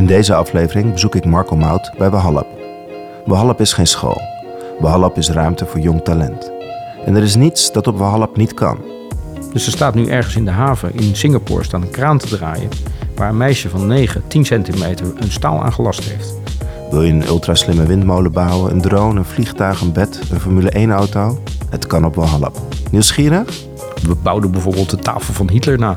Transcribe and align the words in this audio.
In 0.00 0.06
deze 0.06 0.34
aflevering 0.34 0.92
bezoek 0.92 1.14
ik 1.14 1.24
Marco 1.24 1.56
Mout 1.56 1.92
bij 1.98 2.10
Wahallap. 2.10 2.46
Wahallap 3.24 3.60
is 3.60 3.72
geen 3.72 3.86
school. 3.86 4.20
Wahallap 4.78 5.16
is 5.16 5.30
ruimte 5.30 5.66
voor 5.66 5.80
jong 5.80 6.04
talent. 6.04 6.52
En 7.06 7.16
er 7.16 7.22
is 7.22 7.36
niets 7.36 7.72
dat 7.72 7.86
op 7.86 7.98
Wahallap 7.98 8.36
niet 8.36 8.54
kan. 8.54 8.78
Dus 9.52 9.66
er 9.66 9.72
staat 9.72 9.94
nu 9.94 10.06
ergens 10.06 10.36
in 10.36 10.44
de 10.44 10.50
haven 10.50 10.94
in 10.94 11.16
Singapore 11.16 11.64
staan 11.64 11.82
een 11.82 11.90
kraan 11.90 12.18
te 12.18 12.26
draaien... 12.26 12.68
waar 13.16 13.28
een 13.28 13.36
meisje 13.36 13.68
van 13.68 13.86
9, 13.86 14.22
10 14.26 14.44
centimeter 14.44 15.06
een 15.16 15.32
staal 15.32 15.62
aan 15.62 15.72
gelast 15.72 16.04
heeft. 16.04 16.34
Wil 16.90 17.02
je 17.02 17.12
een 17.12 17.26
ultraslimme 17.26 17.86
windmolen 17.86 18.32
bouwen, 18.32 18.72
een 18.72 18.80
drone, 18.80 19.18
een 19.18 19.24
vliegtuig, 19.24 19.80
een 19.80 19.92
bed, 19.92 20.20
een 20.30 20.40
Formule 20.40 20.70
1 20.70 20.90
auto? 20.90 21.42
Het 21.70 21.86
kan 21.86 22.04
op 22.04 22.14
Wahallap. 22.14 22.58
Nieuwsgierig? 22.90 23.62
We 24.02 24.14
bouwden 24.22 24.50
bijvoorbeeld 24.50 24.90
de 24.90 24.98
tafel 24.98 25.34
van 25.34 25.50
Hitler 25.50 25.78
na. 25.78 25.94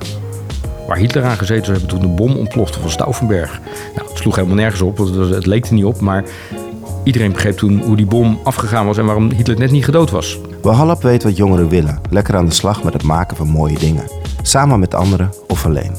Waar 0.87 0.97
Hitler 0.97 1.23
aan 1.23 1.37
gezeten 1.37 1.65
zou 1.65 1.77
hebben 1.77 1.97
toen 1.97 2.07
de 2.09 2.15
bom 2.15 2.35
ontplofte 2.35 2.79
van 2.79 2.89
Stauffenberg. 2.89 3.59
Nou, 3.95 4.07
het 4.07 4.17
sloeg 4.17 4.35
helemaal 4.35 4.55
nergens 4.55 4.81
op, 4.81 4.97
want 4.97 5.15
het, 5.15 5.45
leek 5.45 5.65
er 5.65 5.73
niet 5.73 5.85
op. 5.85 5.99
Maar 5.99 6.23
iedereen 7.03 7.31
begreep 7.31 7.57
toen 7.57 7.81
hoe 7.81 7.95
die 7.95 8.05
bom 8.05 8.39
afgegaan 8.43 8.85
was 8.85 8.97
en 8.97 9.05
waarom 9.05 9.31
Hitler 9.31 9.57
net 9.57 9.71
niet 9.71 9.85
gedood 9.85 10.11
was. 10.11 10.39
Wahallap 10.61 11.01
weet 11.01 11.23
wat 11.23 11.37
jongeren 11.37 11.69
willen. 11.69 11.99
Lekker 12.09 12.35
aan 12.35 12.45
de 12.45 12.51
slag 12.51 12.83
met 12.83 12.93
het 12.93 13.03
maken 13.03 13.37
van 13.37 13.47
mooie 13.47 13.79
dingen. 13.79 14.03
Samen 14.41 14.79
met 14.79 14.93
anderen 14.93 15.29
of 15.47 15.65
alleen. 15.65 15.95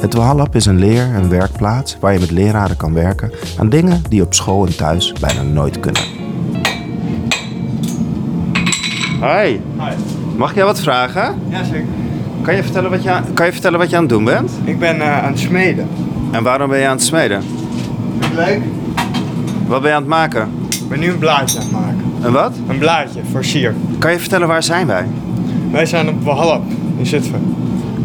Het 0.00 0.14
Wahallap 0.14 0.54
is 0.54 0.66
een 0.66 0.78
leer- 0.78 1.14
en 1.14 1.28
werkplaats 1.28 1.96
waar 2.00 2.12
je 2.12 2.18
met 2.18 2.30
leraren 2.30 2.76
kan 2.76 2.94
werken 2.94 3.32
aan 3.58 3.68
dingen 3.68 4.02
die 4.08 4.22
op 4.22 4.34
school 4.34 4.66
en 4.66 4.76
thuis 4.76 5.12
bijna 5.12 5.42
nooit 5.42 5.80
kunnen. 5.80 6.02
Hi. 9.20 9.58
Mag 10.36 10.54
jij 10.54 10.64
wat 10.64 10.80
vragen? 10.80 11.34
Jazeker. 11.48 12.03
Kan 12.44 12.56
je 12.56 12.62
vertellen 12.62 12.90
wat 12.90 13.02
je 13.02 13.10
aan, 13.10 13.24
kan 13.34 13.46
je 13.46 13.52
vertellen 13.52 13.78
wat 13.78 13.90
je 13.90 13.96
aan 13.96 14.02
het 14.02 14.10
doen 14.10 14.24
bent? 14.24 14.50
Ik 14.64 14.78
ben 14.78 15.00
eh, 15.00 15.24
aan 15.24 15.30
het 15.30 15.40
smeden. 15.40 15.88
En 16.30 16.42
waarom 16.42 16.68
ben 16.68 16.78
je 16.78 16.86
aan 16.86 16.96
het 16.96 17.04
smeden? 17.04 17.42
Vind 18.18 18.32
je 18.32 18.36
leuk? 18.36 18.60
Wat 19.66 19.80
ben 19.80 19.90
je 19.90 19.96
aan 19.96 20.02
het 20.02 20.10
maken? 20.10 20.48
Ik 20.70 20.88
ben 20.88 21.00
nu 21.00 21.10
een 21.10 21.18
blaadje 21.18 21.58
aan 21.58 21.64
het 21.64 21.72
maken. 21.72 22.02
En 22.22 22.32
wat? 22.32 22.52
Een 22.68 22.78
blaadje 22.78 23.20
voor 23.30 23.44
sier. 23.44 23.74
Kan 23.98 24.12
je 24.12 24.18
vertellen 24.18 24.48
waar 24.48 24.62
zijn 24.62 24.86
wij? 24.86 25.06
Wij 25.70 25.86
zijn 25.86 26.08
op 26.08 26.24
Wahallap 26.24 26.62
in 26.98 27.06
Zutphen. 27.06 27.56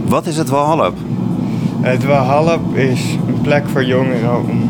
Wat 0.06 0.26
is 0.26 0.38
het 0.38 0.50
Walhallap? 0.50 0.98
Het 1.82 2.06
Wahallap 2.06 2.76
is 2.76 3.18
een 3.28 3.42
plek 3.42 3.64
voor 3.72 3.86
jongeren 3.86 4.40
om 4.50 4.70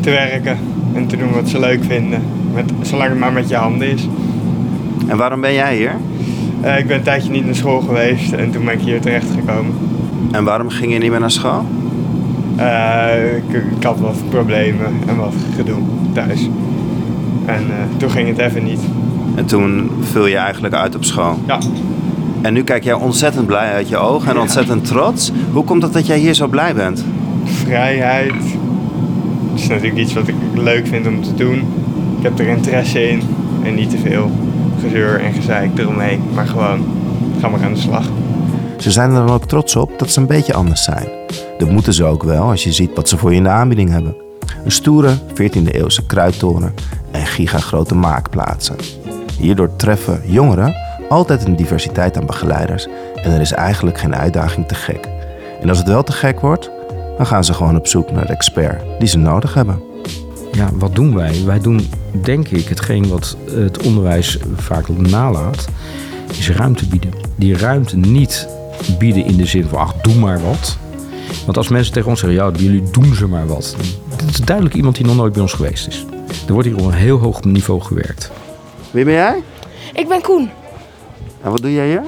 te 0.00 0.10
werken 0.10 0.58
en 0.94 1.06
te 1.06 1.16
doen 1.16 1.32
wat 1.32 1.48
ze 1.48 1.58
leuk 1.58 1.84
vinden. 1.84 2.22
Met, 2.52 2.72
zolang 2.82 3.10
het 3.10 3.18
maar 3.18 3.32
met 3.32 3.48
je 3.48 3.56
handen 3.56 3.88
is. 3.88 4.08
En 5.06 5.16
waarom 5.16 5.40
ben 5.40 5.52
jij 5.54 5.76
hier? 5.76 5.94
Eh, 6.66 6.78
ik 6.78 6.86
ben 6.86 6.96
een 6.96 7.02
tijdje 7.02 7.30
niet 7.30 7.44
naar 7.44 7.54
school 7.54 7.80
geweest 7.80 8.32
en 8.32 8.50
toen 8.50 8.64
ben 8.64 8.74
ik 8.74 8.80
hier 8.80 9.00
terecht 9.00 9.26
gekomen. 9.34 9.74
En 10.30 10.44
waarom 10.44 10.68
ging 10.68 10.92
je 10.92 10.98
niet 10.98 11.10
meer 11.10 11.20
naar 11.20 11.30
school? 11.30 11.64
Eh, 12.56 13.36
ik, 13.36 13.62
ik 13.76 13.82
had 13.82 13.98
wat 14.00 14.16
problemen 14.28 14.86
en 15.06 15.16
wat 15.16 15.34
gedoe 15.56 15.78
thuis. 16.12 16.48
En 17.44 17.62
eh, 17.70 17.96
toen 17.96 18.10
ging 18.10 18.28
het 18.28 18.38
even 18.38 18.64
niet. 18.64 18.80
En 19.34 19.44
toen 19.44 19.90
viel 20.00 20.26
je 20.26 20.36
eigenlijk 20.36 20.74
uit 20.74 20.94
op 20.94 21.04
school. 21.04 21.38
Ja, 21.46 21.58
En 22.42 22.52
nu 22.52 22.62
kijk 22.62 22.84
jij 22.84 22.92
ontzettend 22.94 23.46
blij 23.46 23.72
uit 23.72 23.88
je 23.88 23.96
ogen 23.96 24.28
en 24.28 24.34
Ja. 24.34 24.40
ontzettend 24.40 24.84
trots. 24.84 25.32
Hoe 25.52 25.64
komt 25.64 25.82
het 25.82 25.92
dat 25.92 26.06
jij 26.06 26.18
hier 26.18 26.34
zo 26.34 26.46
blij 26.46 26.74
bent? 26.74 27.04
vrijheid 27.44 28.32
is 29.54 29.68
natuurlijk 29.68 29.96
iets 29.96 30.12
wat 30.12 30.28
ik 30.28 30.34
leuk 30.54 30.86
vind 30.86 31.06
om 31.06 31.22
te 31.22 31.34
doen. 31.34 31.58
Ik 32.18 32.22
heb 32.22 32.38
er 32.38 32.46
interesse 32.46 33.08
in 33.08 33.20
en 33.62 33.74
niet 33.74 33.90
te 33.90 33.98
veel 33.98 34.30
gezeur 34.80 35.20
en 35.20 35.32
gezeik 35.32 35.78
eromheen, 35.78 36.22
maar 36.34 36.46
gewoon 36.46 36.84
ga 37.40 37.48
maar 37.48 37.64
aan 37.64 37.74
de 37.74 37.80
slag. 37.80 38.04
Ze 38.78 38.90
zijn 38.90 39.10
er 39.10 39.26
dan 39.26 39.30
ook 39.30 39.44
trots 39.44 39.76
op 39.76 39.98
dat 39.98 40.10
ze 40.10 40.20
een 40.20 40.26
beetje 40.26 40.54
anders 40.54 40.82
zijn. 40.82 41.08
Dat 41.58 41.70
moeten 41.70 41.94
ze 41.94 42.04
ook 42.04 42.22
wel 42.22 42.42
als 42.42 42.64
je 42.64 42.72
ziet 42.72 42.94
wat 42.94 43.08
ze 43.08 43.16
voor 43.16 43.30
je 43.30 43.36
in 43.36 43.42
de 43.42 43.48
aanbieding 43.48 43.90
hebben. 43.90 44.16
Een 44.64 44.70
stoere 44.70 45.10
14e 45.28 45.70
eeuwse 45.70 46.06
kruidtoren 46.06 46.74
en 47.10 47.26
gigagrote 47.26 47.94
maakplaatsen. 47.94 48.76
Hierdoor 49.38 49.76
treffen 49.76 50.20
jongeren 50.24 50.74
altijd 51.08 51.44
een 51.44 51.56
diversiteit 51.56 52.16
aan 52.16 52.26
begeleiders 52.26 52.88
en 53.14 53.30
er 53.30 53.40
is 53.40 53.52
eigenlijk 53.52 53.98
geen 53.98 54.16
uitdaging 54.16 54.68
te 54.68 54.74
gek. 54.74 55.08
En 55.60 55.68
als 55.68 55.78
het 55.78 55.88
wel 55.88 56.02
te 56.02 56.12
gek 56.12 56.40
wordt, 56.40 56.70
dan 57.16 57.26
gaan 57.26 57.44
ze 57.44 57.54
gewoon 57.54 57.76
op 57.76 57.86
zoek 57.86 58.10
naar 58.10 58.26
de 58.26 58.32
expert 58.32 58.82
die 58.98 59.08
ze 59.08 59.18
nodig 59.18 59.54
hebben. 59.54 59.82
Ja, 60.56 60.70
wat 60.72 60.94
doen 60.94 61.14
wij? 61.14 61.44
Wij 61.44 61.60
doen, 61.60 61.90
denk 62.22 62.48
ik, 62.48 62.68
hetgeen 62.68 63.08
wat 63.08 63.36
het 63.50 63.82
onderwijs 63.82 64.38
vaak 64.56 64.88
nalaat, 64.88 65.68
is 66.30 66.50
ruimte 66.50 66.86
bieden. 66.86 67.10
Die 67.34 67.56
ruimte 67.56 67.96
niet 67.96 68.48
bieden 68.98 69.24
in 69.24 69.36
de 69.36 69.46
zin 69.46 69.64
van, 69.64 69.78
ach, 69.78 69.94
doe 69.94 70.14
maar 70.14 70.40
wat. 70.40 70.78
Want 71.44 71.56
als 71.56 71.68
mensen 71.68 71.92
tegen 71.92 72.08
ons 72.08 72.20
zeggen, 72.20 72.38
ja, 72.38 72.50
jullie 72.56 72.90
doen 72.90 73.14
ze 73.14 73.26
maar 73.26 73.46
wat. 73.46 73.76
Dat 74.16 74.28
is 74.28 74.36
duidelijk 74.36 74.76
iemand 74.76 74.96
die 74.96 75.06
nog 75.06 75.16
nooit 75.16 75.32
bij 75.32 75.42
ons 75.42 75.52
geweest 75.52 75.86
is. 75.86 76.04
Er 76.46 76.52
wordt 76.52 76.68
hier 76.68 76.78
op 76.78 76.84
een 76.84 76.92
heel 76.92 77.18
hoog 77.18 77.44
niveau 77.44 77.80
gewerkt. 77.80 78.30
Wie 78.90 79.04
ben 79.04 79.14
jij? 79.14 79.42
Ik 79.92 80.08
ben 80.08 80.22
Koen. 80.22 80.50
En 81.42 81.50
wat 81.50 81.62
doe 81.62 81.72
jij 81.72 81.86
hier? 81.88 82.02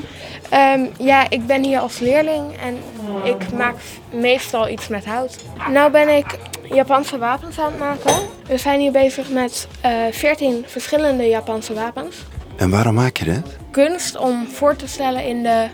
Ehm, 0.48 0.80
ja, 0.98 1.30
ik 1.30 1.46
ben 1.46 1.64
hier 1.64 1.78
als 1.78 1.98
leerling 1.98 2.44
en 2.62 2.76
ik 3.24 3.52
maak 3.52 3.74
meestal 4.12 4.68
iets 4.68 4.88
met 4.88 5.04
hout. 5.04 5.36
Nou 5.72 5.92
ben 5.92 6.16
ik 6.16 6.38
Japanse 6.74 7.18
wapens 7.18 7.58
aan 7.58 7.70
het 7.70 7.78
maken. 7.78 8.14
We 8.46 8.58
zijn 8.58 8.80
hier 8.80 8.92
bezig 8.92 9.30
met 9.30 9.68
eh 9.80 9.90
14 10.10 10.64
verschillende 10.66 11.28
Japanse 11.28 11.74
wapens. 11.74 12.16
En 12.56 12.70
waarom 12.70 12.94
maak 12.94 13.16
je 13.16 13.24
dit? 13.24 13.56
Kunst 13.70 14.16
om 14.16 14.46
voor 14.46 14.76
te 14.76 14.88
stellen 14.88 15.24
in 15.24 15.42
de, 15.42 15.66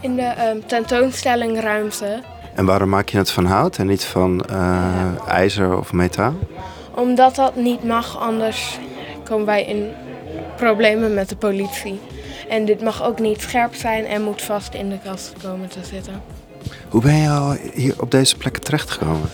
in 0.00 0.16
de 0.16 0.22
ehm, 0.22 0.56
tentoonstellingruimte. 0.66 2.22
En 2.54 2.64
waarom 2.64 2.88
maak 2.88 3.08
je 3.08 3.18
het 3.18 3.30
van 3.30 3.44
hout 3.44 3.78
en 3.78 3.86
niet 3.86 4.04
van 4.04 4.40
eh, 4.40 5.28
ijzer 5.28 5.78
of 5.78 5.92
metaal? 5.92 6.34
Omdat 6.94 7.34
dat 7.34 7.56
niet 7.56 7.84
mag, 7.84 8.18
anders 8.20 8.78
komen 9.24 9.46
wij 9.46 9.64
in 9.64 9.90
problemen 10.56 11.14
met 11.14 11.28
de 11.28 11.36
politie. 11.36 12.00
En 12.48 12.64
dit 12.64 12.82
mag 12.82 13.04
ook 13.04 13.18
niet 13.18 13.40
scherp 13.40 13.74
zijn 13.74 14.06
en 14.06 14.22
moet 14.22 14.42
vast 14.42 14.74
in 14.74 14.88
de 14.88 14.98
kast 15.04 15.32
komen 15.42 15.68
te 15.68 15.84
zitten. 15.84 16.22
Hoe 16.88 17.02
ben 17.02 17.16
je 17.16 17.28
al 17.28 17.56
hier 17.74 17.94
op 18.00 18.10
deze 18.10 18.36
plek 18.36 18.58
terechtgekomen? 18.58 19.30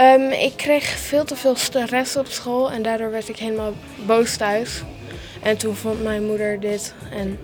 Ehm, 0.00 0.30
ik 0.30 0.52
kreeg 0.56 0.84
veel 0.84 1.24
te 1.24 1.36
veel 1.36 1.56
stress 1.56 2.16
op 2.16 2.26
school 2.26 2.70
en 2.70 2.82
daardoor 2.82 3.10
werd 3.10 3.28
ik 3.28 3.36
helemaal 3.36 3.72
boos 4.06 4.36
thuis. 4.36 4.82
En 5.42 5.56
toen 5.56 5.74
vond 5.74 6.02
mijn 6.02 6.26
moeder 6.26 6.60
dit 6.60 6.94
en 7.12 7.38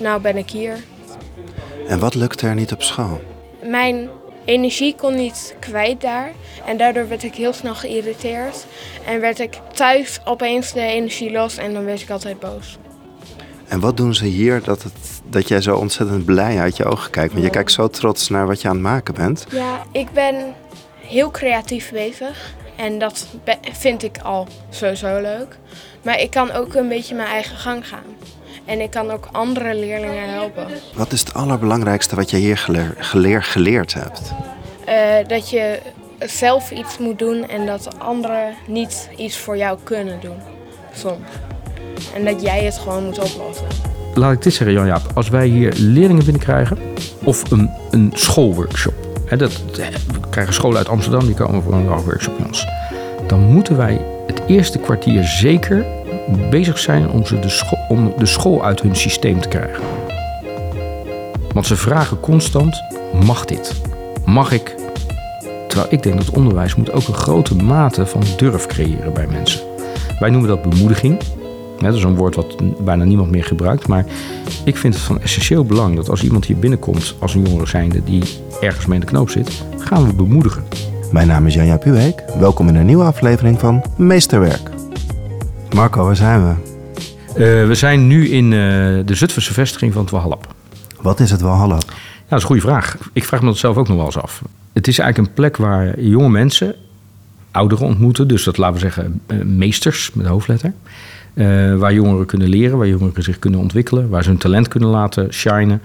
nou 0.00 0.20
ben 0.20 0.36
ik 0.36 0.50
hier. 0.50 0.78
En 1.88 1.98
wat 1.98 2.14
lukte 2.14 2.46
er 2.46 2.54
niet 2.54 2.72
op 2.72 2.82
school? 2.82 3.20
Mijn 3.62 4.08
energie 4.44 4.94
kon 4.94 5.14
niet 5.14 5.56
kwijt 5.60 6.00
daar 6.00 6.32
en 6.66 6.76
daardoor 6.76 7.08
werd 7.08 7.22
ik 7.22 7.34
heel 7.34 7.52
snel 7.52 7.74
geïrriteerd. 7.74 8.66
En 9.06 9.20
werd 9.20 9.38
ik 9.38 9.60
thuis 9.72 10.20
opeens 10.24 10.72
de 10.72 10.80
energie 10.80 11.30
los 11.30 11.56
en 11.56 11.72
dan 11.72 11.84
werd 11.84 12.00
ik 12.00 12.10
altijd 12.10 12.40
boos. 12.40 12.78
En 13.68 13.80
wat 13.80 13.96
doen 13.96 14.14
ze 14.14 14.24
hier 14.24 14.62
dat, 14.62 14.82
het, 14.82 15.22
dat 15.28 15.48
jij 15.48 15.60
zo 15.60 15.76
ontzettend 15.76 16.24
blij 16.24 16.58
uit 16.58 16.76
je 16.76 16.84
ogen 16.84 17.10
kijkt? 17.10 17.32
Want 17.32 17.44
je 17.44 17.50
kijkt 17.50 17.72
zo 17.72 17.88
trots 17.88 18.28
naar 18.28 18.46
wat 18.46 18.60
je 18.60 18.68
aan 18.68 18.74
het 18.74 18.82
maken 18.82 19.14
bent. 19.14 19.46
Ja, 19.50 19.82
ik 19.92 20.10
ben 20.10 20.54
heel 21.08 21.30
creatief 21.30 21.90
bezig 21.92 22.54
en 22.76 22.98
dat 22.98 23.26
vind 23.72 24.02
ik 24.02 24.18
al 24.22 24.46
sowieso 24.70 25.20
leuk. 25.20 25.58
Maar 26.02 26.20
ik 26.20 26.30
kan 26.30 26.50
ook 26.52 26.74
een 26.74 26.88
beetje 26.88 27.14
mijn 27.14 27.28
eigen 27.28 27.56
gang 27.56 27.88
gaan. 27.88 28.04
En 28.64 28.80
ik 28.80 28.90
kan 28.90 29.10
ook 29.10 29.28
andere 29.32 29.74
leerlingen 29.74 30.28
helpen. 30.32 30.66
Wat 30.94 31.12
is 31.12 31.20
het 31.20 31.34
allerbelangrijkste 31.34 32.16
wat 32.16 32.30
je 32.30 32.36
hier 32.36 32.58
geleer, 32.58 32.94
geleer- 32.98 33.42
geleerd 33.44 33.94
hebt? 33.94 34.32
Eh, 34.84 35.28
dat 35.28 35.50
je 35.50 35.80
zelf 36.18 36.70
iets 36.70 36.98
moet 36.98 37.18
doen 37.18 37.48
en 37.48 37.66
dat 37.66 37.98
anderen 37.98 38.54
niet 38.66 39.08
iets 39.16 39.36
voor 39.36 39.56
jou 39.56 39.78
kunnen 39.82 40.20
doen. 40.20 40.36
Soms. 40.94 41.28
En 42.14 42.24
dat 42.24 42.42
jij 42.42 42.64
het 42.64 42.78
gewoon 42.78 43.04
moet 43.04 43.18
oplossen. 43.18 43.66
Laat 44.14 44.32
ik 44.32 44.42
dit 44.42 44.54
zeggen, 44.54 44.76
Jan-Jaap. 44.76 45.02
Als 45.14 45.28
wij 45.28 45.46
hier 45.46 45.72
leerlingen 45.76 46.24
binnenkrijgen, 46.24 46.78
of 47.24 47.50
een, 47.50 47.70
een 47.90 48.10
schoolworkshop. 48.14 49.05
Dat, 49.28 49.62
we 49.72 50.20
krijgen 50.30 50.54
scholen 50.54 50.78
uit 50.78 50.88
Amsterdam, 50.88 51.26
die 51.26 51.34
komen 51.34 51.62
voor 51.62 51.72
een 51.72 51.86
workshop 51.86 52.36
bij 52.36 52.46
ons. 52.46 52.66
Dan 53.26 53.40
moeten 53.40 53.76
wij 53.76 54.00
het 54.26 54.42
eerste 54.46 54.78
kwartier 54.78 55.24
zeker 55.24 55.84
bezig 56.50 56.78
zijn 56.78 57.10
om, 57.10 57.26
ze 57.26 57.38
de, 57.38 57.48
school, 57.48 57.78
om 57.88 58.12
de 58.16 58.26
school 58.26 58.64
uit 58.64 58.80
hun 58.80 58.96
systeem 58.96 59.40
te 59.40 59.48
krijgen. 59.48 59.84
Want 61.52 61.66
ze 61.66 61.76
vragen 61.76 62.20
constant, 62.20 62.82
mag 63.24 63.44
dit? 63.44 63.72
Mag 64.24 64.52
ik? 64.52 64.74
Terwijl 65.68 65.92
ik 65.92 66.02
denk 66.02 66.16
dat 66.16 66.30
onderwijs 66.30 66.74
moet 66.74 66.92
ook 66.92 67.08
een 67.08 67.14
grote 67.14 67.54
mate 67.54 68.06
van 68.06 68.22
durf 68.36 68.66
creëren 68.66 69.12
bij 69.12 69.26
mensen. 69.26 69.60
Wij 70.18 70.30
noemen 70.30 70.48
dat 70.48 70.70
bemoediging. 70.70 71.18
Dat 71.80 71.94
is 71.94 72.02
een 72.02 72.14
woord 72.14 72.34
wat 72.34 72.56
bijna 72.84 73.04
niemand 73.04 73.30
meer 73.30 73.44
gebruikt. 73.44 73.88
Maar 73.88 74.06
ik 74.64 74.76
vind 74.76 74.94
het 74.94 75.02
van 75.02 75.20
essentieel 75.20 75.64
belang 75.64 75.96
dat 75.96 76.08
als 76.08 76.22
iemand 76.22 76.44
hier 76.44 76.58
binnenkomt 76.58 77.14
als 77.18 77.34
een 77.34 77.42
jongere 77.42 77.66
zijnde 77.66 78.04
die 78.04 78.22
ergens 78.60 78.86
mee 78.86 78.98
in 78.98 79.04
de 79.04 79.12
knoop 79.12 79.30
zit, 79.30 79.64
gaan 79.78 80.06
we 80.06 80.12
bemoedigen. 80.12 80.64
Mijn 81.12 81.26
naam 81.26 81.46
is 81.46 81.54
Janja 81.54 81.76
Puweek. 81.76 82.22
Welkom 82.38 82.68
in 82.68 82.74
een 82.74 82.86
nieuwe 82.86 83.04
aflevering 83.04 83.60
van 83.60 83.84
Meesterwerk. 83.96 84.70
Marco, 85.74 86.04
waar 86.04 86.16
zijn 86.16 86.46
we? 86.48 86.54
Eh, 87.28 87.66
we 87.66 87.74
zijn 87.74 88.06
nu 88.06 88.28
in 88.28 88.44
eh, 88.44 88.58
de 89.06 89.14
Zutphense 89.14 89.52
vestiging 89.52 89.92
van 89.92 90.08
het. 90.12 90.46
Wat 91.00 91.20
is 91.20 91.30
het 91.30 91.40
Walhalla? 91.40 91.74
Ja, 91.74 91.82
dat 92.28 92.38
is 92.38 92.40
een 92.40 92.46
goede 92.46 92.60
vraag. 92.60 92.96
Ik 93.12 93.24
vraag 93.24 93.40
me 93.40 93.46
dat 93.46 93.56
zelf 93.56 93.76
ook 93.76 93.88
nog 93.88 93.96
wel 93.96 94.06
eens 94.06 94.18
af. 94.18 94.42
Het 94.72 94.88
is 94.88 94.98
eigenlijk 94.98 95.28
een 95.28 95.34
plek 95.34 95.56
waar 95.56 96.00
jonge 96.00 96.28
mensen 96.28 96.74
ouderen 97.50 97.86
ontmoeten. 97.86 98.28
Dus 98.28 98.44
dat 98.44 98.56
laten 98.56 98.74
we 98.74 98.80
zeggen 98.80 99.20
eh, 99.26 99.38
meesters 99.42 100.10
met 100.12 100.26
hoofdletter. 100.26 100.72
Eh, 101.36 101.74
waar 101.74 101.94
jongeren 101.94 102.26
kunnen 102.26 102.48
leren, 102.48 102.78
waar 102.78 102.88
jongeren 102.88 103.22
zich 103.22 103.38
kunnen 103.38 103.60
ontwikkelen, 103.60 104.08
waar 104.08 104.22
ze 104.22 104.28
hun 104.28 104.38
talent 104.38 104.68
kunnen 104.68 104.88
laten 104.88 105.32
shinen. 105.32 105.80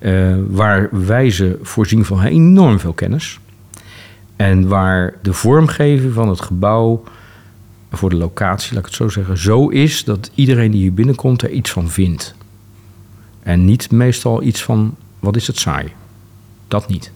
Uh, 0.00 0.36
waar 0.48 0.88
wij 1.06 1.30
ze 1.30 1.58
voorzien 1.62 2.04
van 2.04 2.22
enorm 2.22 2.78
veel 2.78 2.92
kennis. 2.92 3.38
En 4.36 4.68
waar 4.68 5.14
de 5.22 5.32
vormgeving 5.32 6.12
van 6.12 6.28
het 6.28 6.40
gebouw 6.40 7.02
voor 7.90 8.10
de 8.10 8.16
locatie, 8.16 8.74
laat 8.74 8.78
ik 8.78 8.86
het 8.86 8.94
zo 8.94 9.08
zeggen, 9.08 9.38
zo 9.38 9.68
is 9.68 10.04
dat 10.04 10.30
iedereen 10.34 10.70
die 10.70 10.80
hier 10.80 10.94
binnenkomt 10.94 11.42
er 11.42 11.50
iets 11.50 11.70
van 11.70 11.90
vindt. 11.90 12.34
En 13.42 13.64
niet 13.64 13.90
meestal 13.90 14.42
iets 14.42 14.62
van, 14.62 14.94
wat 15.18 15.36
is 15.36 15.46
het 15.46 15.58
saai? 15.58 15.92
Dat 16.68 16.88
niet. 16.88 17.12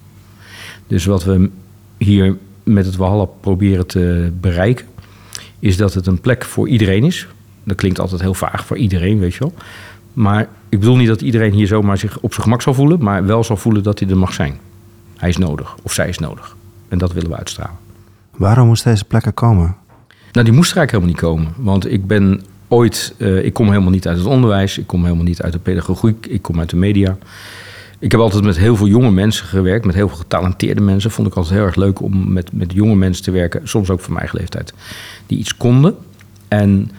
Dus 0.87 1.05
wat 1.05 1.25
we 1.25 1.51
hier 1.99 2.37
met 2.63 2.87
het 2.87 2.97
Walhalla 2.97 3.25
proberen 3.25 3.87
te 3.87 4.33
bereiken, 4.41 4.87
is 5.59 5.77
dat 5.77 5.95
het 5.95 6.07
een 6.07 6.21
plek 6.21 6.45
voor 6.45 6.69
iedereen 6.69 7.05
is. 7.05 7.27
Dat 7.65 7.77
klinkt 7.77 8.01
altijd 8.01 8.21
heel 8.21 8.35
vaag 8.35 8.67
voor 8.67 8.77
iedereen, 8.77 9.19
weet 9.19 9.35
je 9.35 9.39
wel. 9.39 9.55
Maar 10.13 10.49
ik 10.69 10.79
bedoel 10.79 10.97
niet 10.97 11.09
dat 11.09 11.21
iedereen 11.21 11.53
hier 11.53 11.67
zomaar 11.67 11.99
zich 11.99 12.19
op 12.21 12.31
zijn 12.33 12.43
gemak 12.43 12.63
zal 12.63 12.75
voelen, 12.75 13.03
maar 13.03 13.27
wel 13.27 13.45
zal 13.45 13.57
voelen 13.57 13.83
dat 13.83 13.99
hij 13.99 14.09
er 14.09 14.17
mag 14.17 14.33
zijn. 14.33 14.59
Hij 15.17 15.29
is 15.29 15.37
nodig, 15.37 15.77
of 15.83 15.93
zij 15.93 16.09
is 16.09 16.19
nodig. 16.19 16.57
En 16.89 16.99
dat 16.99 17.13
willen 17.13 17.31
we 17.31 17.37
uitstralen. 17.37 17.77
Waarom 18.37 18.67
moest 18.67 18.85
deze 18.85 19.05
plek 19.05 19.27
er 19.27 19.33
komen? 19.33 19.77
Nou, 20.33 20.47
die 20.47 20.55
moest 20.55 20.71
er 20.71 20.77
eigenlijk 20.77 20.91
helemaal 20.91 21.41
niet 21.41 21.55
komen. 21.55 21.65
Want 21.65 21.93
ik 21.93 22.07
ben 22.07 22.43
ooit, 22.69 23.15
uh, 23.17 23.45
ik 23.45 23.53
kom 23.53 23.69
helemaal 23.69 23.91
niet 23.91 24.09
uit 24.09 24.17
het 24.17 24.27
onderwijs, 24.27 24.79
ik 24.79 24.87
kom 24.87 25.03
helemaal 25.03 25.25
niet 25.25 25.43
uit 25.43 25.53
de 25.53 25.59
pedagogiek, 25.59 26.27
ik 26.27 26.43
kom 26.43 26.59
uit 26.59 26.71
de 26.71 26.77
media. 26.77 27.17
Ik 27.99 28.11
heb 28.11 28.21
altijd 28.21 28.45
met 28.45 28.57
heel 28.57 28.77
veel 28.77 28.87
jonge 28.87 29.11
mensen 29.11 29.47
gewerkt, 29.47 29.85
met 29.85 29.95
heel 29.95 30.09
veel 30.09 30.17
getalenteerde 30.17 30.81
mensen. 30.81 31.11
Vond 31.11 31.29
ik 31.29 31.35
altijd 31.35 31.55
heel 31.55 31.65
erg 31.65 31.77
leuk 31.77 32.01
om 32.01 32.33
met, 32.33 32.53
met 32.53 32.73
jonge 32.73 32.95
mensen 32.95 33.25
te 33.25 33.31
werken, 33.31 33.69
soms 33.69 33.91
ook 33.91 34.01
van 34.01 34.09
mijn 34.13 34.21
eigen 34.21 34.39
leeftijd, 34.39 34.73
die 35.27 35.39
iets 35.39 35.57
konden. 35.57 35.97
En 36.49 36.91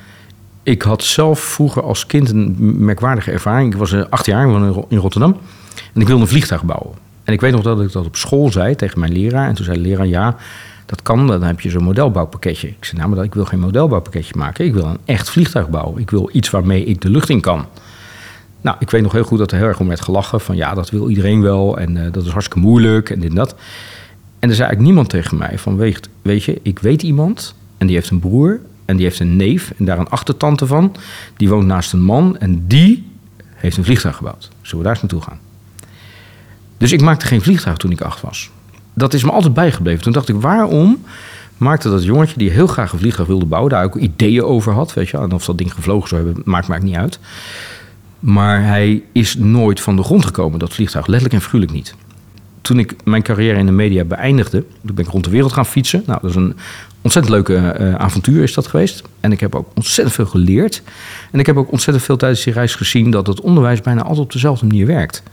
ik 0.63 0.81
had 0.81 1.03
zelf 1.03 1.39
vroeger 1.39 1.83
als 1.83 2.05
kind 2.05 2.29
een 2.29 2.55
merkwaardige 2.59 3.31
ervaring. 3.31 3.73
Ik 3.73 3.79
was 3.79 3.91
eh, 3.91 4.03
acht 4.09 4.25
jaar 4.25 4.49
in 4.89 4.97
Rotterdam 4.97 5.37
en 5.93 6.01
ik 6.01 6.07
wilde 6.07 6.21
een 6.21 6.27
vliegtuig 6.27 6.63
bouwen. 6.63 6.93
En 7.23 7.33
ik 7.33 7.41
weet 7.41 7.51
nog 7.51 7.61
dat 7.61 7.81
ik 7.81 7.91
dat 7.91 8.05
op 8.05 8.15
school 8.15 8.51
zei 8.51 8.75
tegen 8.75 8.99
mijn 8.99 9.11
leraar. 9.11 9.47
En 9.47 9.53
toen 9.53 9.65
zei 9.65 9.77
de 9.77 9.83
leraar, 9.83 10.07
ja, 10.07 10.35
dat 10.85 11.01
kan, 11.01 11.27
dan 11.27 11.43
heb 11.43 11.59
je 11.59 11.69
zo'n 11.69 11.83
modelbouwpakketje. 11.83 12.67
Ik 12.67 12.85
zei, 12.85 13.01
nou, 13.01 13.15
maar 13.15 13.23
ik 13.23 13.33
wil 13.33 13.45
geen 13.45 13.59
modelbouwpakketje 13.59 14.33
maken. 14.37 14.65
Ik 14.65 14.73
wil 14.73 14.85
een 14.85 14.97
echt 15.05 15.29
vliegtuig 15.29 15.69
bouwen. 15.69 16.01
Ik 16.01 16.09
wil 16.09 16.29
iets 16.33 16.49
waarmee 16.49 16.83
ik 16.83 17.01
de 17.01 17.09
lucht 17.09 17.29
in 17.29 17.41
kan. 17.41 17.65
Nou, 18.61 18.77
ik 18.79 18.89
weet 18.89 19.01
nog 19.01 19.11
heel 19.11 19.23
goed 19.23 19.37
dat 19.37 19.51
er 19.51 19.57
heel 19.57 19.67
erg 19.67 19.79
om 19.79 19.87
werd 19.87 20.01
gelachen. 20.01 20.41
Van 20.41 20.55
ja, 20.55 20.73
dat 20.73 20.89
wil 20.89 21.09
iedereen 21.09 21.41
wel. 21.41 21.77
En 21.77 21.95
uh, 21.95 22.11
dat 22.11 22.25
is 22.25 22.31
hartstikke 22.31 22.67
moeilijk 22.67 23.09
en 23.09 23.19
dit 23.19 23.29
en 23.29 23.35
dat. 23.35 23.55
En 24.39 24.49
er 24.49 24.55
zei 24.55 24.67
eigenlijk 24.67 24.81
niemand 24.81 25.09
tegen 25.09 25.37
mij 25.37 25.57
van... 25.57 25.77
Weet, 25.77 26.09
weet 26.21 26.43
je, 26.43 26.59
ik 26.63 26.79
weet 26.79 27.03
iemand 27.03 27.55
en 27.77 27.87
die 27.87 27.95
heeft 27.95 28.09
een 28.09 28.19
broer 28.19 28.59
en 28.86 28.95
die 28.95 29.06
heeft 29.06 29.19
een 29.19 29.36
neef... 29.36 29.74
en 29.78 29.86
daar 29.86 30.00
een 30.00 30.10
achtertante 30.10 30.68
van. 30.68 30.95
Die 31.38 31.50
woont 31.50 31.66
naast 31.66 31.94
een 31.94 32.01
man 32.01 32.38
en 32.38 32.68
die 32.68 33.10
heeft 33.54 33.78
een 33.78 33.83
vliegtuig 33.83 34.16
gebouwd. 34.16 34.50
Zullen 34.62 34.78
we 34.78 34.83
daar 34.83 34.92
eens 34.92 35.01
naartoe 35.01 35.22
gaan? 35.22 35.39
Dus 36.78 36.92
ik 36.92 37.01
maakte 37.01 37.25
geen 37.25 37.42
vliegtuig 37.42 37.78
toen 37.78 37.92
ik 37.92 38.01
acht 38.01 38.22
was. 38.22 38.50
Dat 38.94 39.13
is 39.13 39.24
me 39.24 39.31
altijd 39.31 39.54
bijgebleven. 39.54 40.04
Toen 40.04 40.13
dacht 40.13 40.30
ik, 40.30 40.36
waarom 40.36 41.01
maakte 41.57 41.89
dat 41.89 42.04
jongetje 42.04 42.38
die 42.38 42.50
heel 42.50 42.68
graag 42.68 42.92
een 42.92 43.00
vliegtuig 43.00 43.28
wilde 43.28 43.45
bouwen... 43.45 43.72
daar 43.72 43.83
ook 43.83 43.95
ideeën 43.95 44.44
over 44.44 44.74
had, 44.74 44.94
weet 44.94 45.10
je 45.10 45.18
En 45.18 45.31
of 45.31 45.45
dat 45.45 45.57
ding 45.57 45.74
gevlogen 45.74 46.10
zou 46.10 46.25
hebben, 46.25 46.44
maakt 46.45 46.68
mij 46.68 46.80
niet 46.80 46.95
uit... 46.95 47.19
Maar 48.22 48.63
hij 48.63 49.04
is 49.12 49.36
nooit 49.36 49.81
van 49.81 49.95
de 49.95 50.04
grond 50.04 50.25
gekomen, 50.25 50.60
dat 50.60 50.74
vliegtuig. 50.74 51.07
Letterlijk 51.07 51.36
en 51.36 51.42
figuurlijk 51.42 51.72
niet. 51.72 51.95
Toen 52.62 52.80
ik 52.80 52.95
mijn 53.04 53.22
carrière 53.22 53.57
in 53.57 53.66
de 53.66 53.72
media 53.72 54.04
beëindigde, 54.04 54.66
toen 54.86 54.95
ben 54.95 55.06
ik 55.06 55.12
rond 55.12 55.24
de 55.24 55.30
wereld 55.30 55.54
gaan 55.54 55.66
fietsen. 55.66 56.04
Nou, 56.06 56.19
dat 56.22 56.30
is 56.30 56.36
een 56.36 56.56
ontzettend 57.01 57.36
leuke 57.36 57.77
uh, 57.80 57.95
avontuur 57.95 58.44
is 58.44 58.53
dat 58.53 58.68
geweest. 58.68 59.03
En 59.19 59.31
ik 59.31 59.39
heb 59.39 59.56
ook 59.56 59.68
ontzettend 59.75 60.15
veel 60.15 60.25
geleerd. 60.25 60.81
En 61.31 61.39
ik 61.39 61.45
heb 61.45 61.57
ook 61.57 61.71
ontzettend 61.71 62.06
veel 62.06 62.18
tijdens 62.18 62.44
die 62.44 62.53
reis 62.53 62.75
gezien 62.75 63.12
dat 63.12 63.27
het 63.27 63.42
onderwijs 63.42 63.81
bijna 63.81 64.01
altijd 64.01 64.19
op 64.19 64.31
dezelfde 64.31 64.65
manier 64.65 64.86
werkt. 64.86 65.24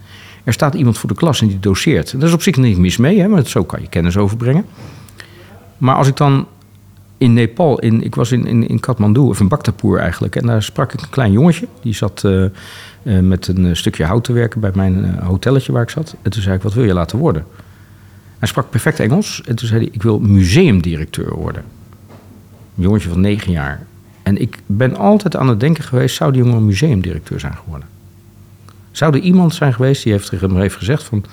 Er 0.43 0.53
staat 0.53 0.73
iemand 0.73 0.97
voor 0.97 1.09
de 1.09 1.15
klas 1.15 1.41
en 1.41 1.47
die 1.47 1.59
doseert. 1.59 2.13
En 2.13 2.19
daar 2.19 2.27
is 2.27 2.33
op 2.33 2.41
zich 2.41 2.57
niet 2.57 2.77
mis 2.77 2.97
mee, 2.97 3.19
hè, 3.19 3.27
maar 3.27 3.45
zo 3.45 3.63
kan 3.63 3.81
je 3.81 3.87
kennis 3.87 4.17
overbrengen. 4.17 4.65
Maar 5.77 5.95
als 5.95 6.07
ik 6.07 6.17
dan 6.17 6.47
in 7.17 7.33
Nepal, 7.33 7.79
in, 7.79 8.03
ik 8.03 8.15
was 8.15 8.31
in, 8.31 8.45
in, 8.45 8.67
in 8.67 8.79
Kathmandu, 8.79 9.19
of 9.19 9.39
in 9.39 9.47
Bhaktapur 9.47 9.99
eigenlijk. 9.99 10.35
En 10.35 10.45
daar 10.45 10.63
sprak 10.63 10.93
ik 10.93 11.01
een 11.01 11.09
klein 11.09 11.31
jongetje. 11.31 11.67
Die 11.81 11.93
zat 11.93 12.23
uh, 12.25 12.45
uh, 13.03 13.19
met 13.19 13.47
een 13.47 13.75
stukje 13.75 14.05
hout 14.05 14.23
te 14.23 14.33
werken 14.33 14.61
bij 14.61 14.71
mijn 14.73 15.19
hotelletje 15.19 15.71
waar 15.71 15.81
ik 15.81 15.89
zat. 15.89 16.15
En 16.21 16.31
toen 16.31 16.41
zei 16.41 16.55
ik, 16.55 16.61
wat 16.61 16.73
wil 16.73 16.83
je 16.83 16.93
laten 16.93 17.17
worden? 17.17 17.45
Hij 18.39 18.47
sprak 18.47 18.69
perfect 18.69 18.99
Engels. 18.99 19.41
En 19.45 19.55
toen 19.55 19.67
zei 19.67 19.79
hij, 19.79 19.89
ik 19.93 20.03
wil 20.03 20.19
museumdirecteur 20.19 21.35
worden. 21.35 21.63
Een 22.77 22.83
jongetje 22.83 23.09
van 23.09 23.21
negen 23.21 23.51
jaar. 23.51 23.85
En 24.23 24.41
ik 24.41 24.59
ben 24.65 24.95
altijd 24.95 25.35
aan 25.35 25.47
het 25.47 25.59
denken 25.59 25.83
geweest, 25.83 26.15
zou 26.15 26.31
die 26.31 26.43
jongen 26.43 26.65
museumdirecteur 26.65 27.39
zijn 27.39 27.55
geworden? 27.55 27.87
Zou 28.91 29.15
er 29.15 29.21
iemand 29.21 29.55
zijn 29.55 29.73
geweest 29.73 30.03
die 30.03 30.11
heeft, 30.11 30.31
heeft 30.31 30.75
gezegd 30.75 31.03
van... 31.03 31.25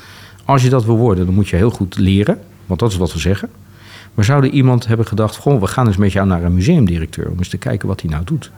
als 0.44 0.62
je 0.62 0.68
dat 0.68 0.84
wil 0.84 0.96
worden, 0.96 1.26
dan 1.26 1.34
moet 1.34 1.48
je 1.48 1.56
heel 1.56 1.70
goed 1.70 1.96
leren. 1.96 2.40
Want 2.66 2.80
dat 2.80 2.90
is 2.90 2.96
wat 2.96 3.12
we 3.12 3.18
zeggen. 3.18 3.50
Maar 4.14 4.24
zou 4.24 4.44
er 4.44 4.50
iemand 4.50 4.86
hebben 4.86 5.06
gedacht: 5.06 5.36
Goh, 5.36 5.60
we 5.60 5.66
gaan 5.66 5.86
eens 5.86 5.96
met 5.96 6.12
jou 6.12 6.26
naar 6.26 6.42
een 6.42 6.54
museumdirecteur 6.54 7.30
om 7.30 7.38
eens 7.38 7.48
te 7.48 7.58
kijken 7.58 7.88
wat 7.88 8.00
hij 8.00 8.10
nou 8.10 8.24
doet? 8.24 8.50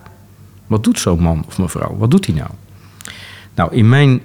Wat 0.66 0.84
doet 0.84 0.98
zo'n 0.98 1.20
man 1.20 1.44
of 1.46 1.58
mevrouw? 1.58 1.96
Wat 1.96 2.10
doet 2.10 2.26
hij 2.26 2.34
nou? 2.34 2.50
Nou, 3.54 3.74
in 3.74 3.88
mijn 3.88 4.20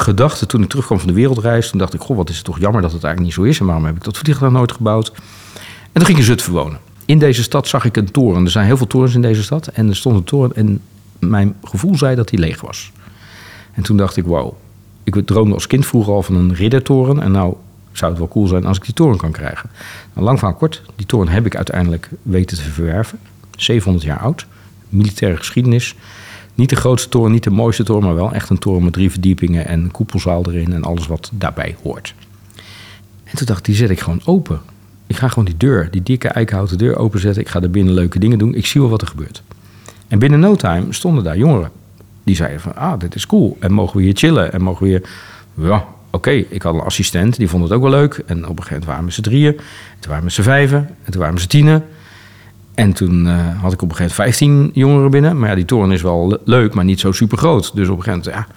gedachten 0.00 0.48
toen 0.48 0.62
ik 0.62 0.68
terugkwam 0.68 0.98
van 0.98 1.08
de 1.08 1.14
wereldreis, 1.14 1.70
toen 1.70 1.78
dacht 1.78 1.94
ik: 1.94 2.00
Goh, 2.00 2.16
wat 2.16 2.28
is 2.28 2.36
het 2.36 2.44
toch 2.44 2.58
jammer 2.58 2.82
dat 2.82 2.92
het 2.92 3.04
eigenlijk 3.04 3.36
niet 3.36 3.44
zo 3.44 3.50
is 3.50 3.60
en 3.60 3.66
waarom 3.66 3.84
heb 3.84 3.96
ik 3.96 4.04
dat 4.04 4.18
vliegtuig 4.18 4.52
nooit 4.52 4.72
gebouwd? 4.72 5.12
En 5.92 5.92
toen 5.92 6.04
ging 6.04 6.18
ik 6.18 6.18
in 6.18 6.30
Zutphen 6.30 6.52
wonen. 6.52 6.78
In 7.04 7.18
deze 7.18 7.42
stad 7.42 7.68
zag 7.68 7.84
ik 7.84 7.96
een 7.96 8.10
toren. 8.10 8.44
Er 8.44 8.50
zijn 8.50 8.66
heel 8.66 8.76
veel 8.76 8.86
torens 8.86 9.14
in 9.14 9.22
deze 9.22 9.42
stad. 9.42 9.66
En 9.66 9.88
er 9.88 9.96
stond 9.96 10.16
een 10.16 10.24
toren 10.24 10.56
en 10.56 10.80
mijn 11.18 11.54
gevoel 11.64 11.96
zei 11.96 12.16
dat 12.16 12.28
die 12.28 12.38
leeg 12.38 12.60
was. 12.60 12.92
En 13.72 13.82
toen 13.82 13.96
dacht 13.96 14.16
ik: 14.16 14.24
Wow, 14.24 14.54
ik 15.04 15.26
droomde 15.26 15.54
als 15.54 15.66
kind 15.66 15.86
vroeger 15.86 16.12
al 16.12 16.22
van 16.22 16.34
een 16.34 16.54
riddertoren. 16.54 17.22
En 17.22 17.30
nou 17.30 17.54
zou 17.92 18.10
het 18.10 18.20
wel 18.20 18.28
cool 18.28 18.46
zijn 18.46 18.64
als 18.64 18.76
ik 18.76 18.84
die 18.84 18.94
toren 18.94 19.16
kan 19.16 19.32
krijgen. 19.32 19.70
Nou, 20.12 20.26
lang 20.26 20.38
van 20.38 20.56
kort, 20.56 20.82
die 20.96 21.06
toren 21.06 21.28
heb 21.28 21.46
ik 21.46 21.56
uiteindelijk 21.56 22.10
weten 22.22 22.56
te 22.56 22.62
verwerven. 22.62 23.18
700 23.56 24.04
jaar 24.04 24.18
oud, 24.18 24.46
militaire 24.88 25.36
geschiedenis. 25.36 25.94
Niet 26.56 26.70
de 26.70 26.76
grootste 26.76 27.08
toren, 27.08 27.32
niet 27.32 27.44
de 27.44 27.50
mooiste 27.50 27.84
toren, 27.84 28.04
maar 28.04 28.14
wel 28.14 28.32
echt 28.32 28.50
een 28.50 28.58
toren 28.58 28.84
met 28.84 28.92
drie 28.92 29.10
verdiepingen 29.10 29.66
en 29.66 29.80
een 29.80 29.90
koepelzaal 29.90 30.46
erin 30.46 30.72
en 30.72 30.84
alles 30.84 31.06
wat 31.06 31.30
daarbij 31.32 31.76
hoort. 31.82 32.14
En 33.24 33.36
toen 33.36 33.46
dacht 33.46 33.58
ik, 33.58 33.64
die 33.64 33.74
zet 33.74 33.90
ik 33.90 34.00
gewoon 34.00 34.20
open. 34.24 34.60
Ik 35.06 35.16
ga 35.16 35.28
gewoon 35.28 35.44
die 35.44 35.56
deur, 35.56 35.90
die 35.90 36.02
dikke 36.02 36.28
eikenhouten 36.28 36.78
deur 36.78 36.96
openzetten. 36.96 37.42
Ik 37.42 37.48
ga 37.48 37.60
er 37.60 37.70
binnen 37.70 37.94
leuke 37.94 38.18
dingen 38.18 38.38
doen. 38.38 38.54
Ik 38.54 38.66
zie 38.66 38.80
wel 38.80 38.90
wat 38.90 39.00
er 39.02 39.08
gebeurt. 39.08 39.42
En 40.08 40.18
binnen 40.18 40.40
no 40.40 40.54
time 40.54 40.92
stonden 40.92 41.24
daar 41.24 41.36
jongeren. 41.36 41.70
Die 42.24 42.36
zeiden 42.36 42.60
van, 42.60 42.76
ah, 42.76 42.98
dit 42.98 43.14
is 43.14 43.26
cool. 43.26 43.56
En 43.60 43.72
mogen 43.72 43.96
we 43.96 44.02
hier 44.02 44.16
chillen? 44.16 44.52
En 44.52 44.62
mogen 44.62 44.82
we 44.82 44.88
hier... 44.88 45.08
Ja, 45.54 45.84
oké, 46.10 46.30
ik 46.30 46.62
had 46.62 46.74
een 46.74 46.80
assistent, 46.80 47.36
die 47.36 47.48
vond 47.48 47.62
het 47.62 47.72
ook 47.72 47.82
wel 47.82 47.90
leuk. 47.90 48.22
En 48.26 48.48
op 48.48 48.56
een 48.56 48.62
gegeven 48.62 48.68
moment 48.68 48.84
waren 48.84 49.04
we 49.04 49.10
z'n 49.10 49.20
drieën. 49.20 49.56
Toen 50.00 50.10
waren 50.10 50.24
we 50.24 50.30
z'n 50.30 50.42
vijven. 50.42 50.88
En 51.04 51.12
toen 51.12 51.20
waren 51.20 51.34
we 51.34 51.40
z'n 51.40 51.48
tienen. 51.48 51.84
En 52.76 52.92
toen 52.92 53.26
uh, 53.26 53.62
had 53.62 53.72
ik 53.72 53.82
op 53.82 53.90
een 53.90 53.96
gegeven 53.96 54.16
moment 54.16 54.36
15 54.36 54.70
jongeren 54.74 55.10
binnen. 55.10 55.38
Maar 55.38 55.48
ja, 55.48 55.54
die 55.54 55.64
toren 55.64 55.92
is 55.92 56.02
wel 56.02 56.38
leuk, 56.44 56.74
maar 56.74 56.84
niet 56.84 57.00
zo 57.00 57.12
super 57.12 57.38
groot. 57.38 57.74
Dus 57.74 57.88
op 57.88 57.96
een 57.96 58.02
gegeven 58.02 58.32
moment, 58.32 58.48
ja, 58.48 58.54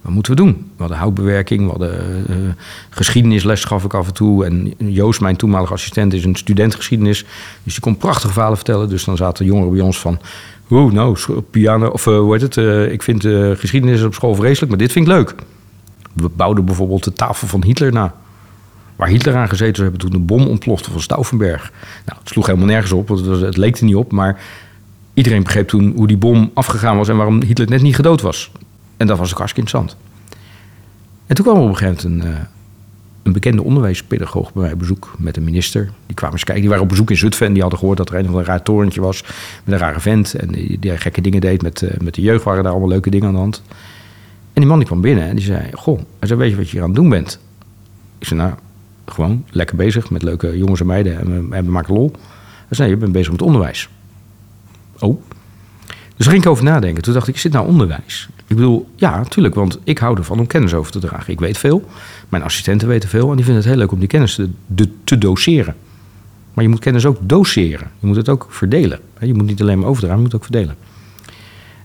wat 0.00 0.12
moeten 0.12 0.32
we 0.32 0.42
doen? 0.42 0.48
We 0.48 0.78
hadden 0.78 0.96
houtbewerking, 0.96 1.62
we 1.62 1.70
hadden 1.70 2.24
uh, 2.30 2.36
geschiedenisles 2.90 3.64
gaf 3.64 3.84
ik 3.84 3.94
af 3.94 4.06
en 4.06 4.12
toe. 4.12 4.44
En 4.44 4.74
Joost, 4.78 5.20
mijn 5.20 5.36
toenmalige 5.36 5.72
assistent, 5.72 6.12
is 6.12 6.24
een 6.24 6.34
student 6.34 6.74
geschiedenis. 6.74 7.24
Dus 7.62 7.72
die 7.72 7.82
kon 7.82 7.96
prachtige 7.96 8.32
verhalen 8.32 8.56
vertellen. 8.56 8.88
Dus 8.88 9.04
dan 9.04 9.16
zaten 9.16 9.44
jongeren 9.44 9.72
bij 9.72 9.80
ons 9.80 9.98
van... 9.98 10.18
Oeh, 10.70 10.92
nou, 10.92 11.16
piano, 11.50 11.88
of 11.88 12.06
uh, 12.06 12.18
hoe 12.18 12.32
heet 12.32 12.54
het? 12.54 12.56
ik 12.92 13.02
vind 13.02 13.22
geschiedenis 13.58 14.02
op 14.02 14.14
school 14.14 14.34
vreselijk, 14.34 14.70
maar 14.70 14.80
dit 14.80 14.92
vind 14.92 15.06
ik 15.06 15.12
leuk. 15.12 15.34
We 16.12 16.28
bouwden 16.28 16.64
bijvoorbeeld 16.64 17.04
de 17.04 17.12
tafel 17.12 17.48
van 17.48 17.64
Hitler 17.64 17.92
na. 17.92 18.14
Waar 18.96 19.08
Hitler 19.08 19.36
aan 19.36 19.48
gezeten 19.48 19.76
zou 19.76 19.88
hebben 19.88 20.08
toen 20.08 20.20
de 20.20 20.26
bom 20.26 20.46
ontplofte 20.46 20.90
van 20.90 21.00
Stauffenberg. 21.00 21.72
Nou, 22.06 22.18
het 22.18 22.28
sloeg 22.28 22.46
helemaal 22.46 22.66
nergens 22.66 22.92
op, 22.92 23.08
want 23.08 23.26
het, 23.26 23.56
leek 23.56 23.76
er 23.76 23.84
niet 23.84 23.94
op. 23.94 24.12
Maar 24.12 24.40
iedereen 25.14 25.42
begreep 25.42 25.68
toen 25.68 25.92
hoe 25.96 26.06
die 26.06 26.16
bom 26.16 26.50
afgegaan 26.54 26.96
was 26.96 27.08
en 27.08 27.16
waarom 27.16 27.42
Hitler 27.42 27.68
net 27.68 27.82
niet 27.82 27.94
gedood 27.94 28.20
was. 28.20 28.50
En 28.96 29.06
dat 29.06 29.18
was 29.18 29.30
ook 29.30 29.38
hartstikke 29.38 29.70
interessant. 29.70 29.96
En 31.26 31.34
toen 31.34 31.44
kwam 31.44 31.58
op 31.58 31.68
een 31.68 31.76
gegeven 31.76 32.10
moment 32.10 32.34
een, 32.34 32.46
een 33.22 33.32
bekende 33.32 33.62
onderwijspedagoog 33.62 34.52
bij 34.52 34.62
mij 34.62 34.72
op 34.72 34.78
bezoek 34.78 35.14
met 35.18 35.36
een 35.36 35.44
minister. 35.44 35.90
Die 36.06 36.16
kwamen 36.16 36.34
eens 36.34 36.44
kijken, 36.44 36.62
die 36.62 36.70
waren 36.70 36.84
op 36.84 36.90
bezoek 36.90 37.10
in 37.10 37.16
Zutphen 37.16 37.46
en 37.46 37.52
die 37.52 37.62
hadden 37.62 37.78
gehoord 37.78 37.98
dat 37.98 38.10
er 38.10 38.16
een 38.16 38.28
of 38.28 38.34
een 38.34 38.44
raar 38.44 38.62
torentje 38.62 39.00
was 39.00 39.22
met 39.64 39.74
een 39.74 39.78
rare 39.78 40.00
vent. 40.00 40.34
En 40.34 40.48
die, 40.48 40.78
die 40.78 40.98
gekke 40.98 41.20
dingen 41.20 41.40
deed 41.40 41.62
met, 41.62 41.82
uh, 41.82 41.90
met 42.02 42.14
de 42.14 42.22
jeugd, 42.22 42.44
waren 42.44 42.62
daar 42.62 42.72
allemaal 42.72 42.90
leuke 42.90 43.10
dingen 43.10 43.26
aan 43.26 43.32
de 43.32 43.38
hand. 43.38 43.62
En 44.52 44.60
die 44.60 44.66
man 44.66 44.78
die 44.78 44.86
kwam 44.86 45.00
binnen 45.00 45.28
en 45.28 45.36
die 45.36 45.44
zei: 45.44 45.68
Goh, 45.72 46.00
hij 46.18 46.28
zei, 46.28 46.38
weet 46.38 46.50
je 46.50 46.56
wat 46.56 46.64
je 46.64 46.72
hier 46.72 46.82
aan 46.82 46.88
het 46.88 46.96
doen 46.96 47.08
bent? 47.08 47.38
Ik 48.18 48.26
zei: 48.26 48.40
Nou, 48.40 48.52
gewoon 49.12 49.44
lekker 49.50 49.76
bezig 49.76 50.10
met 50.10 50.22
leuke 50.22 50.58
jongens 50.58 50.80
en 50.80 50.86
meiden 50.86 51.18
en 51.18 51.48
we, 51.48 51.56
en 51.56 51.64
we 51.64 51.70
maken 51.70 51.94
lol. 51.94 52.12
Hij 52.66 52.76
zei: 52.76 52.90
Je 52.90 52.96
bent 52.96 53.12
bezig 53.12 53.32
met 53.32 53.42
onderwijs. 53.42 53.88
Oh. 54.98 55.20
Dus 55.86 56.26
daar 56.26 56.30
ging 56.30 56.42
ik 56.42 56.50
over 56.50 56.64
nadenken. 56.64 57.02
Toen 57.02 57.14
dacht 57.14 57.28
ik: 57.28 57.38
Zit 57.38 57.52
nou 57.52 57.66
onderwijs? 57.66 58.28
Ik 58.52 58.58
bedoel, 58.58 58.88
ja, 58.96 59.16
natuurlijk, 59.16 59.54
want 59.54 59.78
ik 59.84 59.98
hou 59.98 60.16
ervan 60.16 60.38
om 60.38 60.46
kennis 60.46 60.74
over 60.74 60.92
te 60.92 60.98
dragen. 60.98 61.32
Ik 61.32 61.40
weet 61.40 61.58
veel, 61.58 61.84
mijn 62.28 62.42
assistenten 62.42 62.88
weten 62.88 63.08
veel 63.08 63.30
en 63.30 63.36
die 63.36 63.44
vinden 63.44 63.62
het 63.62 63.70
heel 63.72 63.80
leuk 63.80 63.92
om 63.92 63.98
die 63.98 64.08
kennis 64.08 64.34
te, 64.34 64.48
de, 64.66 64.88
te 65.04 65.18
doseren. 65.18 65.74
Maar 66.54 66.64
je 66.64 66.70
moet 66.70 66.80
kennis 66.80 67.06
ook 67.06 67.18
doseren. 67.20 67.90
Je 68.00 68.06
moet 68.06 68.16
het 68.16 68.28
ook 68.28 68.46
verdelen. 68.48 69.00
Je 69.20 69.34
moet 69.34 69.46
niet 69.46 69.60
alleen 69.60 69.78
maar 69.78 69.88
overdragen, 69.88 70.16
je 70.16 70.22
moet 70.22 70.34
ook 70.34 70.42
verdelen. 70.42 70.76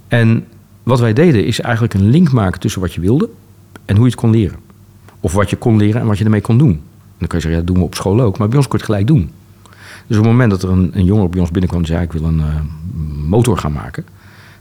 En 0.08 0.46
wat 0.84 1.00
wij 1.00 1.14
deden 1.14 1.46
is 1.46 1.60
eigenlijk 1.60 1.94
een 1.94 2.10
link 2.10 2.32
maken 2.32 2.60
tussen 2.60 2.82
wat 2.82 2.94
je 2.94 3.02
wilde 3.02 3.30
en 3.86 3.96
hoe 3.96 4.06
je 4.06 4.12
het 4.12 4.20
kon 4.20 4.32
leren. 4.32 4.60
Of 5.20 5.34
wat 5.34 5.50
je 5.50 5.56
kon 5.56 5.78
leren 5.78 6.02
en 6.02 6.08
wat 6.08 6.18
je 6.18 6.24
ermee 6.24 6.42
kon 6.42 6.58
doen. 6.58 6.82
Dan 7.18 7.28
kan 7.28 7.40
je 7.40 7.46
zeggen, 7.46 7.66
dat 7.66 7.68
doen 7.68 7.78
we 7.78 7.84
op 7.84 7.96
school 7.96 8.22
ook. 8.22 8.38
Maar 8.38 8.48
bij 8.48 8.58
ons 8.58 8.68
het 8.70 8.84
gelijk 8.84 9.08
doen. 9.08 9.32
Dus 10.08 10.18
op 10.18 10.24
het 10.24 10.32
moment 10.32 10.52
dat 10.52 10.64
er 10.64 10.70
een, 10.70 10.92
een 10.94 11.06
jongen 11.06 11.30
bij 11.30 11.40
ons 11.40 11.52
binnenkwam 11.52 11.82
en 11.82 11.88
zei... 11.88 12.04
ik 12.04 12.12
wil 12.12 12.24
een 12.24 12.40
uh, 12.40 12.56
motor 13.28 13.58
gaan 13.58 13.72
maken... 13.72 14.06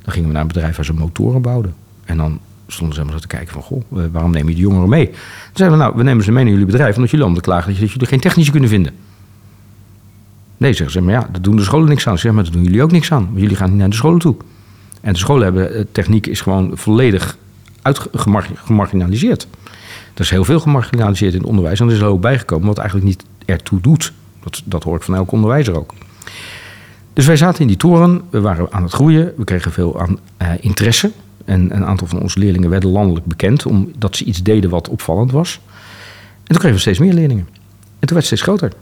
dan 0.02 0.12
gingen 0.12 0.28
we 0.28 0.32
naar 0.32 0.42
een 0.42 0.48
bedrijf 0.48 0.76
waar 0.76 0.84
ze 0.84 0.92
motoren 0.92 1.42
bouwden. 1.42 1.74
En 2.04 2.16
dan 2.16 2.38
stonden 2.66 2.94
ze 2.94 3.00
helemaal 3.00 3.20
zo 3.22 3.28
te 3.28 3.36
kijken 3.36 3.52
van... 3.52 3.62
goh, 3.62 3.82
uh, 3.92 4.04
waarom 4.12 4.30
neem 4.30 4.48
je 4.48 4.54
die 4.54 4.62
jongeren 4.62 4.88
mee? 4.88 5.06
Dan 5.06 5.16
zeiden 5.52 5.78
we, 5.78 5.84
nou, 5.84 5.96
we 5.96 6.02
nemen 6.02 6.24
ze 6.24 6.32
mee 6.32 6.42
naar 6.42 6.52
jullie 6.52 6.66
bedrijf... 6.66 6.94
omdat 6.94 7.10
jullie 7.10 7.34
te 7.34 7.40
klagen 7.40 7.78
dat 7.78 7.90
jullie 7.90 8.06
geen 8.06 8.20
technische 8.20 8.50
kunnen 8.50 8.70
vinden. 8.70 8.92
Nee, 10.56 10.72
zeggen 10.72 10.92
ze, 10.92 11.00
maar 11.00 11.14
ja, 11.14 11.28
dat 11.32 11.44
doen 11.44 11.56
de 11.56 11.62
scholen 11.62 11.88
niks 11.88 12.08
aan. 12.08 12.18
Zeg 12.18 12.32
maar, 12.32 12.44
dat 12.44 12.52
doen 12.52 12.62
jullie 12.62 12.82
ook 12.82 12.92
niks 12.92 13.12
aan. 13.12 13.24
Want 13.24 13.40
jullie 13.40 13.56
gaan 13.56 13.68
niet 13.68 13.78
naar 13.78 13.90
de 13.90 13.96
scholen 13.96 14.18
toe. 14.18 14.36
En 15.00 15.12
de 15.12 15.18
scholen 15.18 15.44
hebben, 15.44 15.74
eh, 15.74 15.84
techniek 15.92 16.26
is 16.26 16.40
gewoon 16.40 16.70
volledig 16.74 17.36
gemarginaliseerd. 18.54 19.48
Er 20.16 20.22
is 20.22 20.30
heel 20.30 20.44
veel 20.44 20.60
gemarginaliseerd 20.60 21.32
in 21.32 21.38
het 21.38 21.48
onderwijs. 21.48 21.80
En 21.80 21.86
er 21.86 21.92
is 21.92 22.00
er 22.00 22.06
ook 22.06 22.20
bijgekomen 22.20 22.66
wat 22.66 22.78
eigenlijk 22.78 23.08
niet 23.08 23.24
ertoe 23.44 23.80
doet. 23.80 24.12
Dat, 24.42 24.62
dat 24.64 24.82
hoort 24.82 25.04
van 25.04 25.14
elk 25.14 25.32
onderwijzer 25.32 25.76
ook. 25.76 25.94
Dus 27.12 27.26
wij 27.26 27.36
zaten 27.36 27.60
in 27.60 27.66
die 27.66 27.76
toren, 27.76 28.22
we 28.30 28.40
waren 28.40 28.72
aan 28.72 28.82
het 28.82 28.92
groeien, 28.92 29.32
we 29.36 29.44
kregen 29.44 29.72
veel 29.72 30.00
aan 30.00 30.18
uh, 30.42 30.48
interesse. 30.60 31.10
En 31.44 31.76
een 31.76 31.84
aantal 31.84 32.06
van 32.06 32.20
onze 32.20 32.38
leerlingen 32.38 32.70
werden 32.70 32.90
landelijk 32.90 33.26
bekend 33.26 33.66
omdat 33.66 34.16
ze 34.16 34.24
iets 34.24 34.42
deden 34.42 34.70
wat 34.70 34.88
opvallend 34.88 35.30
was. 35.30 35.60
En 36.32 36.44
toen 36.44 36.58
kregen 36.58 36.74
we 36.74 36.80
steeds 36.80 36.98
meer 36.98 37.12
leerlingen. 37.12 37.48
En 37.98 38.06
toen 38.06 38.16
werd 38.16 38.16
het 38.16 38.24
steeds 38.24 38.42
groter. 38.42 38.72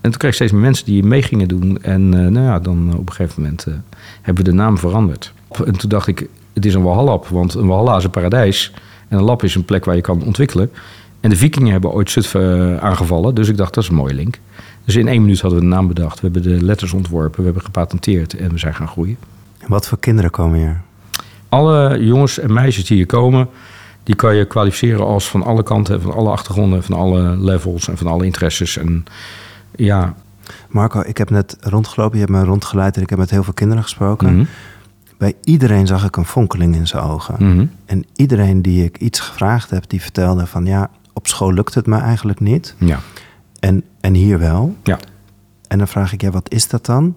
En 0.00 0.10
toen 0.10 0.18
kreeg 0.18 0.30
ik 0.30 0.36
steeds 0.36 0.52
meer 0.52 0.60
mensen 0.60 0.84
die 0.84 1.02
mee 1.02 1.22
gingen 1.22 1.48
doen. 1.48 1.82
En 1.82 2.02
uh, 2.02 2.26
nou 2.26 2.46
ja, 2.46 2.58
dan 2.58 2.94
op 2.96 3.08
een 3.08 3.14
gegeven 3.14 3.42
moment 3.42 3.66
hebben 4.22 4.44
we 4.44 4.50
de 4.50 4.56
naam 4.56 4.78
veranderd. 4.78 5.32
En 5.64 5.76
toen 5.78 5.88
dacht 5.88 6.06
ik, 6.06 6.28
het 6.52 6.64
is 6.64 6.74
een 6.74 6.82
Walhalla, 6.82 7.18
want 7.30 7.54
een 7.54 7.66
Walhalla 7.66 7.96
is 7.96 8.04
een 8.04 8.10
paradijs. 8.10 8.72
En 9.14 9.20
een 9.20 9.26
lab 9.26 9.42
is 9.42 9.54
een 9.54 9.64
plek 9.64 9.84
waar 9.84 9.94
je 9.94 10.00
kan 10.00 10.22
ontwikkelen. 10.22 10.70
En 11.20 11.30
de 11.30 11.36
vikingen 11.36 11.72
hebben 11.72 11.92
ooit 11.92 12.10
Zutphen 12.10 12.80
aangevallen, 12.80 13.34
dus 13.34 13.48
ik 13.48 13.56
dacht, 13.56 13.74
dat 13.74 13.82
is 13.82 13.88
een 13.88 13.96
mooie 13.96 14.14
link. 14.14 14.38
Dus 14.84 14.96
in 14.96 15.08
één 15.08 15.20
minuut 15.20 15.40
hadden 15.40 15.58
we 15.58 15.64
de 15.64 15.70
naam 15.70 15.88
bedacht. 15.88 16.20
We 16.20 16.30
hebben 16.32 16.42
de 16.42 16.64
letters 16.64 16.92
ontworpen, 16.92 17.38
we 17.38 17.44
hebben 17.44 17.62
gepatenteerd 17.62 18.36
en 18.36 18.52
we 18.52 18.58
zijn 18.58 18.74
gaan 18.74 18.88
groeien. 18.88 19.16
En 19.58 19.68
wat 19.68 19.88
voor 19.88 19.98
kinderen 19.98 20.30
komen 20.30 20.58
hier? 20.58 20.80
Alle 21.48 22.04
jongens 22.04 22.38
en 22.38 22.52
meisjes 22.52 22.84
die 22.84 22.96
hier 22.96 23.06
komen, 23.06 23.48
die 24.02 24.14
kan 24.14 24.36
je 24.36 24.44
kwalificeren 24.44 25.06
als 25.06 25.28
van 25.28 25.42
alle 25.42 25.62
kanten, 25.62 26.00
van 26.00 26.14
alle 26.14 26.30
achtergronden, 26.30 26.82
van 26.82 26.96
alle 26.96 27.36
levels 27.38 27.88
en 27.88 27.96
van 27.96 28.06
alle 28.06 28.24
interesses. 28.24 28.76
En 28.76 29.04
ja. 29.76 30.14
Marco, 30.68 31.02
ik 31.06 31.18
heb 31.18 31.30
net 31.30 31.56
rondgelopen, 31.60 32.18
je 32.18 32.24
hebt 32.24 32.38
me 32.38 32.44
rondgeleid 32.44 32.96
en 32.96 33.02
ik 33.02 33.10
heb 33.10 33.18
met 33.18 33.30
heel 33.30 33.44
veel 33.44 33.52
kinderen 33.52 33.82
gesproken. 33.82 34.34
Mhm. 34.34 34.44
Bij 35.18 35.34
iedereen 35.44 35.86
zag 35.86 36.04
ik 36.04 36.16
een 36.16 36.24
fonkeling 36.24 36.74
in 36.74 36.86
zijn 36.86 37.02
ogen. 37.02 37.34
Mhm. 37.38 37.66
En 37.84 38.04
iedereen 38.16 38.62
die 38.62 38.84
ik 38.84 38.98
iets 38.98 39.20
gevraagd 39.20 39.70
heb, 39.70 39.88
die 39.88 40.02
vertelde 40.02 40.46
van 40.46 40.66
ja, 40.66 40.90
op 41.12 41.26
school 41.26 41.52
lukt 41.52 41.74
het 41.74 41.86
me 41.86 41.98
eigenlijk 41.98 42.40
niet. 42.40 42.74
Ja. 42.78 43.00
En, 43.60 43.82
en 44.00 44.14
hier 44.14 44.38
wel. 44.38 44.76
Ja. 44.82 44.98
En 45.68 45.78
dan 45.78 45.88
vraag 45.88 46.12
ik, 46.12 46.20
ja, 46.20 46.30
wat 46.30 46.50
is 46.52 46.68
dat 46.68 46.86
dan? 46.86 47.16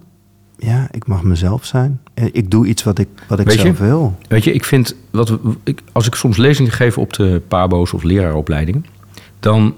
Ja, 0.58 0.88
ik 0.92 1.08
mag 1.08 1.24
mezelf 1.24 1.66
zijn. 1.66 2.02
Ik 2.14 2.52
doe 2.52 2.68
iets 2.68 2.84
wat 2.84 3.00
ik, 3.00 3.08
wat 3.28 3.40
ik 3.40 3.46
Weet 3.46 3.60
zelf 3.60 3.78
je? 3.78 3.84
wil. 3.84 4.18
Weet 4.28 4.44
je, 4.44 4.54
ik 4.54 4.64
vind, 4.64 4.96
wat 5.12 5.38
ik, 5.64 5.82
als 5.92 6.08
ik 6.08 6.16
soms 6.16 6.38
lezingen 6.38 6.72
geef 6.72 6.98
op 6.98 7.14
de 7.14 7.42
PABO's 7.48 7.94
of 7.94 8.04
leraaropleidingen, 8.04 8.86
dan 9.40 9.76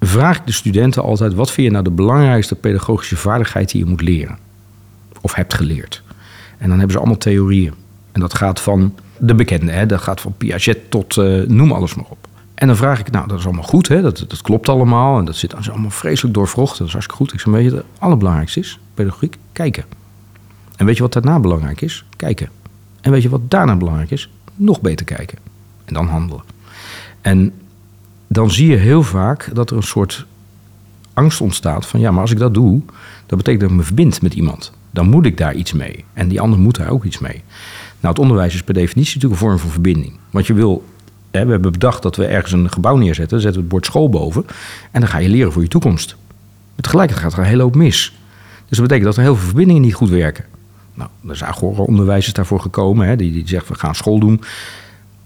vraag 0.00 0.36
ik 0.36 0.46
de 0.46 0.52
studenten 0.52 1.02
altijd: 1.02 1.34
wat 1.34 1.50
vind 1.50 1.66
je 1.66 1.72
nou 1.72 1.84
de 1.84 1.90
belangrijkste 1.90 2.54
pedagogische 2.54 3.16
vaardigheid 3.16 3.70
die 3.70 3.84
je 3.84 3.90
moet 3.90 4.00
leren? 4.00 4.38
Of 5.20 5.34
hebt 5.34 5.54
geleerd? 5.54 6.02
En 6.58 6.68
dan 6.68 6.78
hebben 6.78 6.90
ze 6.90 6.98
allemaal 6.98 7.18
theorieën. 7.18 7.74
En 8.12 8.20
dat 8.20 8.34
gaat 8.34 8.60
van 8.60 8.94
de 9.18 9.34
bekende, 9.34 9.72
hè? 9.72 9.86
dat 9.86 10.00
gaat 10.00 10.20
van 10.20 10.34
Piaget 10.36 10.90
tot 10.90 11.16
uh, 11.16 11.46
noem 11.46 11.72
alles 11.72 11.94
maar 11.94 12.06
op. 12.08 12.28
En 12.54 12.66
dan 12.66 12.76
vraag 12.76 13.00
ik, 13.00 13.10
nou, 13.10 13.28
dat 13.28 13.38
is 13.38 13.44
allemaal 13.44 13.62
goed, 13.62 13.88
hè? 13.88 14.02
Dat, 14.02 14.24
dat 14.28 14.42
klopt 14.42 14.68
allemaal. 14.68 15.18
En 15.18 15.24
dat 15.24 15.36
zit 15.36 15.54
is 15.58 15.70
allemaal 15.70 15.90
vreselijk 15.90 16.34
doorvrocht. 16.34 16.78
Dat 16.78 16.86
is 16.86 16.92
hartstikke 16.92 17.22
goed. 17.22 17.32
Ik 17.32 17.40
zeg, 17.40 17.52
weet 17.52 17.70
je, 17.70 17.76
het 17.76 17.84
allerbelangrijkste 17.98 18.60
is, 18.60 18.78
pedagogiek, 18.94 19.36
kijken. 19.52 19.84
En 20.76 20.86
weet 20.86 20.96
je 20.96 21.02
wat 21.02 21.12
daarna 21.12 21.40
belangrijk 21.40 21.80
is? 21.80 22.04
Kijken. 22.16 22.48
En 23.00 23.10
weet 23.10 23.22
je 23.22 23.28
wat 23.28 23.50
daarna 23.50 23.76
belangrijk 23.76 24.10
is? 24.10 24.30
Nog 24.54 24.80
beter 24.80 25.06
kijken. 25.06 25.38
En 25.84 25.94
dan 25.94 26.06
handelen. 26.06 26.44
En 27.20 27.52
dan 28.26 28.50
zie 28.50 28.70
je 28.70 28.76
heel 28.76 29.02
vaak 29.02 29.50
dat 29.54 29.70
er 29.70 29.76
een 29.76 29.82
soort 29.82 30.26
angst 31.12 31.40
ontstaat 31.40 31.86
van... 31.86 32.00
ja, 32.00 32.10
maar 32.10 32.20
als 32.20 32.30
ik 32.30 32.38
dat 32.38 32.54
doe, 32.54 32.80
dat 33.26 33.38
betekent 33.38 33.60
dat 33.60 33.70
ik 33.70 33.76
me 33.76 33.82
verbind 33.82 34.22
met 34.22 34.34
iemand. 34.34 34.72
Dan 34.96 35.08
moet 35.08 35.26
ik 35.26 35.36
daar 35.36 35.54
iets 35.54 35.72
mee. 35.72 36.04
En 36.12 36.28
die 36.28 36.40
ander 36.40 36.58
moet 36.58 36.76
daar 36.76 36.88
ook 36.88 37.04
iets 37.04 37.18
mee. 37.18 37.42
Nou, 38.00 38.14
het 38.14 38.18
onderwijs 38.18 38.54
is 38.54 38.62
per 38.62 38.74
definitie 38.74 39.14
natuurlijk 39.14 39.42
een 39.42 39.48
vorm 39.48 39.58
van 39.58 39.70
verbinding. 39.70 40.12
Want 40.30 40.46
je 40.46 40.54
wil 40.54 40.84
we 41.30 41.38
hebben 41.38 41.72
bedacht 41.72 42.02
dat 42.02 42.16
we 42.16 42.26
ergens 42.26 42.52
een 42.52 42.72
gebouw 42.72 42.96
neerzetten. 42.96 43.40
Zetten 43.40 43.60
we 43.60 43.66
het 43.66 43.68
bord 43.68 43.86
school 43.86 44.08
boven. 44.08 44.46
En 44.90 45.00
dan 45.00 45.08
ga 45.08 45.18
je 45.18 45.28
leren 45.28 45.52
voor 45.52 45.62
je 45.62 45.68
toekomst. 45.68 46.16
Maar 46.74 46.84
tegelijkertijd 46.84 47.26
gaat 47.26 47.38
er 47.38 47.44
een 47.44 47.50
hele 47.50 47.62
hoop 47.62 47.74
mis. 47.74 48.18
Dus 48.68 48.78
dat 48.78 48.80
betekent 48.80 49.04
dat 49.04 49.16
er 49.16 49.22
heel 49.22 49.36
veel 49.36 49.46
verbindingen 49.46 49.82
niet 49.82 49.94
goed 49.94 50.08
werken. 50.08 50.44
Nou, 50.94 51.10
er 51.28 51.36
zijn 51.36 51.54
onderwijzers 51.54 52.34
daarvoor 52.34 52.60
gekomen. 52.60 53.06
Hè, 53.06 53.16
die, 53.16 53.32
die 53.32 53.48
zeggen, 53.48 53.72
we 53.72 53.78
gaan 53.78 53.94
school 53.94 54.18
doen. 54.18 54.42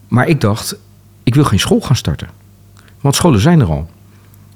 Maar 0.08 0.28
ik 0.28 0.40
dacht, 0.40 0.76
ik 1.22 1.34
wil 1.34 1.44
geen 1.44 1.60
school 1.60 1.80
gaan 1.80 1.96
starten. 1.96 2.28
Want 3.00 3.14
scholen 3.14 3.40
zijn 3.40 3.60
er 3.60 3.68
al. 3.70 3.90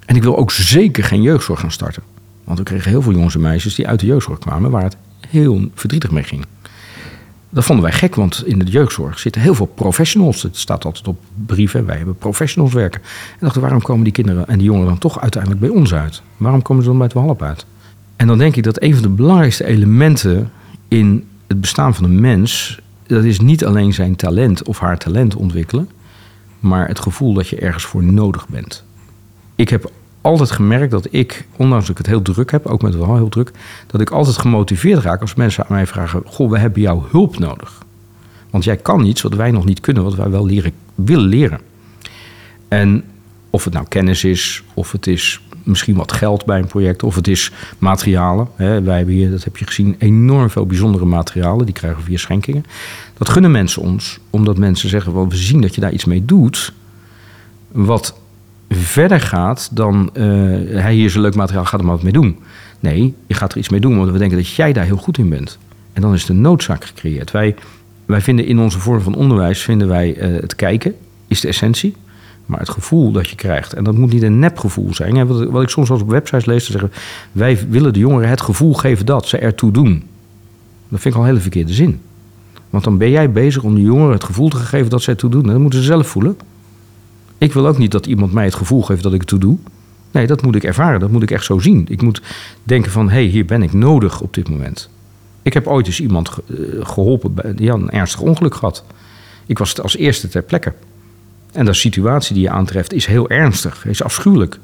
En 0.07 0.17
ik 0.17 0.23
wil 0.23 0.37
ook 0.37 0.51
zeker 0.51 1.05
geen 1.05 1.23
jeugdzorg 1.23 1.61
gaan 1.61 1.71
starten. 1.71 2.03
Want 2.45 2.59
we 2.59 2.65
kregen 2.65 2.91
heel 2.91 3.03
veel 3.03 3.13
jongens 3.13 3.35
en 3.35 3.41
meisjes 3.41 3.75
die 3.75 3.89
uit 3.89 4.01
de 4.01 4.07
jeugdzorg 4.07 4.39
kwamen... 4.39 4.71
waar 4.71 4.83
het 4.83 4.97
heel 5.29 5.69
verdrietig 5.75 6.11
mee 6.11 6.23
ging. 6.23 6.45
Dat 7.51 7.65
vonden 7.65 7.85
wij 7.85 7.95
gek, 7.95 8.15
want 8.15 8.47
in 8.47 8.59
de 8.59 8.65
jeugdzorg 8.65 9.19
zitten 9.19 9.43
heel 9.43 9.55
veel 9.55 9.67
professionals. 9.67 10.43
Het 10.43 10.57
staat 10.57 10.85
altijd 10.85 11.09
op 11.09 11.19
brieven, 11.47 11.87
wij 11.87 11.97
hebben 11.97 12.17
professionals 12.17 12.73
werken. 12.73 13.01
En 13.33 13.39
dachten, 13.41 13.61
waarom 13.61 13.83
komen 13.83 14.05
die 14.05 14.13
kinderen 14.13 14.47
en 14.47 14.59
die 14.59 14.67
jongeren 14.67 14.89
dan 14.89 14.99
toch 14.99 15.21
uiteindelijk 15.21 15.61
bij 15.61 15.71
ons 15.71 15.95
uit? 15.95 16.23
Waarom 16.37 16.63
komen 16.63 16.83
ze 16.83 16.89
dan 16.89 16.99
bij 16.99 17.07
het 17.07 17.17
Walp 17.17 17.43
uit? 17.43 17.67
En 18.17 18.27
dan 18.27 18.39
denk 18.39 18.57
ik 18.57 18.63
dat 18.63 18.83
een 18.83 18.95
van 18.95 19.03
de 19.03 19.09
belangrijkste 19.09 19.65
elementen 19.65 20.51
in 20.89 21.27
het 21.47 21.61
bestaan 21.61 21.95
van 21.95 22.05
een 22.05 22.21
mens... 22.21 22.81
dat 23.07 23.25
is 23.25 23.41
niet 23.41 23.65
alleen 23.65 23.93
zijn 23.93 24.17
talent 24.17 24.63
of 24.63 24.79
haar 24.79 24.99
talent 24.99 25.35
ontwikkelen... 25.35 25.89
maar 26.61 26.89
het 26.89 27.01
gevoel 27.01 27.35
dat 27.35 27.49
je 27.49 27.57
ergens 27.57 27.85
voor 27.85 28.05
nodig 28.05 28.49
bent. 28.49 28.85
Ik 29.55 29.69
heb 29.69 29.91
altijd 30.25 30.51
gemerkt 30.51 30.91
dat 30.91 31.07
ik, 31.11 31.47
ondanks 31.57 31.87
dat 31.87 31.99
ik 31.99 32.05
het 32.07 32.15
heel 32.15 32.23
druk 32.23 32.51
heb, 32.51 32.67
ook 32.67 32.83
met 32.83 32.97
wel 32.97 33.15
heel 33.15 33.29
druk, 33.29 33.51
dat 33.87 34.01
ik 34.01 34.11
altijd 34.11 34.37
gemotiveerd 34.37 35.03
raak 35.03 35.21
als 35.21 35.35
mensen 35.35 35.63
aan 35.67 35.77
mij 35.77 35.87
vragen: 35.87 36.23
Goh, 36.27 36.51
we 36.51 36.59
hebben 36.59 36.83
jouw 36.83 37.07
hulp 37.11 37.39
nodig. 37.39 37.83
Want 38.51 38.65
jij 38.65 38.77
kan 38.77 39.05
iets 39.05 39.23
wat 39.23 39.35
wij 39.35 39.51
nog 39.51 39.65
niet 39.65 39.81
kunnen, 39.81 40.03
wat 40.03 40.15
wij 40.15 40.31
wel 40.31 40.47
leren, 40.47 40.73
willen 40.95 41.29
leren. 41.29 41.61
En 42.69 43.05
of 43.51 43.65
het 43.65 43.73
nou 43.73 43.87
kennis 43.89 44.25
is, 44.25 44.63
of 44.75 44.93
het 44.93 45.07
is 45.07 45.41
misschien 45.63 45.97
wat 45.97 46.13
geld 46.13 46.45
bij 46.45 46.59
een 46.59 46.67
project, 46.67 47.03
of 47.03 47.15
het 47.15 47.29
is 47.29 47.53
materialen. 47.79 48.49
Hè, 48.57 48.83
wij 48.83 48.97
hebben 48.97 49.15
hier, 49.15 49.31
dat 49.31 49.45
heb 49.45 49.57
je 49.57 49.67
gezien, 49.67 49.97
enorm 49.99 50.51
veel 50.51 50.67
bijzondere 50.67 51.05
materialen. 51.05 51.65
Die 51.65 51.75
krijgen 51.75 51.99
we 51.99 52.05
via 52.05 52.19
schenkingen. 52.19 52.65
Dat 53.19 53.29
gunnen 53.29 53.51
mensen 53.51 53.83
ons, 53.83 54.19
omdat 54.31 54.59
mensen 54.59 54.89
zeggen: 54.89 55.15
wel, 55.15 55.29
we 55.29 55.37
zien 55.37 55.61
dat 55.61 55.75
je 55.75 55.81
daar 55.81 55.93
iets 55.93 56.05
mee 56.05 56.25
doet. 56.25 56.73
Wat 57.73 58.23
verder 58.69 59.21
gaat 59.21 59.69
dan 59.73 60.11
uh, 60.15 60.25
hij 60.81 60.95
hier 60.95 61.15
een 61.15 61.21
leuk 61.21 61.35
materiaal, 61.35 61.65
gaat 61.65 61.81
er 61.81 61.87
maar 61.87 61.95
wat 61.95 62.05
mee 62.05 62.13
doen. 62.13 62.39
Nee, 62.81 63.15
je 63.27 63.35
gaat 63.35 63.53
er 63.53 63.59
iets 63.59 63.69
mee 63.69 63.81
doen, 63.81 63.97
want 63.99 64.11
we 64.11 64.19
denken 64.19 64.37
dat 64.37 64.49
jij 64.49 64.73
daar 64.73 64.85
heel 64.85 64.97
goed 64.97 65.19
in 65.19 65.29
bent. 65.29 65.59
En 65.93 66.03
dan 66.03 66.15
is 66.15 66.27
de 66.27 66.33
noodzaak 66.33 66.85
gecreëerd. 66.85 67.31
Wij, 67.31 67.55
wij 68.07 68.21
vinden 68.21 68.47
in 68.47 68.59
onze 68.59 68.79
vorm 68.79 69.01
van 69.01 69.15
onderwijs, 69.15 69.63
vinden 69.63 69.89
wij 69.89 70.17
uh, 70.17 70.41
het 70.41 70.57
kijken, 70.57 70.95
is 71.29 71.41
de 71.41 71.49
essentie. 71.49 71.95
Maar 72.47 72.59
het 72.59 72.69
gevoel 72.69 73.13
dat 73.13 73.29
je 73.29 73.37
krijgt, 73.37 73.73
en 73.73 73.85
dat 73.85 73.97
moet 73.97 74.13
niet 74.13 74.23
een 74.23 74.39
nepgevoel 74.39 74.95
zijn. 74.95 75.27
Wat, 75.27 75.45
wat 75.45 75.63
ik 75.63 75.69
soms 75.69 75.91
als 75.91 76.01
op 76.01 76.11
websites 76.11 76.45
lees, 76.45 76.71
zeggen, 76.71 76.93
wij 77.33 77.59
willen 77.69 77.93
de 77.93 77.99
jongeren 77.99 78.29
het 78.29 78.41
gevoel 78.41 78.75
geven 78.75 79.07
dat 79.07 79.27
ze 79.27 79.39
ertoe 79.39 79.73
doen. 79.73 80.03
Dat 80.89 81.01
vind 81.01 81.15
ik 81.15 81.15
al 81.15 81.21
een 81.21 81.27
hele 81.27 81.41
verkeerde 81.41 81.73
zin. 81.73 82.01
Want 82.71 82.85
dan 82.85 82.99
ben 82.99 83.11
jij 83.11 83.31
bezig 83.31 83.63
om 83.63 83.75
de 83.75 83.81
jongeren 83.81 84.13
het 84.13 84.25
gevoel 84.25 84.49
te 84.49 84.57
geven 84.57 84.91
dat 84.91 85.03
ze 85.03 85.11
ertoe 85.11 85.31
doen. 85.31 85.45
En 85.45 85.51
dat 85.51 85.61
moeten 85.61 85.79
ze 85.79 85.85
zelf 85.85 86.07
voelen. 86.07 86.37
Ik 87.39 87.53
wil 87.53 87.67
ook 87.67 87.79
niet 87.79 87.91
dat 87.91 88.07
iemand 88.07 88.33
mij 88.33 88.45
het 88.45 88.55
gevoel 88.55 88.83
geeft 88.83 89.03
dat 89.03 89.13
ik 89.13 89.21
het 89.21 89.29
toe 89.29 89.39
doe. 89.39 89.57
Nee, 90.11 90.27
dat 90.27 90.43
moet 90.43 90.55
ik 90.55 90.65
ervaren. 90.65 91.01
Dat 91.01 91.11
moet 91.11 91.23
ik 91.23 91.31
echt 91.31 91.45
zo 91.45 91.59
zien. 91.59 91.87
Ik 91.89 92.03
moet 92.03 92.23
denken 92.63 92.91
van, 92.91 93.07
hé, 93.09 93.15
hey, 93.15 93.25
hier 93.25 93.45
ben 93.45 93.63
ik 93.63 93.73
nodig 93.73 94.21
op 94.21 94.35
dit 94.35 94.49
moment. 94.49 94.91
Ik 95.43 95.53
heb 95.53 95.67
ooit 95.67 95.87
eens 95.87 96.01
iemand 96.01 96.31
geholpen, 96.81 97.35
bij, 97.35 97.55
die 97.55 97.71
had 97.71 97.81
een 97.81 97.91
ernstig 97.91 98.21
ongeluk 98.21 98.55
gehad. 98.55 98.85
Ik 99.47 99.59
was 99.59 99.81
als 99.81 99.97
eerste 99.97 100.29
ter 100.29 100.43
plekke. 100.43 100.73
En 101.53 101.65
de 101.65 101.73
situatie 101.73 102.35
die 102.35 102.43
je 102.43 102.51
aantreft 102.51 102.93
is 102.93 103.07
heel 103.07 103.29
ernstig, 103.29 103.87
is 103.87 104.03
afschuwelijk. 104.03 104.59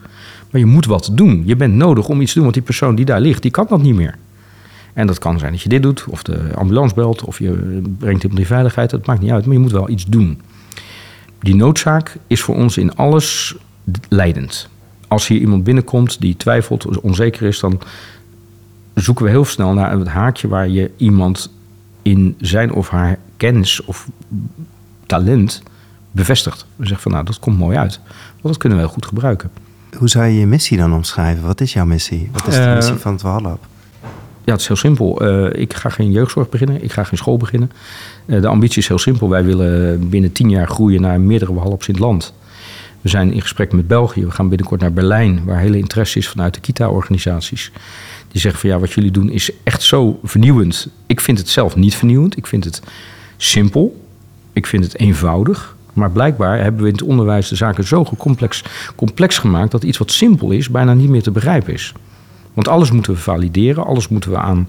Maar 0.51 0.61
je 0.61 0.67
moet 0.67 0.87
wat 0.87 1.11
doen. 1.13 1.43
Je 1.47 1.57
bent 1.57 1.75
nodig 1.75 2.09
om 2.09 2.21
iets 2.21 2.29
te 2.29 2.35
doen, 2.35 2.43
want 2.43 2.55
die 2.55 2.65
persoon 2.65 2.95
die 2.95 3.05
daar 3.05 3.21
ligt, 3.21 3.43
die 3.43 3.51
kan 3.51 3.67
dat 3.69 3.83
niet 3.83 3.95
meer. 3.95 4.15
En 4.93 5.07
dat 5.07 5.19
kan 5.19 5.39
zijn 5.39 5.53
dat 5.53 5.63
je 5.63 5.69
dit 5.69 5.83
doet, 5.83 6.05
of 6.09 6.23
de 6.23 6.41
ambulance 6.55 6.95
belt, 6.95 7.25
of 7.25 7.39
je 7.39 7.83
brengt 7.99 8.23
iemand 8.23 8.41
in 8.41 8.47
veiligheid. 8.47 8.91
Dat 8.91 9.07
maakt 9.07 9.21
niet 9.21 9.31
uit, 9.31 9.45
maar 9.45 9.55
je 9.55 9.61
moet 9.61 9.73
wel 9.73 9.89
iets 9.89 10.07
doen 10.07 10.41
die 11.41 11.55
noodzaak 11.55 12.17
is 12.27 12.41
voor 12.41 12.55
ons 12.55 12.77
in 12.77 12.97
alles 12.97 13.55
leidend. 14.09 14.69
Als 15.09 15.27
hier 15.27 15.41
iemand 15.41 15.65
binnenkomt 15.65 16.21
die 16.21 16.37
twijfelt, 16.37 17.01
onzeker 17.01 17.47
is, 17.47 17.61
dan 17.61 17.81
zoeken 18.95 19.25
we 19.25 19.31
heel 19.31 19.45
snel 19.45 19.73
naar 19.73 19.99
het 19.99 20.09
haakje 20.09 20.49
waar 20.49 20.69
je 20.69 20.91
iemand 20.97 21.53
in 22.03 22.35
zijn 22.41 22.73
of 22.73 22.89
haar 22.89 23.19
kennis 23.37 23.85
of 23.85 24.09
talent 25.07 25.63
bevestigt. 26.11 26.67
We 26.77 26.85
zeggen 26.85 27.03
van 27.03 27.13
nou, 27.13 27.25
dat 27.25 27.39
komt 27.39 27.59
mooi 27.59 27.77
uit. 27.77 28.01
Want 28.31 28.43
dat 28.43 28.57
kunnen 28.57 28.79
we 28.79 28.85
heel 28.85 28.93
goed 28.95 29.07
gebruiken. 29.07 29.51
Hoe 29.97 30.09
zou 30.09 30.27
je 30.27 30.39
je 30.39 30.47
missie 30.47 30.79
dan 30.79 30.95
omschrijven? 30.95 31.45
Wat 31.45 31.61
is 31.61 31.73
jouw 31.73 31.85
missie? 31.85 32.29
Wat 32.33 32.47
is 32.47 32.55
de 32.55 32.61
Eh, 32.61 32.75
missie 32.75 32.95
van 32.95 33.13
het? 33.13 33.23
Ja, 34.45 34.53
het 34.53 34.61
is 34.61 34.67
heel 34.69 34.77
simpel. 34.77 35.21
Eh, 35.21 35.61
ik 35.61 35.75
ga 35.75 35.89
geen 35.89 36.11
jeugdzorg 36.11 36.49
beginnen. 36.49 36.83
Ik 36.85 36.93
ga 36.93 37.05
geen 37.05 37.19
school 37.19 37.37
beginnen. 37.37 37.71
Eh, 38.31 38.41
de 38.41 38.49
ambitie 38.49 38.79
is 38.79 38.89
heel 38.89 38.99
simpel. 38.99 39.29
Wij 39.29 39.45
willen 39.45 40.09
binnen 40.09 40.33
tien 40.33 40.51
jaar 40.51 40.69
groeien 40.69 41.01
naar 41.01 41.21
meerdere 41.21 41.55
Walhaps 41.55 41.89
in 41.89 41.95
het 41.95 42.03
land. 42.03 42.35
We 43.01 43.09
zijn 43.09 43.33
in 43.33 43.41
gesprek 43.41 43.73
met 43.73 43.89
België. 43.89 44.25
We 44.25 44.31
gaan 44.31 44.49
binnenkort 44.49 44.81
naar 44.81 44.93
Berlijn, 44.93 45.45
waar 45.45 45.59
hele 45.59 45.79
interesse 45.79 46.19
is 46.19 46.29
vanuit 46.29 46.55
de 46.55 46.61
KITA-organisaties. 46.61 47.73
Die 48.29 48.41
zeggen 48.41 48.61
van 48.61 48.71
ja, 48.71 48.79
wat 48.79 48.93
jullie 48.93 49.11
doen 49.11 49.31
is 49.31 49.51
echt 49.63 49.83
zo 49.83 50.19
vernieuwend. 50.23 50.89
Ik 51.07 51.21
vind 51.21 51.39
het 51.39 51.49
zelf 51.49 51.77
niet 51.77 51.95
vernieuwend. 51.95 52.37
Ik 52.37 52.47
vind 52.47 52.65
het 52.65 52.83
simpel. 53.37 54.07
Ik 54.53 54.67
vind 54.67 54.85
het 54.85 54.99
eenvoudig. 54.99 55.77
Maar 55.93 56.11
blijkbaar 56.11 56.63
hebben 56.63 56.83
we 56.83 56.87
in 56.87 56.95
het 56.95 57.03
onderwijs 57.03 57.49
de 57.49 57.57
zaken 57.57 57.85
zo 57.85 58.07
complex, 58.19 58.65
complex 58.97 59.39
gemaakt 59.39 59.71
dat 59.71 59.83
iets 59.83 59.99
wat 59.99 60.13
simpel 60.13 60.51
is 60.51 60.69
bijna 60.69 60.95
niet 60.95 61.09
meer 61.09 61.23
te 61.23 61.31
begrijpen 61.31 61.73
is. 61.73 61.93
Want 62.55 62.69
alles 62.69 62.91
moeten 62.91 63.13
we 63.13 63.19
valideren, 63.19 63.87
alles 63.87 64.09
moeten 64.09 64.31
we 64.31 64.39
aan 64.39 64.69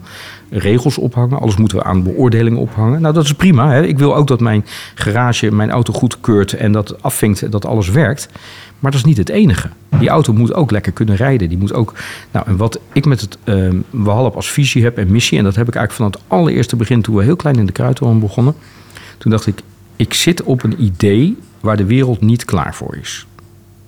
regels 0.49 0.97
ophangen, 0.97 1.39
alles 1.39 1.57
moeten 1.57 1.77
we 1.77 1.83
aan 1.83 2.03
beoordelingen 2.03 2.59
ophangen. 2.59 3.01
Nou, 3.01 3.13
dat 3.13 3.23
is 3.23 3.33
prima. 3.33 3.71
Hè? 3.71 3.83
Ik 3.83 3.97
wil 3.97 4.15
ook 4.15 4.27
dat 4.27 4.39
mijn 4.39 4.65
garage 4.95 5.51
mijn 5.51 5.71
auto 5.71 5.93
goedkeurt 5.93 6.53
en 6.53 6.71
dat 6.71 7.03
afvinkt 7.03 7.51
dat 7.51 7.65
alles 7.65 7.89
werkt. 7.89 8.29
Maar 8.79 8.91
dat 8.91 8.99
is 8.99 9.05
niet 9.05 9.17
het 9.17 9.29
enige. 9.29 9.69
Die 9.99 10.09
auto 10.09 10.33
moet 10.33 10.53
ook 10.53 10.71
lekker 10.71 10.91
kunnen 10.91 11.15
rijden. 11.15 11.49
Die 11.49 11.57
moet 11.57 11.73
ook. 11.73 11.93
Nou, 12.31 12.47
en 12.47 12.57
wat 12.57 12.79
ik 12.93 13.05
met 13.05 13.21
het 13.21 13.37
uh, 14.03 14.35
als 14.35 14.51
visie 14.51 14.83
heb 14.83 14.97
en 14.97 15.11
missie, 15.11 15.37
en 15.37 15.43
dat 15.43 15.55
heb 15.55 15.67
ik 15.67 15.75
eigenlijk 15.75 16.11
van 16.11 16.21
het 16.21 16.31
allereerste 16.39 16.75
begin 16.75 17.01
toen 17.01 17.15
we 17.15 17.23
heel 17.23 17.35
klein 17.35 17.55
in 17.55 17.65
de 17.65 17.71
kruidtoren 17.71 18.19
begonnen. 18.19 18.53
Toen 19.17 19.31
dacht 19.31 19.47
ik, 19.47 19.61
ik 19.95 20.13
zit 20.13 20.43
op 20.43 20.63
een 20.63 20.83
idee 20.83 21.37
waar 21.59 21.77
de 21.77 21.85
wereld 21.85 22.21
niet 22.21 22.45
klaar 22.45 22.75
voor 22.75 22.97
is. 23.01 23.25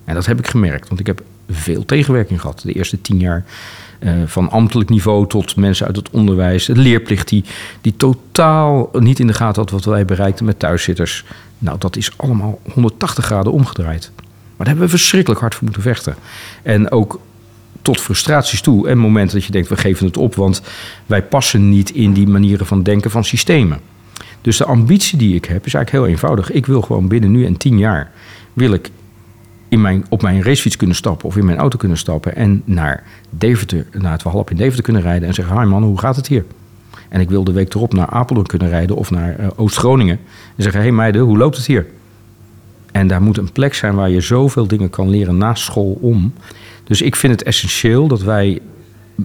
En 0.04 0.14
dat 0.14 0.26
heb 0.26 0.38
ik 0.38 0.46
gemerkt, 0.46 0.88
want 0.88 1.00
ik 1.00 1.06
heb 1.06 1.22
veel 1.50 1.84
tegenwerking 1.84 2.40
gehad. 2.40 2.60
De 2.64 2.72
eerste 2.72 3.00
tien 3.00 3.18
jaar 3.18 3.44
uh, 4.00 4.12
van 4.26 4.50
ambtelijk 4.50 4.90
niveau 4.90 5.28
tot 5.28 5.56
mensen 5.56 5.86
uit 5.86 5.96
het 5.96 6.10
onderwijs. 6.10 6.64
De 6.64 6.76
leerplicht 6.76 7.28
die, 7.28 7.44
die 7.80 7.96
totaal 7.96 8.90
niet 8.92 9.18
in 9.18 9.26
de 9.26 9.32
gaten 9.32 9.62
had 9.62 9.70
wat 9.70 9.84
wij 9.84 10.04
bereikten 10.04 10.44
met 10.44 10.58
thuiszitters. 10.58 11.24
Nou, 11.58 11.78
dat 11.78 11.96
is 11.96 12.12
allemaal 12.16 12.60
180 12.72 13.24
graden 13.24 13.52
omgedraaid. 13.52 14.10
Maar 14.16 14.66
daar 14.66 14.66
hebben 14.66 14.84
we 14.84 14.98
verschrikkelijk 14.98 15.40
hard 15.40 15.54
voor 15.54 15.64
moeten 15.64 15.82
vechten. 15.82 16.14
En 16.62 16.90
ook 16.90 17.20
tot 17.82 18.00
frustraties 18.00 18.60
toe. 18.60 18.88
En 18.88 18.98
momenten 18.98 19.36
dat 19.36 19.46
je 19.46 19.52
denkt, 19.52 19.68
we 19.68 19.76
geven 19.76 20.06
het 20.06 20.16
op, 20.16 20.34
want 20.34 20.62
wij 21.06 21.22
passen 21.22 21.68
niet 21.68 21.90
in 21.90 22.12
die 22.12 22.26
manieren 22.26 22.66
van 22.66 22.82
denken 22.82 23.10
van 23.10 23.24
systemen. 23.24 23.80
Dus 24.40 24.56
de 24.56 24.64
ambitie 24.64 25.18
die 25.18 25.34
ik 25.34 25.44
heb 25.44 25.66
is 25.66 25.74
eigenlijk 25.74 26.04
heel 26.04 26.14
eenvoudig. 26.14 26.50
Ik 26.50 26.66
wil 26.66 26.80
gewoon 26.80 27.08
binnen 27.08 27.30
nu 27.30 27.46
en 27.46 27.56
tien 27.56 27.78
jaar 27.78 28.10
wil 28.52 28.72
ik 28.72 28.90
in 29.74 29.80
mijn, 29.80 30.04
op 30.08 30.22
mijn 30.22 30.42
racefiets 30.42 30.76
kunnen 30.76 30.96
stappen 30.96 31.28
of 31.28 31.36
in 31.36 31.44
mijn 31.44 31.58
auto 31.58 31.78
kunnen 31.78 31.98
stappen 31.98 32.36
en 32.36 32.62
naar 32.64 33.02
Deventer, 33.30 33.86
naar 33.92 34.12
het 34.12 34.22
Walhalla 34.22 34.48
in 34.48 34.56
Deventer 34.56 34.82
kunnen 34.82 35.02
rijden 35.02 35.28
en 35.28 35.34
zeggen: 35.34 35.60
Hi 35.60 35.66
man, 35.66 35.82
hoe 35.82 35.98
gaat 35.98 36.16
het 36.16 36.26
hier? 36.26 36.44
En 37.08 37.20
ik 37.20 37.28
wil 37.28 37.44
de 37.44 37.52
week 37.52 37.74
erop 37.74 37.92
naar 37.92 38.06
Apeldoorn 38.06 38.46
kunnen 38.46 38.68
rijden 38.68 38.96
of 38.96 39.10
naar 39.10 39.40
uh, 39.40 39.46
Oost-Groningen 39.56 40.18
en 40.56 40.62
zeggen: 40.62 40.80
hey 40.80 40.92
meiden, 40.92 41.22
hoe 41.22 41.38
loopt 41.38 41.56
het 41.56 41.66
hier? 41.66 41.86
En 42.92 43.06
daar 43.06 43.22
moet 43.22 43.38
een 43.38 43.52
plek 43.52 43.74
zijn 43.74 43.94
waar 43.94 44.10
je 44.10 44.20
zoveel 44.20 44.66
dingen 44.66 44.90
kan 44.90 45.08
leren 45.08 45.36
naast 45.36 45.64
school 45.64 45.98
om. 46.00 46.32
Dus 46.84 47.02
ik 47.02 47.16
vind 47.16 47.32
het 47.32 47.42
essentieel 47.42 48.08
dat 48.08 48.22
wij 48.22 48.60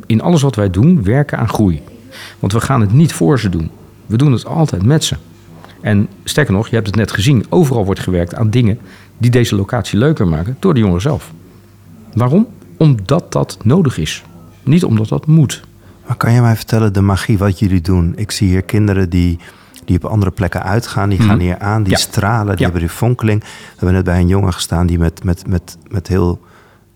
in 0.06 0.22
alles 0.22 0.41
wat 0.41 0.56
wij 0.56 0.70
doen 0.70 1.03
werken 1.03 1.38
aan 1.38 1.50
groei. 1.50 1.82
Want 2.39 2.53
we 2.53 2.60
gaan 2.60 2.82
het 2.82 2.94
niet 2.94 3.13
voor 3.13 3.39
ze 3.39 3.50
doen. 3.50 3.70
We 4.06 4.18
doen 4.18 4.32
het 4.32 4.46
altijd 4.46 4.84
met 4.84 5.03
ze. 5.03 5.15
En 5.81 6.07
sterker 6.24 6.53
nog, 6.53 6.68
je 6.68 6.75
hebt 6.75 6.88
het 6.88 6.96
net 6.96 7.12
gezien, 7.12 7.46
overal 7.50 7.85
wordt 7.85 8.00
gewerkt 8.00 8.35
aan 8.35 8.50
dingen 8.50 8.79
die 9.20 9.32
deze 9.32 9.55
locatie 9.55 10.00
leuker 10.00 10.27
maken 10.27 10.58
door 10.60 10.74
de 10.74 10.79
jongeren 10.79 11.01
zelf. 11.01 11.32
Waarom? 12.14 12.48
Omdat 12.77 13.32
dat 13.32 13.58
nodig 13.64 13.98
is. 13.98 14.24
Niet 14.64 14.84
omdat 14.84 15.08
dat 15.08 15.25
moet. 15.27 15.62
Maar 16.08 16.18
kan 16.18 16.32
je 16.34 16.42
mij 16.42 16.55
vertellen 16.55 16.94
de 16.94 17.01
magie 17.01 17.38
wat 17.38 17.60
jullie 17.60 17.82
doen? 17.82 18.14
Ik 18.16 18.32
zie 18.32 18.48
hier 18.48 18.62
kinderen 18.62 19.10
die, 19.10 19.40
die 19.86 19.98
op 19.98 20.05
andere 20.05 20.32
plekken 20.32 20.64
uitgaan. 20.64 21.10
Die 21.10 21.20
gaan 21.20 21.36
Mhm. 21.36 21.40
hier 21.46 21.60
aan, 21.60 21.84
die 21.84 21.92
Ja. 21.92 21.98
stralen, 21.98 22.48
die 22.48 22.58
Ja. 22.58 22.64
hebben 22.64 22.82
die 22.82 22.90
fonkeling. 22.90 23.40
We 23.44 23.48
hebben 23.75 23.94
net 23.94 24.03
bij 24.03 24.20
een 24.20 24.27
jongen 24.27 24.53
gestaan 24.53 24.88
die 24.88 25.00
met, 25.00 25.24
met, 25.24 25.48
met, 25.48 25.77
met 25.88 26.08
heel 26.08 26.40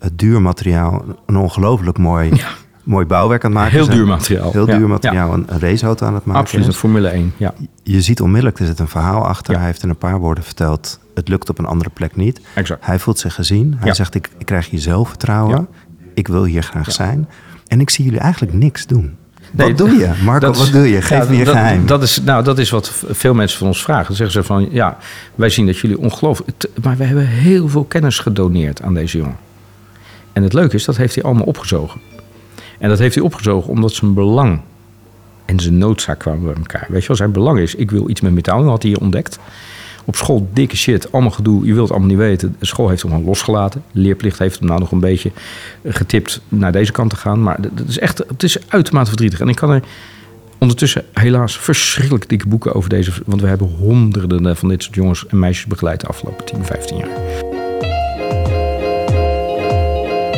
uh, 0.04 0.10
duur 0.14 0.42
materiaal... 0.42 1.04
een 1.26 1.38
ongelooflijk 1.38 1.98
mooi, 1.98 2.30
Ja. 2.36 2.48
mooi 2.84 3.06
bouwwerk 3.06 3.44
aan 3.44 3.52
het 3.52 3.60
maken 3.60 3.76
Heel 3.78 3.88
duur 3.90 4.06
materiaal. 4.08 4.52
Heel 4.52 4.66
duur 4.66 4.88
materiaal, 4.88 5.34
een, 5.34 5.48
raceauto 5.60 6.06
aan 6.06 6.14
het 6.14 6.26
maken 6.26 6.42
Absoluut, 6.42 6.68
een 6.68 6.74
Formule 6.74 7.08
1. 7.08 7.34
Ja, 7.38 7.54
Je 7.84 8.02
ziet 8.02 8.22
onmiddellijk, 8.22 8.60
er 8.60 8.66
zit 8.66 8.80
een 8.80 8.88
verhaal 8.88 9.26
achter. 9.28 9.56
Hij 9.58 9.66
heeft 9.66 9.84
in 9.84 9.90
een 9.90 9.96
paar 9.98 10.20
woorden 10.20 10.44
verteld... 10.44 11.00
het 11.16 11.28
lukt 11.28 11.50
op 11.50 11.60
een 11.60 11.66
andere 11.66 11.90
plek 11.90 12.16
niet. 12.16 12.42
exact. 12.54 12.86
Hij 12.86 13.00
voelt 13.00 13.20
zich 13.20 13.34
gezien. 13.34 13.76
Hij 13.78 13.88
Ja. 13.88 13.94
zegt, 13.94 14.16
ik, 14.16 14.30
ik 14.38 14.46
krijg 14.46 14.70
hier 14.70 14.80
zelfvertrouwen. 14.80 15.56
Ja. 15.58 15.68
Ik 16.14 16.28
wil 16.28 16.44
hier 16.46 16.64
graag 16.64 16.92
zijn. 16.92 17.30
En 17.68 17.80
ik 17.80 17.90
zie 17.90 18.06
jullie 18.06 18.20
eigenlijk 18.20 18.54
niks 18.54 18.86
doen. 18.88 19.16
Nee, 19.52 19.68
wat 19.68 19.78
doe 19.78 19.90
je? 19.90 20.12
Marco, 20.24 20.52
is- 20.52 20.58
wat 20.58 20.72
doe 20.72 20.90
je? 20.90 21.02
Geef 21.02 21.24
ja, 21.24 21.30
me 21.30 21.36
je 21.38 21.44
dat, 21.44 21.54
geheim. 21.54 21.86
Dat 21.86 22.04
is, 22.04 22.22
nou, 22.22 22.44
dat 22.44 22.60
is 22.60 22.70
wat 22.70 22.92
veel 23.10 23.34
mensen 23.34 23.58
van 23.58 23.68
ons 23.68 23.84
vragen. 23.84 24.06
Dan 24.08 24.16
zeggen 24.16 24.42
ze 24.42 24.48
van, 24.48 24.68
ja, 24.72 24.98
wij 25.36 25.50
zien 25.50 25.66
dat 25.66 25.78
jullie 25.78 25.98
ongelooflijk... 26.00 26.66
Maar 26.84 26.98
we 26.98 27.04
hebben 27.04 27.28
heel 27.28 27.68
veel 27.70 27.84
kennis 27.84 28.20
gedoneerd 28.20 28.82
aan 28.82 28.94
deze 28.94 29.18
jongen. 29.18 29.38
En 30.34 30.44
het 30.44 30.54
leuke 30.54 30.76
is, 30.76 30.86
dat 30.86 30.98
heeft 30.98 31.16
hij 31.16 31.24
allemaal 31.24 31.46
opgezogen. 31.46 32.02
En 32.80 32.90
dat 32.90 33.00
heeft 33.00 33.16
hij 33.16 33.24
opgezogen 33.24 33.70
omdat 33.70 33.92
zijn 33.94 34.14
belang 34.14 34.62
en 35.46 35.60
zijn 35.60 35.78
noodzaak 35.78 36.20
kwamen 36.20 36.44
bij 36.44 36.54
elkaar. 36.56 36.86
Weet 36.90 37.02
je 37.02 37.08
wel, 37.08 37.18
zijn 37.18 37.32
belang 37.32 37.60
is, 37.60 37.76
ik 37.76 37.92
wil 37.92 38.10
iets 38.10 38.22
met 38.22 38.32
metaal. 38.34 38.60
Dat 38.60 38.70
had 38.70 38.82
hij 38.82 38.92
hier 38.92 39.00
ontdekt. 39.02 39.40
Op 40.06 40.16
school 40.16 40.48
dikke 40.54 40.78
shit, 40.78 41.12
allemaal 41.12 41.32
gedoe. 41.32 41.66
Je 41.66 41.74
wilt 41.74 41.88
het 41.88 41.98
allemaal 41.98 42.10
niet 42.10 42.26
weten. 42.28 42.56
De 42.60 42.66
school 42.66 42.90
heeft 42.90 43.02
hem 43.02 43.12
gewoon 43.12 43.26
losgelaten. 43.26 43.84
De 43.92 44.00
leerplicht 44.00 44.40
heeft 44.40 44.60
hem 44.60 44.68
nou 44.68 44.80
nog 44.80 44.92
een 44.92 45.00
beetje 45.00 45.32
getipt 45.84 46.42
naar 46.50 46.72
deze 46.72 46.92
kant 46.92 47.10
te 47.10 47.16
gaan. 47.16 47.44
Maar 47.44 47.58
dat 47.62 47.88
is 47.88 48.00
echt, 48.00 48.18
het 48.18 48.44
is 48.44 48.58
uitermate 48.68 49.08
verdrietig. 49.08 49.40
En 49.40 49.50
ik 49.50 49.56
kan 49.56 49.70
er 49.70 49.82
ondertussen 50.58 51.06
helaas 51.14 51.58
verschrikkelijk 51.58 52.30
dikke 52.30 52.48
boeken 52.48 52.74
over 52.74 52.90
deze... 52.90 53.12
Want 53.26 53.42
we 53.42 53.48
hebben 53.48 53.68
honderden 53.68 54.58
van 54.58 54.70
dit 54.70 54.84
soort 54.84 54.96
jongens 54.96 55.28
en 55.28 55.40
meisjes 55.40 55.66
begeleid 55.66 56.00
de 56.02 56.08
afgelopen 56.08 56.46
10, 56.46 56.66
15 56.66 56.98
jaar. 56.98 57.10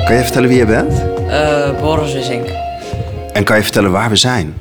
Kan 0.06 0.16
je 0.16 0.22
vertellen 0.24 0.50
wie 0.50 0.58
je 0.58 0.66
bent? 0.66 1.04
Eh 1.28 1.80
Boris 1.82 2.14
Wissink. 2.14 2.48
En 3.34 3.44
kan 3.44 3.58
je 3.58 3.64
vertellen 3.64 3.92
waar 3.92 4.10
we 4.10 4.16
zijn? 4.16 4.54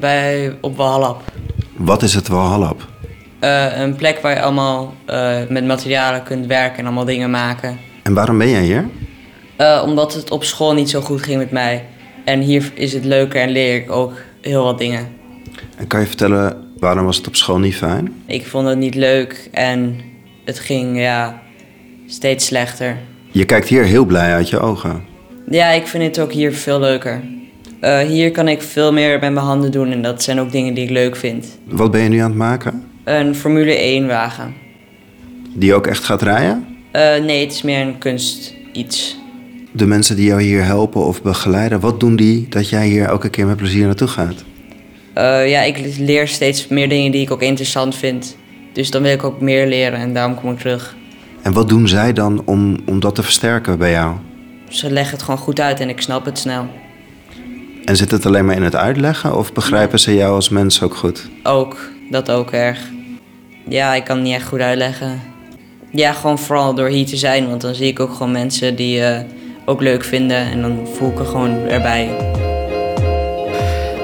Bij 0.00 0.56
op 0.60 0.76
Walhallap. 0.76 1.22
Wat 1.76 2.02
is 2.02 2.14
het 2.14 2.28
Walhallap? 2.28 2.91
Eh 3.42 3.80
een 3.80 3.96
plek 3.96 4.18
waar 4.18 4.34
je 4.34 4.40
allemaal 4.40 4.94
eh, 5.04 5.36
met 5.48 5.64
materialen 5.66 6.22
kunt 6.22 6.46
werken 6.46 6.78
en 6.78 6.84
allemaal 6.84 7.04
dingen 7.04 7.30
maken. 7.30 7.78
En 8.02 8.14
waarom 8.14 8.38
ben 8.38 8.50
jij 8.50 8.62
hier? 8.62 8.88
Eh, 9.56 9.82
omdat 9.84 10.14
het 10.14 10.30
op 10.30 10.44
school 10.44 10.74
niet 10.74 10.90
zo 10.90 11.00
goed 11.00 11.22
ging 11.22 11.38
met 11.38 11.50
mij. 11.50 11.84
En 12.24 12.40
hier 12.40 12.70
is 12.74 12.92
het 12.92 13.04
leuker 13.04 13.40
en 13.40 13.50
leer 13.50 13.74
ik 13.74 13.90
ook 13.90 14.12
heel 14.40 14.64
wat 14.64 14.78
dingen. 14.78 15.08
En 15.76 15.86
kan 15.86 16.00
je 16.00 16.06
vertellen 16.06 16.56
waarom 16.78 17.04
was 17.04 17.16
het 17.16 17.26
op 17.26 17.36
school 17.36 17.58
niet 17.58 17.76
fijn? 17.76 18.12
Ik 18.26 18.46
vond 18.46 18.68
het 18.68 18.78
niet 18.78 18.94
leuk 18.94 19.48
en 19.52 20.00
het 20.44 20.58
ging 20.58 20.98
ja, 20.98 21.42
steeds 22.06 22.46
slechter. 22.46 22.96
Je 23.30 23.44
kijkt 23.44 23.68
hier 23.68 23.84
heel 23.84 24.04
blij 24.04 24.32
uit 24.32 24.48
je 24.48 24.58
ogen. 24.58 25.04
Ja, 25.50 25.68
ik 25.68 25.86
vind 25.86 26.04
het 26.04 26.18
ook 26.18 26.32
hier 26.32 26.54
veel 26.54 26.80
leuker. 26.80 27.20
Hier 28.06 28.30
kan 28.30 28.48
ik 28.48 28.62
veel 28.62 28.92
meer 28.92 29.10
met 29.10 29.32
mijn 29.32 29.46
handen 29.46 29.72
doen 29.72 29.92
en 29.92 30.02
dat 30.02 30.22
zijn 30.22 30.40
ook 30.40 30.52
dingen 30.52 30.74
die 30.74 30.84
ik 30.84 30.90
leuk 30.90 31.16
vind. 31.16 31.46
Wat 31.64 31.90
ben 31.90 32.00
je 32.00 32.08
nu 32.08 32.18
aan 32.18 32.28
het 32.28 32.38
maken? 32.38 32.90
Een 33.04 33.34
Formule 33.34 33.74
1 33.74 34.06
wagen. 34.06 34.54
Die 35.54 35.74
ook 35.74 35.86
echt 35.86 36.04
gaat 36.04 36.22
rijden? 36.22 36.66
Eh, 36.90 37.16
nee, 37.16 37.40
het 37.40 37.52
is 37.52 37.62
meer 37.62 37.80
een 37.80 37.98
kunst 37.98 38.54
iets. 38.72 39.16
De 39.72 39.86
mensen 39.86 40.16
die 40.16 40.26
jou 40.26 40.42
hier 40.42 40.64
helpen 40.64 41.06
of 41.06 41.22
begeleiden, 41.22 41.80
wat 41.80 42.00
doen 42.00 42.16
die 42.16 42.48
dat 42.48 42.68
jij 42.68 42.86
hier 42.86 43.04
elke 43.04 43.28
keer 43.28 43.46
met 43.46 43.56
plezier 43.56 43.86
naartoe 43.86 44.08
gaat? 44.08 44.44
Eh, 45.14 45.50
ja, 45.50 45.62
ik 45.62 45.96
leer 45.98 46.28
steeds 46.28 46.68
meer 46.68 46.88
dingen 46.88 47.12
die 47.12 47.20
ik 47.20 47.30
ook 47.30 47.42
interessant 47.42 47.96
vind. 47.96 48.36
Dus 48.72 48.90
dan 48.90 49.02
wil 49.02 49.12
ik 49.12 49.24
ook 49.24 49.40
meer 49.40 49.66
leren 49.66 49.98
en 49.98 50.14
daarom 50.14 50.34
kom 50.34 50.50
ik 50.50 50.58
terug. 50.58 50.96
En 51.42 51.52
wat 51.52 51.68
doen 51.68 51.88
zij 51.88 52.12
dan 52.12 52.42
om, 52.44 52.76
om 52.86 53.00
dat 53.00 53.14
te 53.14 53.22
versterken 53.22 53.78
bij 53.78 53.90
jou? 53.90 54.16
Ze 54.68 54.90
leggen 54.90 55.12
het 55.12 55.22
gewoon 55.22 55.40
goed 55.40 55.60
uit 55.60 55.80
en 55.80 55.88
ik 55.88 56.00
snap 56.00 56.24
het 56.24 56.38
snel. 56.38 56.66
En 57.84 57.96
zit 57.96 58.10
het 58.10 58.26
alleen 58.26 58.44
maar 58.44 58.56
in 58.56 58.62
het 58.62 58.76
uitleggen 58.76 59.36
of 59.36 59.52
begrijpen 59.52 60.00
ze 60.00 60.14
jou 60.14 60.34
als 60.34 60.48
mens 60.48 60.82
ook 60.82 60.94
goed? 60.94 61.28
Ook, 61.42 61.90
dat 62.12 62.30
ook 62.30 62.50
erg. 62.50 62.90
Ja, 63.68 63.94
ik 63.94 64.04
kan 64.04 64.16
het 64.16 64.24
niet 64.24 64.34
echt 64.34 64.48
goed 64.48 64.60
uitleggen. 64.60 65.20
Ja, 65.90 66.12
gewoon 66.12 66.38
vooral 66.38 66.74
door 66.74 66.88
hier 66.88 67.06
te 67.06 67.16
zijn, 67.16 67.48
want 67.48 67.60
dan 67.60 67.74
zie 67.74 67.86
ik 67.86 68.00
ook 68.00 68.12
gewoon 68.12 68.32
mensen 68.32 68.76
die 68.76 69.02
eh 69.02 69.20
ook 69.64 69.80
leuk 69.80 70.04
vinden 70.04 70.36
en 70.36 70.60
dan 70.60 70.86
voel 70.92 71.10
ik 71.10 71.18
er 71.18 71.24
gewoon 71.24 71.58
erbij. 71.68 72.06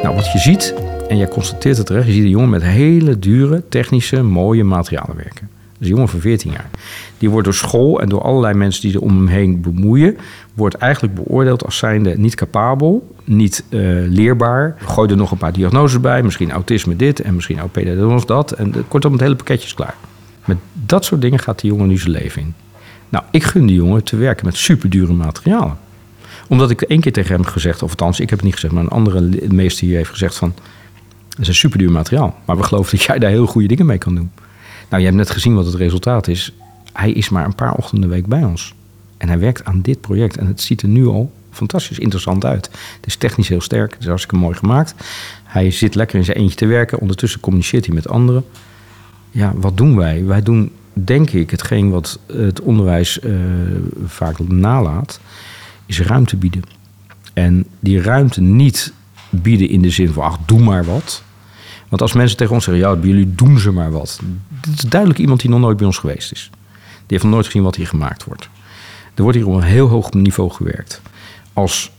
Nou, 0.02 0.14
wat 0.14 0.32
je 0.32 0.38
ziet, 0.38 0.74
en 1.08 1.16
jij 1.16 1.28
constateert 1.28 1.76
het 1.76 1.86
terecht, 1.86 2.06
je 2.06 2.12
ziet 2.12 2.22
een 2.22 2.28
jongen 2.28 2.50
met 2.50 2.62
hele 2.62 3.18
dure, 3.18 3.62
technische, 3.68 4.22
mooie 4.22 4.64
materialen 4.64 5.16
werken. 5.16 5.57
Is 5.78 5.86
een 5.86 5.92
jongen 5.92 6.08
van 6.08 6.20
14 6.20 6.50
jaar. 6.50 6.70
Die 7.18 7.30
wordt 7.30 7.44
door 7.44 7.54
school 7.54 8.00
en 8.00 8.08
door 8.08 8.22
allerlei 8.22 8.54
mensen 8.54 8.82
die 8.82 8.94
er 8.94 9.00
om 9.00 9.16
hem 9.16 9.26
heen 9.26 9.60
bemoeien... 9.60 10.16
wordt 10.54 10.74
eigenlijk 10.74 11.14
beoordeeld 11.14 11.64
als 11.64 11.76
zijnde 11.76 12.18
niet 12.18 12.34
capabel, 12.34 13.14
niet 13.24 13.64
eh, 13.68 13.80
leerbaar. 14.08 14.76
Gooi 14.78 15.10
er 15.10 15.16
nog 15.16 15.30
een 15.30 15.38
paar 15.38 15.52
diagnoses 15.52 16.00
bij. 16.00 16.22
Misschien 16.22 16.50
autisme 16.50 16.96
dit 16.96 17.20
en 17.20 17.34
misschien 17.34 17.62
OPD 17.62 18.26
dat. 18.26 18.52
En 18.52 18.74
kortom, 18.88 19.12
het 19.12 19.20
hele 19.20 19.36
pakketje 19.36 19.66
is 19.66 19.74
klaar. 19.74 19.94
Met 20.44 20.56
dat 20.72 21.04
soort 21.04 21.20
dingen 21.20 21.38
gaat 21.38 21.60
die 21.60 21.70
jongen 21.70 21.88
nu 21.88 21.98
zijn 21.98 22.10
leven 22.10 22.42
in. 22.42 22.54
Nou, 23.08 23.24
ik 23.30 23.44
gun 23.44 23.66
die 23.66 23.76
jongen 23.76 24.04
te 24.04 24.16
werken 24.16 24.46
met 24.46 24.56
superdure 24.56 25.12
materialen. 25.12 25.78
Omdat 26.48 26.70
ik 26.70 26.82
één 26.82 27.00
keer 27.00 27.12
tegen 27.12 27.34
hem 27.34 27.44
gezegd, 27.44 27.82
of 27.82 27.90
althans, 27.90 28.20
ik 28.20 28.30
heb 28.30 28.38
het 28.38 28.46
niet 28.46 28.54
gezegd... 28.54 28.72
maar 28.72 28.82
een 28.82 28.88
andere 28.88 29.28
meester 29.48 29.86
hier 29.86 29.96
heeft 29.96 30.10
gezegd 30.10 30.36
van... 30.36 30.54
Het 31.28 31.38
is 31.38 31.48
een 31.48 31.54
superduur 31.54 31.90
materiaal. 31.90 32.36
Maar 32.44 32.56
we 32.56 32.62
geloven 32.62 32.96
dat 32.96 33.06
jij 33.06 33.18
daar 33.18 33.30
heel 33.30 33.46
goede 33.46 33.68
dingen 33.68 33.86
mee 33.86 33.98
kan 33.98 34.14
doen. 34.14 34.30
Nou, 34.88 35.02
je 35.02 35.08
hebt 35.08 35.16
net 35.18 35.30
gezien 35.30 35.54
wat 35.54 35.66
het 35.66 35.74
resultaat 35.74 36.28
is. 36.28 36.52
Hij 36.92 37.12
is 37.12 37.28
maar 37.28 37.44
een 37.44 37.54
paar 37.54 37.74
ochtenden 37.74 38.08
de 38.08 38.14
week 38.14 38.26
bij 38.26 38.44
ons. 38.44 38.74
En 39.16 39.28
hij 39.28 39.38
werkt 39.38 39.64
aan 39.64 39.80
dit 39.80 40.00
project. 40.00 40.36
En 40.36 40.46
het 40.46 40.60
ziet 40.60 40.82
er 40.82 40.88
nu 40.88 41.06
al 41.06 41.32
fantastisch 41.50 41.98
interessant 41.98 42.44
uit. 42.44 42.70
Het 42.96 43.06
is 43.06 43.16
technisch 43.16 43.48
heel 43.48 43.60
sterk. 43.60 43.92
Het 43.92 44.00
is 44.00 44.06
hartstikke 44.06 44.36
mooi 44.36 44.56
gemaakt. 44.56 44.94
Hij 45.44 45.70
zit 45.70 45.94
lekker 45.94 46.18
in 46.18 46.24
zijn 46.24 46.36
eentje 46.36 46.56
te 46.56 46.66
werken. 46.66 46.98
Ondertussen 46.98 47.40
communiceert 47.40 47.86
hij 47.86 47.94
met 47.94 48.08
anderen. 48.08 48.44
Ja, 49.30 49.52
wat 49.56 49.76
doen 49.76 49.96
wij? 49.96 50.24
Wij 50.24 50.42
doen, 50.42 50.70
denk 50.92 51.30
ik, 51.30 51.50
hetgeen 51.50 51.90
wat 51.90 52.18
het 52.26 52.60
onderwijs 52.60 53.18
uh, 53.22 53.36
vaak 54.04 54.38
nalaat... 54.38 55.20
is 55.86 56.00
ruimte 56.00 56.36
bieden. 56.36 56.62
En 57.32 57.66
die 57.80 58.02
ruimte 58.02 58.40
niet 58.40 58.92
bieden 59.30 59.68
in 59.68 59.82
de 59.82 59.90
zin 59.90 60.12
van... 60.12 60.24
ach, 60.24 60.38
doe 60.46 60.60
maar 60.60 60.84
wat... 60.84 61.22
Want 61.88 62.02
als 62.02 62.12
mensen 62.12 62.36
tegen 62.36 62.54
ons 62.54 62.64
zeggen, 62.64 62.84
ja, 62.84 62.96
bij 62.96 63.08
jullie 63.08 63.34
doen 63.34 63.58
ze 63.58 63.70
maar 63.70 63.90
wat. 63.90 64.20
Dit 64.60 64.74
is 64.74 64.80
duidelijk 64.80 65.20
iemand 65.20 65.40
die 65.40 65.50
nog 65.50 65.60
nooit 65.60 65.76
bij 65.76 65.86
ons 65.86 65.98
geweest 65.98 66.32
is. 66.32 66.50
Die 66.80 67.04
heeft 67.06 67.22
nog 67.22 67.32
nooit 67.32 67.46
gezien 67.46 67.62
wat 67.62 67.76
hier 67.76 67.86
gemaakt 67.86 68.24
wordt. 68.24 68.48
Er 69.14 69.22
wordt 69.22 69.38
hier 69.38 69.46
op 69.46 69.54
een 69.54 69.62
heel 69.62 69.88
hoog 69.88 70.12
niveau 70.12 70.50
gewerkt. 70.50 71.00
Als 71.52 71.90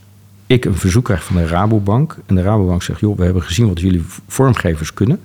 ik 0.46 0.64
een 0.64 0.76
verzoek 0.76 1.04
krijg 1.04 1.24
van 1.24 1.36
de 1.36 1.46
Rabobank 1.46 2.18
en 2.26 2.34
de 2.34 2.42
Rabobank 2.42 2.82
zegt, 2.82 3.00
joh, 3.00 3.16
we 3.16 3.24
hebben 3.24 3.42
gezien 3.42 3.68
wat 3.68 3.80
jullie 3.80 4.04
vormgevers 4.26 4.94
kunnen, 4.94 5.20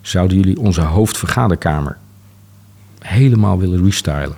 zouden 0.00 0.36
jullie 0.36 0.58
onze 0.58 0.80
hoofdvergaderkamer 0.80 1.98
helemaal 2.98 3.58
willen 3.58 3.84
restylen? 3.84 4.36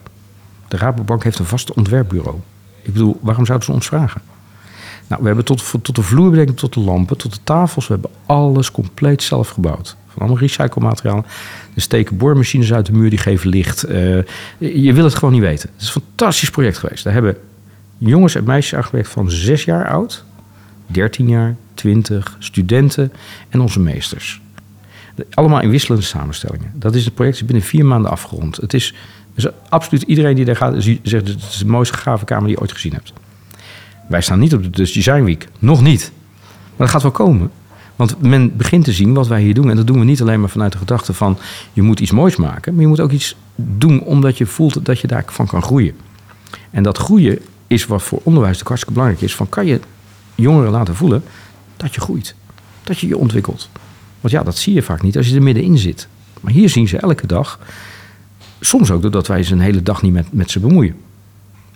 De 0.69 0.77
Rabobank 0.77 1.25
heeft 1.25 1.39
een 1.39 1.45
vast 1.45 1.73
ontwerpbureau. 1.73 2.37
Ik 2.83 2.93
bedoel, 2.93 3.19
waarom 3.23 3.47
zouden 3.47 3.67
ze 3.67 3.73
ons 3.73 3.87
vragen? 3.87 4.21
Nou, 5.07 5.21
we 5.21 5.27
hebben 5.27 5.45
tot, 5.45 5.75
tot 5.83 5.97
de 5.97 6.03
vloerbedekking, 6.03 6.59
tot 6.59 6.75
de 6.75 6.81
lampen, 6.81 7.17
tot 7.17 7.33
de 7.33 7.41
tafels. 7.45 7.87
We 7.87 7.93
hebben 7.93 8.11
alles 8.27 8.71
compleet 8.71 9.23
zelf 9.23 9.49
gebouwd. 9.49 9.97
Van 10.09 10.23
allemaal 10.23 10.39
recyclematerialen. 10.39 11.25
Er 11.75 11.83
steken 11.83 12.17
boormachines 12.17 12.73
uit 12.73 12.87
de 12.87 12.93
muur, 12.93 13.11
die 13.11 13.19
geven 13.19 13.49
licht. 13.49 13.89
Uh, 13.89 14.23
je 14.59 14.93
wil 14.93 15.05
het 15.05 15.15
gewoon 15.15 15.35
niet 15.35 15.43
weten. 15.43 15.71
Het 15.73 15.83
is 15.83 15.95
een 15.95 16.03
fantastisch 16.03 16.51
project 16.51 16.79
geweest. 16.79 17.05
Daar 17.05 17.13
hebben 17.13 17.37
jongens 17.99 18.35
en 18.35 18.45
meisjes 18.45 18.75
aan 18.75 18.85
gewerkt 18.85 19.09
van 19.09 19.31
6 19.31 19.65
jaar 19.65 19.89
oud, 19.89 20.25
13 20.87 21.29
jaar, 21.29 21.57
20, 21.75 22.37
studenten 22.39 23.13
en 23.49 23.61
onze 23.61 23.81
meesters. 23.81 24.41
Allemaal 25.31 25.61
in 25.61 25.71
wisselende 25.71 26.05
samenstellingen. 26.05 26.73
Dat 26.75 26.95
is 26.95 27.05
het 27.05 27.15
project 27.15 27.37
is 27.37 27.45
binnen 27.45 27.65
vier 27.65 27.87
maanden 27.87 28.11
afgerond. 28.11 28.57
Het 28.57 28.75
is, 28.75 28.95
absoluut 29.69 30.03
iedereen 30.03 30.35
die 30.35 30.45
daar 30.45 30.57
gaat, 30.57 30.83
zegt 31.03 31.29
het 31.29 31.43
is 31.51 31.59
de 31.59 31.67
mooiste 31.67 31.97
gave 31.97 32.25
kamer 32.25 32.47
die 32.47 32.55
je 32.55 32.61
ooit 32.61 32.73
gezien 32.73 32.93
hebt. 32.93 33.13
Wij 34.09 34.21
staan 34.21 34.39
niet 34.39 34.55
op 34.55 34.63
de 34.63 34.71
Dutch 34.71 34.93
Design 34.93 35.23
Week. 35.23 35.49
Nog 35.59 35.83
niet. 35.83 36.13
Maar 36.51 36.87
dat 36.87 36.91
gaat 36.91 37.03
wel 37.03 37.11
komen. 37.11 37.51
Want 37.97 38.23
men 38.23 38.57
begint 38.57 38.85
te 38.85 38.93
zien 38.93 39.15
wat 39.15 39.27
wij 39.27 39.43
hier 39.43 39.55
doen. 39.55 39.71
En 39.71 39.77
dat 39.77 39.87
doen 39.87 39.99
we 39.99 40.05
niet 40.05 40.21
alleen 40.21 40.41
maar 40.41 40.49
vanuit 40.49 40.73
de 40.73 40.79
gedachte 40.79 41.13
van... 41.13 41.39
je 41.73 41.83
moet 41.83 42.01
iets 42.01 42.11
moois 42.11 42.37
maken. 42.37 42.73
Maar 42.73 42.83
je 42.83 42.89
moet 42.89 43.01
ook 43.01 43.11
iets 43.11 43.37
doen 43.57 44.01
omdat 44.01 44.39
je 44.39 44.47
voelt 44.47 44.85
dat 44.85 45.01
je 45.01 45.07
daarvan 45.07 45.47
kan 45.47 45.63
groeien. 45.63 45.95
En 46.71 46.83
dat 46.83 46.99
groeien 46.99 47.39
is 47.67 47.87
wat 47.87 48.03
voor 48.03 48.21
onderwijs 48.23 48.61
ook 48.61 48.69
hartstikke 48.69 48.95
belangrijk 48.95 49.25
is. 49.25 49.35
Van 49.35 49.49
kan 49.49 49.67
je 49.67 49.81
jongeren 50.35 50.71
laten 50.71 50.95
voelen 50.95 51.23
dat 51.77 51.95
je 51.95 52.01
groeit. 52.01 52.35
Dat 52.83 52.99
je 52.99 53.07
je 53.09 53.19
ontwikkelt. 53.19 53.69
Want 54.21 54.35
ja, 54.35 54.43
dat 54.43 54.57
zie 54.57 54.75
je 54.75 54.83
vaak 54.83 55.03
niet 55.03 55.17
als 55.17 55.29
je 55.29 55.35
er 55.35 55.43
middenin 55.43 55.79
zit. 55.79 56.09
Maar 56.41 56.53
hier 56.53 56.69
zien 56.69 56.89
ze 56.89 56.99
elke 56.99 57.27
dag. 57.27 57.59
Soms 58.61 58.91
ook 58.91 59.03
doordat 59.03 59.27
wij 59.27 59.43
ze 59.43 59.53
een 59.53 59.61
hele 59.61 59.83
dag 59.83 60.03
niet 60.03 60.13
met, 60.13 60.33
met 60.33 60.51
ze 60.51 60.61
bemoeien. 60.61 60.95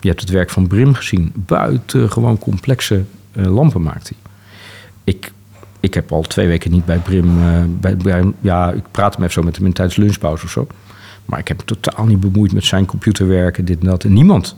Je 0.01 0.09
hebt 0.09 0.21
het 0.21 0.31
werk 0.31 0.51
van 0.51 0.67
Brim 0.67 0.95
gezien. 0.95 1.33
Buitengewoon 1.35 2.39
complexe 2.39 3.05
uh, 3.33 3.55
lampen 3.55 3.83
maakt 3.83 4.09
hij. 4.09 4.19
Ik, 5.05 5.33
ik 5.81 5.95
heb 5.95 6.13
al 6.13 6.23
twee 6.23 6.47
weken 6.47 6.71
niet 6.71 6.85
bij 6.85 6.99
Brim... 6.99 7.39
Bij, 7.81 7.97
bij, 7.97 8.33
ja, 8.41 8.73
ik 8.73 8.83
praat 8.91 9.15
hem 9.15 9.23
even 9.23 9.35
zo 9.35 9.43
met 9.43 9.57
hem 9.57 9.67
in 9.67 9.73
tijdens 9.73 9.97
lunchpauze 9.97 10.45
of 10.45 10.51
zo. 10.51 10.67
Maar 11.25 11.39
ik 11.39 11.49
heb 11.49 11.59
totaal 11.59 12.07
niet 12.07 12.21
bemoeid 12.21 12.53
met 12.53 12.65
zijn 12.65 12.87
computerwerken, 12.87 13.65
dit 13.65 13.81
en 13.81 13.87
dat. 13.87 14.05
En 14.05 14.13
niemand. 14.13 14.57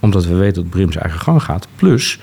Omdat 0.00 0.26
we 0.26 0.34
weten 0.34 0.62
dat 0.62 0.70
Brim 0.70 0.92
zijn 0.92 1.04
eigen 1.04 1.22
gang 1.22 1.42
gaat. 1.42 1.68
Plus, 1.76 2.20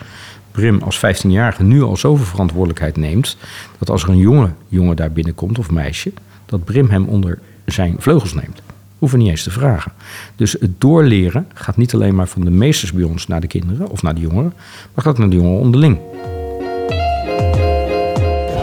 Brim 0.51 0.81
als 0.81 0.97
15-jarige 0.97 1.63
nu 1.63 1.81
al 1.81 1.97
zoveel 1.97 2.25
verantwoordelijkheid 2.25 2.97
neemt... 2.97 3.37
dat 3.77 3.89
als 3.89 4.03
er 4.03 4.09
een 4.09 4.17
jonge 4.17 4.49
jongen 4.67 4.95
daar 4.95 5.11
binnenkomt, 5.11 5.59
of 5.59 5.71
meisje... 5.71 6.13
dat 6.45 6.63
Brim 6.63 6.89
hem 6.89 7.05
onder 7.05 7.39
zijn 7.65 7.95
vleugels 7.99 8.33
neemt 8.33 8.61
hoeven 9.01 9.19
niet 9.19 9.29
eens 9.29 9.43
te 9.43 9.51
vragen. 9.51 9.91
Dus 10.35 10.51
het 10.59 10.81
doorleren 10.81 11.47
gaat 11.53 11.77
niet 11.77 11.93
alleen 11.93 12.15
maar 12.15 12.27
van 12.27 12.41
de 12.41 12.49
meesters 12.49 12.93
bij 12.93 13.03
ons 13.03 13.27
naar 13.27 13.41
de 13.41 13.47
kinderen 13.47 13.89
of 13.89 14.01
naar 14.01 14.15
de 14.15 14.21
jongeren, 14.21 14.53
maar 14.93 15.03
gaat 15.03 15.17
naar 15.17 15.29
de 15.29 15.35
jongeren 15.35 15.59
onderling. 15.59 15.99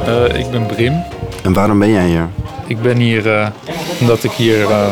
Uh, 0.06 0.38
ik 0.38 0.50
ben 0.50 0.66
Brim. 0.66 1.02
En 1.42 1.52
waarom 1.52 1.78
ben 1.78 1.90
jij 1.90 2.06
hier? 2.06 2.28
Ik 2.66 2.82
ben 2.82 2.96
hier 2.96 3.26
uh, 3.26 3.48
omdat 4.00 4.24
ik 4.24 4.30
hier 4.30 4.60
uh, 4.60 4.90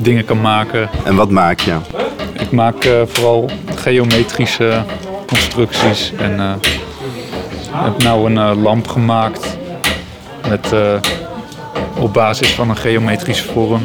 dingen 0.00 0.24
kan 0.24 0.40
maken. 0.40 0.88
En 1.04 1.14
wat 1.14 1.30
maak 1.30 1.60
je? 1.60 1.76
Ik 2.32 2.50
maak 2.50 2.88
vooral 3.06 3.50
geometrische 3.74 4.84
constructies 5.26 6.12
en 6.16 6.58
heb 7.70 8.02
nou 8.02 8.34
een 8.34 8.60
lamp 8.60 8.86
gemaakt 8.86 9.58
met, 10.48 10.74
op 11.98 12.12
basis 12.12 12.54
van 12.54 12.70
een 12.70 12.76
geometrische 12.76 13.52
vorm. 13.52 13.82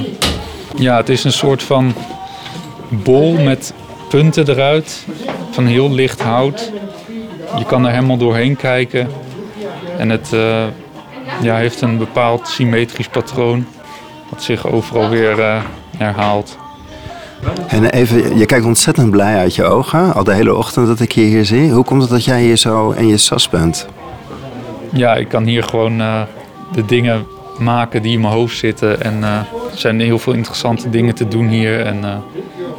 Ja, 0.79 0.97
het 0.97 1.09
is 1.09 1.23
een 1.23 1.31
soort 1.31 1.63
van 1.63 1.93
bol 2.89 3.33
met 3.33 3.73
punten 4.09 4.49
eruit. 4.49 5.05
Van 5.51 5.65
heel 5.65 5.91
licht 5.91 6.21
hout. 6.21 6.71
Je 7.57 7.65
kan 7.65 7.85
er 7.85 7.91
helemaal 7.91 8.17
doorheen 8.17 8.55
kijken. 8.55 9.07
En 9.97 10.09
het 10.09 10.31
uh, 10.33 10.63
ja, 11.41 11.55
heeft 11.55 11.81
een 11.81 11.97
bepaald 11.97 12.47
symmetrisch 12.47 13.07
patroon. 13.07 13.65
Wat 14.29 14.43
zich 14.43 14.67
overal 14.67 15.09
weer 15.09 15.39
uh, 15.39 15.61
herhaalt. 15.97 16.57
En 17.67 17.85
even, 17.85 18.37
je 18.37 18.45
kijkt 18.45 18.65
ontzettend 18.65 19.11
blij 19.11 19.37
uit 19.37 19.55
je 19.55 19.63
ogen. 19.63 20.13
Al 20.13 20.23
de 20.23 20.33
hele 20.33 20.55
ochtend 20.55 20.87
dat 20.87 20.99
ik 20.99 21.11
je 21.11 21.21
hier 21.21 21.45
zie. 21.45 21.71
Hoe 21.71 21.83
komt 21.83 22.01
het 22.01 22.11
dat 22.11 22.25
jij 22.25 22.41
hier 22.41 22.57
zo 22.57 22.89
in 22.89 23.07
je 23.07 23.17
sas 23.17 23.49
bent? 23.49 23.87
Ja, 24.91 25.15
ik 25.15 25.27
kan 25.27 25.43
hier 25.43 25.63
gewoon 25.63 26.01
uh, 26.01 26.21
de 26.71 26.85
dingen 26.85 27.25
maken 27.59 28.01
die 28.01 28.13
in 28.13 28.21
mijn 28.21 28.33
hoofd 28.33 28.57
zitten. 28.57 29.01
En 29.01 29.17
uh, 29.19 29.35
er 29.35 29.77
zijn 29.77 29.99
heel 29.99 30.19
veel 30.19 30.33
interessante 30.33 30.89
dingen 30.89 31.15
te 31.15 31.27
doen 31.27 31.47
hier. 31.47 31.85
En 31.85 31.97
uh, 31.97 32.15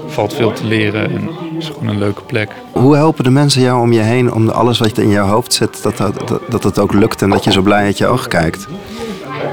valt 0.07 0.35
veel 0.35 0.53
te 0.53 0.67
leren. 0.67 1.11
En 1.11 1.27
het 1.27 1.59
is 1.59 1.67
gewoon 1.67 1.89
een 1.89 1.99
leuke 1.99 2.23
plek. 2.23 2.51
Hoe 2.73 2.97
helpen 2.97 3.25
de 3.25 3.31
mensen 3.31 3.63
jou 3.63 3.81
om 3.81 3.93
je 3.93 4.01
heen 4.01 4.33
om 4.33 4.49
alles 4.49 4.79
wat 4.79 4.99
in 4.99 5.09
je 5.09 5.19
hoofd 5.19 5.53
zit, 5.53 5.83
dat 5.83 5.97
dat, 5.97 6.41
dat, 6.49 6.63
dat 6.63 6.79
ook 6.79 6.93
lukt 6.93 7.23
en 7.23 7.31
dat 7.31 7.45
je 7.45 7.53
zo 7.53 7.63
blij 7.63 7.85
uit 7.85 7.99
je 7.99 8.07
ogen 8.07 8.29
kijkt? 8.29 8.67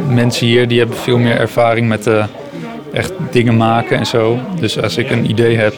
Mensen 0.10 0.48
hier 0.48 0.68
die 0.68 0.80
hebben 0.80 0.98
veel 0.98 1.18
meer 1.18 1.40
ervaring 1.40 1.88
met 1.88 2.08
uh, 2.08 2.26
echt 2.94 3.14
dingen 3.32 3.58
maken 3.58 3.98
en 3.98 4.06
zo. 4.06 4.40
Dus 4.60 4.82
als 4.82 4.98
ik 4.98 5.10
een 5.12 5.30
idee 5.30 5.58
heb, 5.58 5.76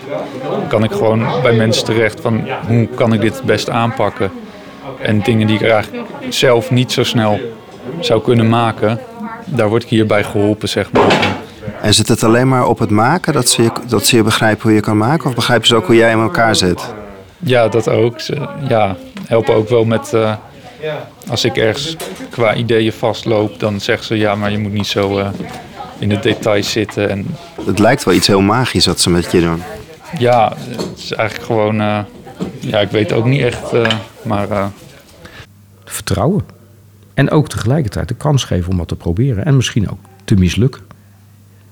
kan 0.67 0.83
ik 0.83 0.91
gewoon 0.91 1.25
bij 1.41 1.53
mensen 1.53 1.85
terecht 1.85 2.21
van 2.21 2.47
hoe 2.67 2.87
kan 2.95 3.13
ik 3.13 3.21
dit 3.21 3.35
het 3.35 3.45
best 3.45 3.69
aanpakken. 3.69 4.31
En 5.01 5.21
dingen 5.21 5.47
die 5.47 5.55
ik 5.55 5.69
eigenlijk 5.69 6.05
zelf 6.29 6.71
niet 6.71 6.91
zo 6.91 7.03
snel 7.03 7.39
zou 7.99 8.21
kunnen 8.21 8.49
maken, 8.49 8.99
daar 9.49 9.69
word 9.69 9.83
ik 9.83 9.89
hierbij 9.89 10.23
geholpen, 10.23 10.69
zeg 10.69 10.91
maar. 10.91 11.37
En 11.81 11.93
zit 11.93 12.07
het 12.07 12.23
alleen 12.23 12.47
maar 12.47 12.67
op 12.67 12.79
het 12.79 12.89
maken, 12.89 13.33
dat 13.33 13.49
ze, 13.49 13.61
je, 13.61 13.71
dat 13.87 14.05
ze 14.05 14.15
je 14.15 14.23
begrijpen 14.23 14.61
hoe 14.61 14.73
je 14.73 14.79
kan 14.79 14.97
maken? 14.97 15.29
Of 15.29 15.35
begrijpen 15.35 15.67
ze 15.67 15.75
ook 15.75 15.85
hoe 15.85 15.95
jij 15.95 16.11
in 16.11 16.19
elkaar 16.19 16.55
zit? 16.55 16.93
Ja, 17.39 17.67
dat 17.67 17.89
ook. 17.89 18.19
Ze 18.19 18.47
ja, 18.67 18.95
helpen 19.25 19.53
ook 19.55 19.69
wel 19.69 19.85
met... 19.85 20.11
Uh, 20.13 20.33
als 21.29 21.45
ik 21.45 21.57
ergens 21.57 21.95
qua 22.29 22.55
ideeën 22.55 22.93
vastloop, 22.93 23.59
dan 23.59 23.79
zeggen 23.79 24.05
ze... 24.05 24.17
ja, 24.17 24.35
maar 24.35 24.51
je 24.51 24.57
moet 24.57 24.73
niet 24.73 24.87
zo 24.87 25.19
uh, 25.19 25.27
in 25.97 26.09
de 26.09 26.19
details 26.19 26.71
zitten. 26.71 27.09
En... 27.09 27.35
Het 27.65 27.79
lijkt 27.79 28.03
wel 28.03 28.13
iets 28.13 28.27
heel 28.27 28.41
magisch 28.41 28.85
wat 28.85 28.99
ze 28.99 29.09
met 29.09 29.31
je 29.31 29.41
doen. 29.41 29.63
Ja, 30.17 30.53
het 30.69 30.97
is 30.97 31.11
eigenlijk 31.11 31.47
gewoon... 31.47 31.81
Uh, 31.81 31.99
ja, 32.59 32.79
ik 32.79 32.91
weet 32.91 33.13
ook 33.13 33.25
niet 33.25 33.41
echt, 33.41 33.71
maar... 34.21 34.71
Vertrouwen. 35.85 36.58
En 37.19 37.31
ook 37.31 37.49
tegelijkertijd 37.49 38.07
de 38.07 38.13
kans 38.13 38.43
geven 38.43 38.71
om 38.71 38.77
wat 38.77 38.87
te 38.87 38.95
proberen. 38.95 39.45
En 39.45 39.55
misschien 39.55 39.89
ook 39.89 39.99
te 40.23 40.35
mislukken. 40.35 40.81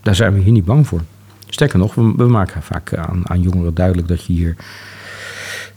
Daar 0.01 0.15
zijn 0.15 0.33
we 0.33 0.39
hier 0.39 0.51
niet 0.51 0.65
bang 0.65 0.87
voor. 0.87 1.01
Sterker 1.49 1.79
nog, 1.79 1.95
we, 1.95 2.27
maken 2.27 2.61
vaak 2.61 2.93
aan, 3.23 3.41
jongeren 3.41 3.73
duidelijk 3.73 4.07
dat 4.07 4.25
je 4.25 4.33
hier 4.33 4.55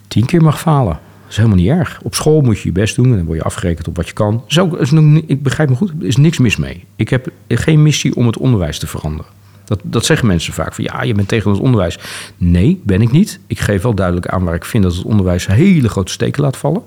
tien 0.08 0.24
keer 0.24 0.42
mag 0.42 0.60
falen. 0.60 0.92
Dat 0.92 1.30
is 1.30 1.36
helemaal 1.36 1.58
niet 1.58 1.68
erg. 1.68 2.00
Op 2.02 2.14
school 2.14 2.40
moet 2.40 2.58
je 2.58 2.68
je 2.68 2.72
best 2.72 2.96
doen 2.96 3.10
en 3.10 3.16
dan 3.16 3.24
word 3.24 3.38
je 3.38 3.44
afgerekend 3.44 3.88
op 3.88 3.96
wat 3.96 4.06
je 4.06 4.12
kan. 4.12 4.44
Is, 4.78 4.92
ik 5.26 5.42
begrijp 5.42 5.68
me 5.68 5.76
goed, 5.76 5.90
er 6.00 6.06
is 6.06 6.16
niks 6.16 6.38
mis 6.38 6.56
mee. 6.56 6.84
Ik 6.96 7.08
heb 7.08 7.28
geen 7.48 7.82
missie 7.82 8.16
om 8.16 8.26
het 8.26 8.38
onderwijs 8.38 8.78
te 8.78 8.86
veranderen. 8.86 9.32
Dat, 9.70 9.80
dat 9.82 10.04
zeggen 10.04 10.26
mensen 10.26 10.52
vaak. 10.52 10.74
Van 10.74 10.84
ja, 10.84 11.02
je 11.02 11.14
bent 11.14 11.28
tegen 11.28 11.50
het 11.50 11.60
onderwijs. 11.60 11.98
Nee, 12.36 12.80
ben 12.84 13.02
ik 13.02 13.10
niet. 13.10 13.40
Ik 13.46 13.58
geef 13.58 13.82
wel 13.82 13.94
duidelijk 13.94 14.26
aan 14.26 14.44
waar 14.44 14.54
ik 14.54 14.64
vind 14.64 14.82
dat 14.82 14.94
het 14.94 15.04
onderwijs 15.04 15.46
hele 15.46 15.88
grote 15.88 16.12
steken 16.12 16.42
laat 16.42 16.56
vallen. 16.56 16.82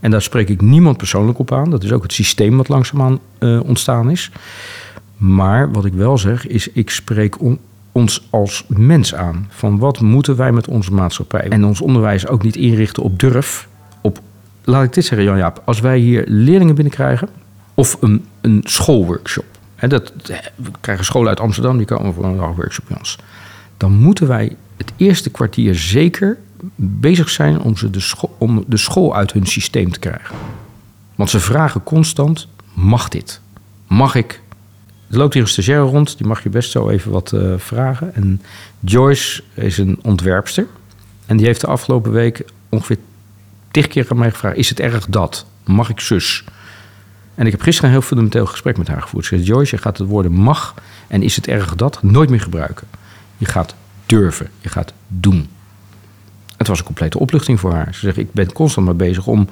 En 0.00 0.10
daar 0.10 0.22
spreek 0.22 0.48
ik 0.48 0.60
niemand 0.60 0.96
persoonlijk 0.96 1.38
op 1.38 1.52
aan. 1.52 1.70
Dat 1.70 1.82
is 1.82 1.92
ook 1.92 2.02
het 2.02 2.12
systeem 2.12 2.56
wat 2.56 2.68
langzaamaan 2.68 3.18
uh, 3.38 3.60
ontstaan 3.64 4.10
is. 4.10 4.30
Maar 5.16 5.72
wat 5.72 5.84
ik 5.84 5.92
wel 5.92 6.18
zeg 6.18 6.46
is, 6.46 6.68
ik 6.68 6.90
spreek 6.90 7.40
on, 7.40 7.58
ons 7.92 8.26
als 8.30 8.64
mens 8.68 9.14
aan. 9.14 9.46
Van 9.50 9.78
wat 9.78 10.00
moeten 10.00 10.36
wij 10.36 10.52
met 10.52 10.68
onze 10.68 10.92
maatschappij 10.92 11.48
en 11.48 11.64
ons 11.64 11.80
onderwijs 11.80 12.26
ook 12.26 12.42
niet 12.42 12.56
inrichten 12.56 13.02
op 13.02 13.18
durf. 13.18 13.68
Op, 14.00 14.20
laat 14.64 14.84
ik 14.84 14.92
dit 14.92 15.04
zeggen, 15.04 15.26
Jan-Jaap. 15.26 15.62
Als 15.64 15.80
wij 15.80 15.98
hier 15.98 16.24
leerlingen 16.26 16.74
binnenkrijgen 16.74 17.28
of 17.74 17.96
een, 18.00 18.24
een 18.40 18.60
schoolworkshop. 18.64 19.53
Dat, 19.88 20.12
we 20.54 20.70
krijgen 20.80 21.04
scholen 21.04 21.28
uit 21.28 21.40
Amsterdam, 21.40 21.76
die 21.76 21.86
komen 21.86 22.14
voor 22.14 22.24
een 22.24 22.36
workshop 22.36 22.84
bij 22.88 22.96
ons. 22.98 23.18
Dan 23.76 23.92
moeten 23.92 24.26
wij 24.26 24.56
het 24.76 24.92
eerste 24.96 25.30
kwartier 25.30 25.74
zeker 25.74 26.38
bezig 26.76 27.30
zijn 27.30 27.60
om, 27.60 27.76
ze 27.76 27.90
de, 27.90 28.00
school, 28.00 28.36
om 28.38 28.64
de 28.66 28.76
school 28.76 29.16
uit 29.16 29.32
hun 29.32 29.46
systeem 29.46 29.92
te 29.92 29.98
krijgen. 29.98 30.36
Want 31.14 31.30
ze 31.30 31.40
vragen 31.40 31.82
constant, 31.82 32.48
mag 32.72 33.08
dit? 33.08 33.40
Mag 33.86 34.14
ik 34.14 34.42
er 35.10 35.20
loopt 35.20 35.34
hier 35.34 35.42
een 35.42 35.48
stagiair 35.48 35.80
rond, 35.80 36.18
die 36.18 36.26
mag 36.26 36.42
je 36.42 36.48
best 36.48 36.70
zo 36.70 36.88
even 36.88 37.10
wat 37.10 37.32
uh, 37.32 37.54
vragen. 37.56 38.14
En 38.14 38.42
Joyce 38.80 39.42
is 39.54 39.78
een 39.78 39.98
ontwerpster. 40.02 40.66
En 41.26 41.36
die 41.36 41.46
heeft 41.46 41.60
de 41.60 41.66
afgelopen 41.66 42.12
week 42.12 42.44
ongeveer 42.68 42.98
tig 43.70 43.86
keer 43.86 44.06
aan 44.08 44.18
mij 44.18 44.30
gevraagd: 44.30 44.56
Is 44.56 44.68
het 44.68 44.80
erg 44.80 45.06
dat? 45.06 45.46
Mag 45.64 45.90
ik 45.90 46.00
zus? 46.00 46.44
En 47.34 47.46
ik 47.46 47.52
heb 47.52 47.60
gisteren 47.60 47.90
een 47.90 47.96
heel 47.96 48.06
fundamenteel 48.06 48.46
gesprek 48.46 48.78
met 48.78 48.88
haar 48.88 49.02
gevoerd. 49.02 49.24
Ze 49.24 49.36
zei: 49.36 49.48
Joyce, 49.48 49.76
je 49.76 49.82
gaat 49.82 49.98
het 49.98 50.08
woorden 50.08 50.32
mag 50.32 50.74
en 51.06 51.22
is 51.22 51.36
het 51.36 51.46
erg 51.46 51.74
dat 51.74 52.02
nooit 52.02 52.30
meer 52.30 52.40
gebruiken. 52.40 52.86
Je 53.36 53.46
gaat 53.46 53.74
durven, 54.06 54.48
je 54.60 54.68
gaat 54.68 54.92
doen. 55.08 55.48
Het 56.56 56.66
was 56.66 56.78
een 56.78 56.84
complete 56.84 57.18
opluchting 57.18 57.60
voor 57.60 57.72
haar. 57.72 57.94
Ze 57.94 58.00
zegt: 58.00 58.16
Ik 58.16 58.32
ben 58.32 58.52
constant 58.52 58.86
maar 58.86 58.96
bezig 58.96 59.26
om, 59.26 59.48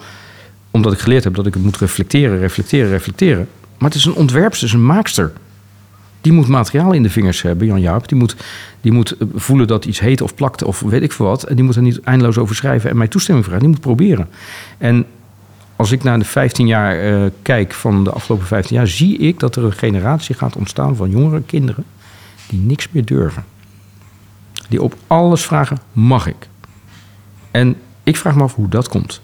omdat 0.70 0.92
ik 0.92 0.98
geleerd 0.98 1.24
heb 1.24 1.34
dat 1.34 1.46
ik 1.46 1.54
het 1.54 1.62
moet 1.62 1.78
reflecteren, 1.78 2.38
reflecteren, 2.38 2.90
reflecteren. 2.90 3.48
Maar 3.78 3.88
het 3.90 3.98
is 3.98 4.04
een 4.04 4.14
ontwerpster, 4.14 4.66
het 4.66 4.76
is 4.76 4.80
een 4.80 4.86
maakster. 4.86 5.32
Die 6.20 6.32
moet 6.32 6.48
materiaal 6.48 6.92
in 6.92 7.02
de 7.02 7.10
vingers 7.10 7.42
hebben, 7.42 7.66
Jan 7.66 7.80
Jaap. 7.80 8.08
Die 8.08 8.18
moet, 8.18 8.36
die 8.80 8.92
moet 8.92 9.16
eh, 9.16 9.26
voelen 9.34 9.66
dat 9.66 9.84
iets 9.84 10.00
heet 10.00 10.20
of 10.20 10.34
plakt 10.34 10.62
of 10.62 10.80
weet 10.80 11.02
ik 11.02 11.12
veel 11.12 11.26
wat. 11.26 11.42
En 11.42 11.56
die 11.56 11.64
moet 11.64 11.76
er 11.76 11.82
niet 11.82 12.00
eindeloos 12.00 12.38
over 12.38 12.54
schrijven 12.54 12.90
en 12.90 12.96
mij 12.96 13.08
toestemming 13.08 13.46
vragen. 13.46 13.62
Die 13.62 13.72
moet 13.72 13.80
proberen. 13.80 14.28
En 14.78 15.06
als 15.82 15.92
ik 15.92 16.02
naar 16.02 16.18
de 16.18 16.24
15 16.24 16.66
jaar 16.66 17.04
uh, 17.04 17.30
kijk 17.42 17.72
van 17.72 18.04
de 18.04 18.10
afgelopen 18.10 18.46
15 18.46 18.76
jaar, 18.76 18.86
zie 18.86 19.18
ik 19.18 19.40
dat 19.40 19.56
er 19.56 19.64
een 19.64 19.72
generatie 19.72 20.34
gaat 20.34 20.56
ontstaan 20.56 20.96
van 20.96 21.10
jongere 21.10 21.42
kinderen 21.42 21.84
die 22.48 22.58
niks 22.58 22.88
meer 22.90 23.04
durven. 23.04 23.44
Die 24.68 24.82
op 24.82 24.94
alles 25.06 25.44
vragen: 25.44 25.78
mag 25.92 26.26
ik? 26.26 26.48
En 27.50 27.76
ik 28.02 28.16
vraag 28.16 28.34
me 28.34 28.42
af 28.42 28.54
hoe 28.54 28.68
dat 28.68 28.88
komt. 28.88 29.20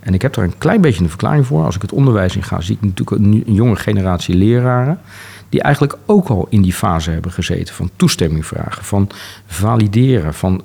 En 0.00 0.14
ik 0.14 0.22
heb 0.22 0.34
daar 0.34 0.44
een 0.44 0.58
klein 0.58 0.80
beetje 0.80 1.02
een 1.02 1.08
verklaring 1.08 1.46
voor. 1.46 1.64
Als 1.64 1.74
ik 1.74 1.82
het 1.82 1.92
onderwijs 1.92 2.36
in 2.36 2.42
ga, 2.42 2.60
zie 2.60 2.76
ik 2.80 2.82
natuurlijk 2.82 3.10
een, 3.10 3.42
een 3.46 3.54
jonge 3.54 3.76
generatie 3.76 4.34
leraren 4.34 5.00
die 5.48 5.62
eigenlijk 5.62 5.98
ook 6.06 6.28
al 6.28 6.46
in 6.50 6.62
die 6.62 6.72
fase 6.72 7.10
hebben 7.10 7.32
gezeten 7.32 7.74
van 7.74 7.90
toestemming 7.96 8.46
vragen, 8.46 8.84
van 8.84 9.08
valideren, 9.46 10.34
van 10.34 10.62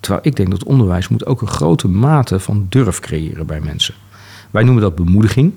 terwijl 0.00 0.26
ik 0.26 0.36
denk 0.36 0.50
dat 0.50 0.64
onderwijs 0.64 1.08
moet 1.08 1.26
ook 1.26 1.40
een 1.40 1.48
grote 1.48 1.88
mate 1.88 2.40
van 2.40 2.66
durf 2.68 3.00
creëren 3.00 3.46
bij 3.46 3.60
mensen. 3.60 3.94
Wij 4.52 4.62
noemen 4.62 4.82
dat 4.82 4.94
bemoediging. 4.94 5.52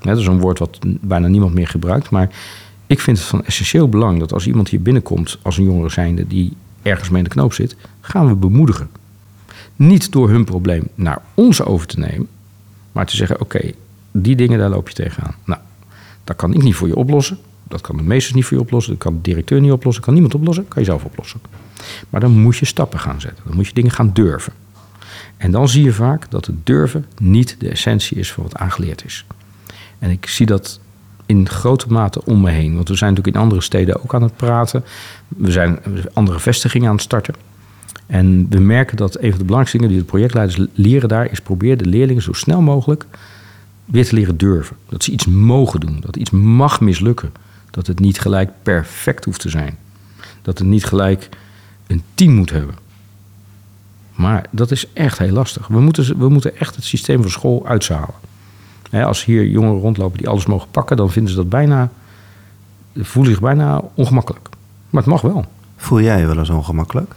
Dat 0.00 0.18
is 0.18 0.26
een 0.26 0.40
woord 0.40 0.58
wat 0.58 0.78
bijna 1.00 1.26
niemand 1.26 1.54
meer 1.54 1.68
gebruikt, 1.68 2.10
maar 2.10 2.30
ik 2.86 3.00
vind 3.00 3.18
het 3.18 3.26
van 3.26 3.44
essentieel 3.44 3.88
belang 3.88 4.18
dat 4.18 4.32
als 4.32 4.46
iemand 4.46 4.68
hier 4.68 4.82
binnenkomt 4.82 5.38
als 5.42 5.58
een 5.58 5.64
jongere 5.64 5.88
zijnde 5.88 6.26
die 6.26 6.52
ergens 6.82 7.08
mee 7.08 7.18
in 7.18 7.24
de 7.24 7.34
knoop 7.34 7.52
zit, 7.52 7.76
gaan 8.00 8.28
we 8.28 8.34
bemoedigen. 8.34 8.90
Niet 9.76 10.12
door 10.12 10.30
hun 10.30 10.44
probleem 10.44 10.88
naar 10.94 11.22
ons 11.34 11.62
over 11.62 11.86
te 11.86 11.98
nemen, 11.98 12.28
maar 12.92 13.06
te 13.06 13.16
zeggen: 13.16 13.40
oké, 13.40 13.70
die 14.10 14.36
dingen 14.36 14.58
daar 14.58 14.70
loop 14.70 14.88
je 14.88 14.94
tegenaan. 14.94 15.34
Nou, 15.44 15.60
dat 16.24 16.36
kan 16.36 16.54
ik 16.54 16.62
niet 16.62 16.74
voor 16.74 16.88
je 16.88 16.96
oplossen. 16.96 17.38
Dat 17.68 17.80
kan 17.80 17.96
de 17.96 18.02
meesters 18.02 18.34
niet 18.34 18.44
voor 18.44 18.56
je 18.56 18.62
oplossen. 18.62 18.92
Dat 18.92 19.02
kan 19.02 19.14
de 19.14 19.20
directeur 19.20 19.60
niet 19.60 19.72
oplossen. 19.72 20.02
kan 20.02 20.12
niemand 20.12 20.34
oplossen. 20.34 20.68
kan 20.68 20.82
je 20.82 20.88
zelf 20.88 21.04
oplossen. 21.04 21.40
Maar 22.10 22.20
dan 22.20 22.30
moet 22.30 22.56
je 22.56 22.64
stappen 22.64 22.98
gaan 22.98 23.20
zetten. 23.20 23.44
Dan 23.46 23.56
moet 23.56 23.66
je 23.66 23.74
dingen 23.74 23.90
gaan 23.90 24.10
durven. 24.12 24.52
En 25.42 25.50
dan 25.50 25.68
zie 25.68 25.84
je 25.84 25.92
vaak 25.92 26.30
dat 26.30 26.46
het 26.46 26.66
durven 26.66 27.06
niet 27.20 27.56
de 27.58 27.68
essentie 27.68 28.16
is 28.16 28.32
van 28.32 28.42
wat 28.42 28.56
aangeleerd 28.56 29.04
is. 29.04 29.26
En 29.98 30.10
ik 30.10 30.26
zie 30.26 30.46
dat 30.46 30.80
in 31.26 31.48
grote 31.48 31.86
mate 31.88 32.24
om 32.24 32.40
me 32.40 32.50
heen. 32.50 32.74
Want 32.74 32.88
we 32.88 32.94
zijn 32.94 33.10
natuurlijk 33.10 33.36
in 33.36 33.42
andere 33.42 33.60
steden 33.60 34.02
ook 34.02 34.14
aan 34.14 34.22
het 34.22 34.36
praten. 34.36 34.84
We 35.28 35.50
zijn 35.50 35.78
andere 36.12 36.40
vestigingen 36.40 36.88
aan 36.88 36.94
het 36.94 37.04
starten. 37.04 37.34
En 38.06 38.46
we 38.48 38.58
merken 38.58 38.96
dat 38.96 39.14
een 39.14 39.30
van 39.30 39.38
de 39.38 39.44
belangrijkste 39.44 39.76
dingen 39.76 39.92
die 39.92 39.98
de 39.98 40.10
projectleiders 40.10 40.68
leren 40.74 41.08
daar 41.08 41.30
is 41.30 41.40
proberen 41.40 41.78
de 41.78 41.86
leerlingen 41.86 42.22
zo 42.22 42.32
snel 42.32 42.60
mogelijk 42.60 43.06
weer 43.84 44.06
te 44.06 44.14
leren 44.14 44.36
durven. 44.36 44.76
Dat 44.88 45.04
ze 45.04 45.12
iets 45.12 45.26
mogen 45.26 45.80
doen, 45.80 46.00
dat 46.00 46.16
iets 46.16 46.30
mag 46.30 46.80
mislukken. 46.80 47.32
Dat 47.70 47.86
het 47.86 48.00
niet 48.00 48.20
gelijk 48.20 48.50
perfect 48.62 49.24
hoeft 49.24 49.40
te 49.40 49.48
zijn. 49.48 49.78
Dat 50.42 50.58
het 50.58 50.68
niet 50.68 50.84
gelijk 50.84 51.28
een 51.86 52.02
team 52.14 52.32
moet 52.34 52.50
hebben. 52.50 52.81
Maar 54.14 54.46
dat 54.50 54.70
is 54.70 54.92
echt 54.92 55.18
heel 55.18 55.32
lastig. 55.32 55.66
We 55.66 55.80
moeten, 55.80 56.18
we 56.18 56.28
moeten 56.28 56.58
echt 56.58 56.74
het 56.74 56.84
systeem 56.84 57.22
van 57.22 57.30
school 57.30 57.66
uitzalen. 57.66 58.14
als 58.90 59.24
hier 59.24 59.46
jongeren 59.46 59.80
rondlopen 59.80 60.18
die 60.18 60.28
alles 60.28 60.46
mogen 60.46 60.68
pakken, 60.70 60.96
dan 60.96 61.10
vinden 61.10 61.30
ze 61.30 61.36
dat 61.36 61.48
bijna. 61.48 61.90
voelen 62.96 63.32
zich 63.32 63.40
bijna 63.40 63.82
ongemakkelijk. 63.94 64.48
Maar 64.90 65.02
het 65.02 65.10
mag 65.10 65.20
wel. 65.20 65.44
Voel 65.76 66.00
jij 66.00 66.20
je 66.20 66.26
wel 66.26 66.38
eens 66.38 66.50
ongemakkelijk? 66.50 67.14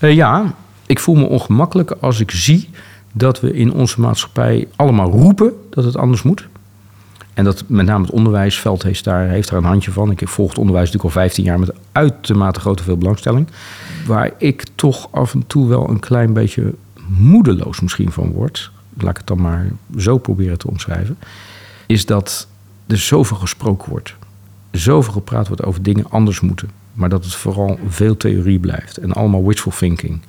Uh, 0.00 0.14
ja, 0.14 0.54
ik 0.86 0.98
voel 0.98 1.14
me 1.14 1.24
ongemakkelijk 1.24 1.90
als 1.90 2.20
ik 2.20 2.30
zie 2.30 2.68
dat 3.12 3.40
we 3.40 3.52
in 3.52 3.72
onze 3.72 4.00
maatschappij 4.00 4.68
allemaal 4.76 5.10
roepen 5.10 5.52
dat 5.70 5.84
het 5.84 5.96
anders 5.96 6.22
moet. 6.22 6.48
En 7.34 7.44
dat 7.44 7.64
met 7.66 7.86
name 7.86 8.04
het 8.04 8.12
onderwijsveld 8.12 8.82
heeft 8.82 9.04
daar, 9.04 9.28
heeft 9.28 9.48
daar 9.48 9.58
een 9.58 9.64
handje 9.64 9.90
van. 9.90 10.10
Ik 10.10 10.28
volg 10.28 10.48
het 10.48 10.58
onderwijs 10.58 10.86
natuurlijk 10.86 11.14
al 11.14 11.22
15 11.22 11.44
jaar 11.44 11.58
met 11.58 11.72
uitermate 11.92 12.60
grote 12.60 12.82
veel 12.82 12.96
belangstelling. 12.96 13.48
Waar 14.06 14.30
ik 14.38 14.64
toch 14.74 15.08
af 15.10 15.34
en 15.34 15.46
toe 15.46 15.68
wel 15.68 15.88
een 15.88 16.00
klein 16.00 16.32
beetje 16.32 16.74
moedeloos 17.06 17.80
misschien 17.80 18.12
van 18.12 18.32
word. 18.32 18.70
Laat 18.98 19.10
ik 19.10 19.16
het 19.16 19.26
dan 19.26 19.40
maar 19.40 19.66
zo 19.98 20.18
proberen 20.18 20.58
te 20.58 20.68
omschrijven. 20.68 21.18
Is 21.86 22.06
dat 22.06 22.48
er 22.86 22.98
zoveel 22.98 23.36
gesproken 23.36 23.90
wordt. 23.90 24.14
Zoveel 24.70 25.12
gepraat 25.12 25.48
wordt 25.48 25.64
over 25.64 25.82
dingen 25.82 26.10
anders 26.10 26.40
moeten. 26.40 26.70
Maar 26.92 27.08
dat 27.08 27.24
het 27.24 27.34
vooral 27.34 27.78
veel 27.88 28.16
theorie 28.16 28.58
blijft. 28.58 28.96
En 28.96 29.12
allemaal 29.12 29.46
wishful 29.46 29.72
thinking. 29.72 30.20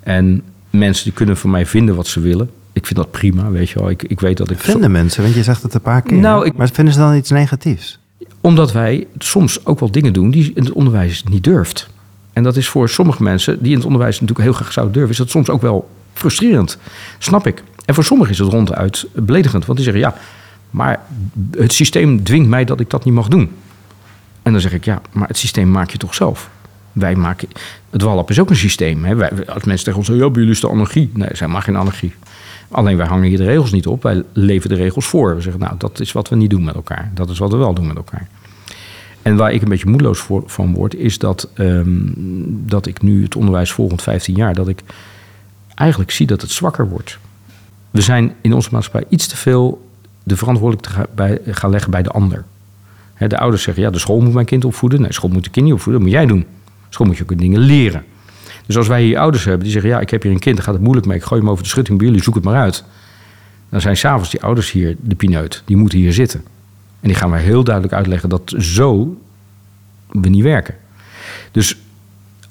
En 0.00 0.42
mensen 0.70 1.04
die 1.04 1.12
kunnen 1.12 1.36
van 1.36 1.50
mij 1.50 1.66
vinden 1.66 1.94
wat 1.94 2.06
ze 2.06 2.20
willen 2.20 2.50
ik 2.76 2.86
vind 2.86 2.98
dat 2.98 3.10
prima, 3.10 3.50
weet 3.50 3.70
je 3.70 3.78
wel. 3.78 3.90
Ik, 3.90 4.02
ik 4.02 4.20
weet 4.20 4.36
dat 4.36 4.50
ik... 4.50 4.58
Vinden 4.58 4.90
mensen, 4.90 5.22
want 5.22 5.34
je 5.34 5.42
zegt 5.42 5.62
het 5.62 5.74
een 5.74 5.80
paar 5.80 6.02
keer. 6.02 6.18
Nou, 6.18 6.46
ik, 6.46 6.56
maar 6.56 6.68
vinden 6.72 6.94
ze 6.94 7.00
dan 7.00 7.14
iets 7.14 7.30
negatiefs? 7.30 7.98
Omdat 8.40 8.72
wij 8.72 9.06
soms 9.18 9.66
ook 9.66 9.80
wel 9.80 9.90
dingen 9.90 10.12
doen 10.12 10.30
die 10.30 10.52
het 10.54 10.72
onderwijs 10.72 11.24
niet 11.24 11.44
durft. 11.44 11.88
En 12.32 12.42
dat 12.42 12.56
is 12.56 12.68
voor 12.68 12.88
sommige 12.88 13.22
mensen 13.22 13.62
die 13.62 13.70
in 13.70 13.76
het 13.76 13.86
onderwijs 13.86 14.20
natuurlijk 14.20 14.48
heel 14.48 14.56
graag 14.56 14.72
zouden 14.72 14.94
durven... 14.94 15.12
is 15.12 15.18
dat 15.18 15.30
soms 15.30 15.50
ook 15.50 15.60
wel 15.62 15.90
frustrerend. 16.12 16.78
Snap 17.18 17.46
ik. 17.46 17.62
En 17.84 17.94
voor 17.94 18.04
sommigen 18.04 18.32
is 18.32 18.38
het 18.38 18.52
ronduit 18.52 19.06
beledigend. 19.14 19.66
Want 19.66 19.78
die 19.78 19.90
zeggen, 19.92 20.02
ja, 20.02 20.14
maar 20.70 21.00
het 21.50 21.72
systeem 21.72 22.24
dwingt 22.24 22.48
mij 22.48 22.64
dat 22.64 22.80
ik 22.80 22.90
dat 22.90 23.04
niet 23.04 23.14
mag 23.14 23.28
doen. 23.28 23.50
En 24.42 24.52
dan 24.52 24.60
zeg 24.60 24.72
ik, 24.72 24.84
ja, 24.84 25.00
maar 25.12 25.28
het 25.28 25.38
systeem 25.38 25.70
maak 25.70 25.90
je 25.90 25.98
toch 25.98 26.14
zelf? 26.14 26.50
Wij 26.92 27.14
maken... 27.14 27.48
Het 27.90 28.02
WALAP 28.02 28.30
is 28.30 28.40
ook 28.40 28.50
een 28.50 28.56
systeem. 28.56 29.04
Hè? 29.04 29.14
Wij, 29.14 29.30
als 29.46 29.64
mensen 29.64 29.84
tegen 29.84 29.98
ons 29.98 30.06
zeggen, 30.06 30.24
ja, 30.24 30.30
bij 30.30 30.40
jullie 30.40 30.54
is 30.54 30.60
de 30.60 30.68
anarchie. 30.68 31.10
Nee, 31.14 31.28
zij 31.32 31.46
mag 31.46 31.64
geen 31.64 31.76
anarchie. 31.76 32.14
Alleen 32.68 32.96
wij 32.96 33.06
hangen 33.06 33.28
hier 33.28 33.38
de 33.38 33.44
regels 33.44 33.72
niet 33.72 33.86
op. 33.86 34.02
Wij 34.02 34.22
leven 34.32 34.68
de 34.68 34.74
regels 34.74 35.06
voor. 35.06 35.34
We 35.34 35.40
zeggen, 35.40 35.60
nou, 35.60 35.74
dat 35.78 36.00
is 36.00 36.12
wat 36.12 36.28
we 36.28 36.36
niet 36.36 36.50
doen 36.50 36.64
met 36.64 36.74
elkaar. 36.74 37.10
Dat 37.14 37.30
is 37.30 37.38
wat 37.38 37.50
we 37.50 37.56
wel 37.56 37.74
doen 37.74 37.86
met 37.86 37.96
elkaar. 37.96 38.28
En 39.22 39.36
waar 39.36 39.52
ik 39.52 39.62
een 39.62 39.68
beetje 39.68 39.88
moedeloos 39.88 40.18
voor, 40.18 40.42
van 40.46 40.74
word, 40.74 40.94
is 40.94 41.18
dat, 41.18 41.48
um, 41.54 42.12
dat 42.66 42.86
ik 42.86 43.02
nu 43.02 43.22
het 43.22 43.36
onderwijs 43.36 43.72
volgend 43.72 44.02
15 44.02 44.34
jaar, 44.34 44.54
dat 44.54 44.68
ik 44.68 44.82
eigenlijk 45.74 46.10
zie 46.10 46.26
dat 46.26 46.40
het 46.40 46.50
zwakker 46.50 46.88
wordt. 46.88 47.18
We 47.90 48.00
zijn 48.00 48.34
in 48.40 48.52
onze 48.52 48.68
maatschappij 48.72 49.04
iets 49.08 49.26
te 49.26 49.36
veel 49.36 49.90
de 50.22 50.36
verantwoordelijkheid 50.36 51.40
gaan 51.44 51.70
leggen 51.70 51.90
bij 51.90 52.02
de 52.02 52.10
ander. 52.10 52.44
de 53.18 53.38
ouders 53.38 53.62
zeggen, 53.62 53.82
ja, 53.82 53.90
de 53.90 53.98
school 53.98 54.20
moet 54.20 54.32
mijn 54.32 54.46
kind 54.46 54.64
opvoeden. 54.64 55.00
Nee, 55.00 55.12
school 55.12 55.30
moet 55.30 55.44
de 55.44 55.50
kind 55.50 55.64
niet 55.64 55.74
opvoeden, 55.74 56.02
dat 56.02 56.12
moet 56.12 56.20
jij 56.20 56.28
doen. 56.28 56.46
School 56.88 57.06
moet 57.06 57.16
je 57.16 57.22
ook 57.22 57.38
dingen 57.38 57.60
leren. 57.60 58.04
Dus 58.66 58.76
als 58.76 58.88
wij 58.88 59.02
hier 59.02 59.18
ouders 59.18 59.44
hebben 59.44 59.62
die 59.62 59.72
zeggen: 59.72 59.90
Ja, 59.90 60.00
ik 60.00 60.10
heb 60.10 60.22
hier 60.22 60.32
een 60.32 60.38
kind, 60.38 60.56
daar 60.56 60.64
gaat 60.64 60.74
het 60.74 60.82
moeilijk 60.82 61.06
mee, 61.06 61.16
ik 61.16 61.24
gooi 61.24 61.40
hem 61.40 61.50
over 61.50 61.62
de 61.62 61.68
schutting 61.68 61.98
bij 61.98 62.06
jullie, 62.06 62.22
zoek 62.22 62.34
het 62.34 62.44
maar 62.44 62.60
uit. 62.60 62.84
Dan 63.68 63.80
zijn 63.80 63.96
s'avonds 63.96 64.30
die 64.30 64.42
ouders 64.42 64.70
hier 64.70 64.96
de 65.00 65.14
pineut, 65.14 65.62
die 65.64 65.76
moeten 65.76 65.98
hier 65.98 66.12
zitten. 66.12 66.40
En 67.00 67.08
die 67.08 67.14
gaan 67.14 67.30
wij 67.30 67.40
heel 67.40 67.64
duidelijk 67.64 67.94
uitleggen 67.94 68.28
dat 68.28 68.54
zo 68.58 69.16
we 70.10 70.28
niet 70.28 70.42
werken. 70.42 70.74
Dus 71.50 71.76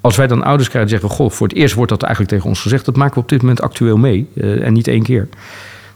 als 0.02 0.16
wij 0.16 0.28
dan 0.28 0.44
ouders 0.44 0.70
krijgen 0.70 0.92
die 0.92 1.00
zeggen: 1.00 1.18
Goh, 1.18 1.32
voor 1.32 1.48
het 1.48 1.58
eerst 1.58 1.76
wordt 1.76 1.92
dat 1.92 2.02
eigenlijk 2.02 2.34
tegen 2.34 2.50
ons 2.50 2.62
gezegd, 2.62 2.86
dat 2.86 2.96
maken 2.96 3.14
we 3.14 3.20
op 3.20 3.30
dit 3.30 3.42
moment 3.42 3.62
actueel 3.62 3.98
mee 3.98 4.28
uh, 4.34 4.66
en 4.66 4.74
niet 4.74 4.88
één 4.88 5.04
keer. 5.04 5.28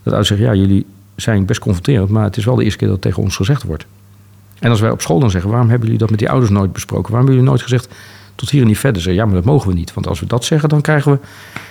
Dat 0.03 0.13
ouders 0.13 0.27
zeggen: 0.27 0.47
Ja, 0.47 0.53
jullie 0.53 0.86
zijn 1.15 1.45
best 1.45 1.60
confronterend, 1.60 2.10
maar 2.10 2.23
het 2.23 2.38
is 2.38 2.45
wel 2.45 2.55
de 2.55 2.63
eerste 2.63 2.77
keer 2.77 2.88
dat 2.88 2.95
het 2.95 3.05
tegen 3.05 3.23
ons 3.23 3.36
gezegd 3.36 3.63
wordt. 3.63 3.86
En 4.60 4.69
als 4.69 4.79
wij 4.79 4.91
op 4.91 5.01
school 5.01 5.19
dan 5.19 5.29
zeggen, 5.29 5.49
waarom 5.49 5.69
hebben 5.69 5.86
jullie 5.86 6.01
dat 6.01 6.10
met 6.10 6.19
die 6.19 6.29
ouders 6.29 6.51
nooit 6.51 6.73
besproken? 6.73 7.12
Waarom 7.12 7.27
hebben 7.27 7.36
jullie 7.36 7.49
nooit 7.49 7.62
gezegd, 7.62 7.95
tot 8.39 8.49
hier 8.49 8.62
en 8.62 8.67
niet 8.67 8.78
verder? 8.78 9.02
Zeggen, 9.02 9.21
ja, 9.21 9.28
maar 9.28 9.36
dat 9.36 9.45
mogen 9.52 9.69
we 9.69 9.73
niet. 9.73 9.93
Want 9.93 10.08
als 10.08 10.19
we 10.19 10.25
dat 10.25 10.45
zeggen, 10.45 10.69
dan 10.69 10.82
krijgen 10.82 11.12
we... 11.12 11.19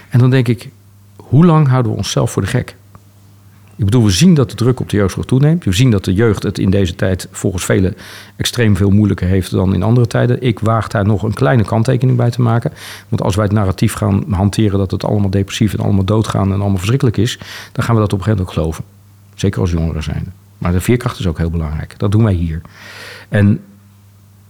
En 0.08 0.18
dan 0.18 0.30
denk 0.30 0.48
ik, 0.48 0.68
hoe 1.16 1.46
lang 1.46 1.68
houden 1.68 1.92
we 1.92 1.98
onszelf 1.98 2.30
voor 2.30 2.42
de 2.42 2.48
gek? 2.48 2.76
Ik 3.76 3.84
bedoel, 3.84 4.04
we 4.04 4.10
zien 4.10 4.34
dat 4.34 4.50
de 4.50 4.56
druk 4.56 4.80
op 4.80 4.88
de 4.88 4.96
jeugdzorg 4.96 5.26
toeneemt. 5.26 5.64
We 5.64 5.72
zien 5.72 5.90
dat 5.90 6.04
de 6.04 6.14
jeugd 6.14 6.42
het 6.42 6.58
in 6.58 6.70
deze 6.70 6.94
tijd 6.94 7.28
volgens 7.30 7.64
velen 7.64 7.96
extreem 8.36 8.76
veel 8.76 8.90
moeilijker 8.90 9.26
heeft 9.26 9.50
dan 9.50 9.74
in 9.74 9.82
andere 9.82 10.06
tijden. 10.06 10.42
Ik 10.42 10.58
waag 10.58 10.88
daar 10.88 11.04
nog 11.04 11.22
een 11.22 11.34
kleine 11.34 11.64
kanttekening 11.64 12.16
bij 12.16 12.30
te 12.30 12.42
maken. 12.42 12.72
Want 13.08 13.22
als 13.22 13.34
wij 13.34 13.44
het 13.44 13.52
narratief 13.52 13.92
gaan 13.92 14.24
hanteren 14.30 14.78
dat 14.78 14.90
het 14.90 15.04
allemaal 15.04 15.30
depressief 15.30 15.74
en 15.74 15.84
allemaal 15.84 16.04
doodgaan 16.04 16.52
en 16.52 16.60
allemaal 16.60 16.76
verschrikkelijk 16.76 17.16
is, 17.16 17.38
dan 17.72 17.84
gaan 17.84 17.94
we 17.94 18.00
dat 18.00 18.12
op 18.12 18.18
een 18.18 18.24
gegeven 18.24 18.44
moment 18.44 18.48
ook 18.48 18.52
geloven. 18.52 18.84
Zeker 19.34 19.60
als 19.60 19.70
jongeren 19.70 20.02
zijn. 20.02 20.32
Maar 20.58 20.72
de 20.72 20.80
veerkracht 20.80 21.18
is 21.18 21.26
ook 21.26 21.38
heel 21.38 21.50
belangrijk. 21.50 21.94
Dat 21.98 22.12
doen 22.12 22.24
wij 22.24 22.32
hier. 22.32 22.60
En 23.28 23.60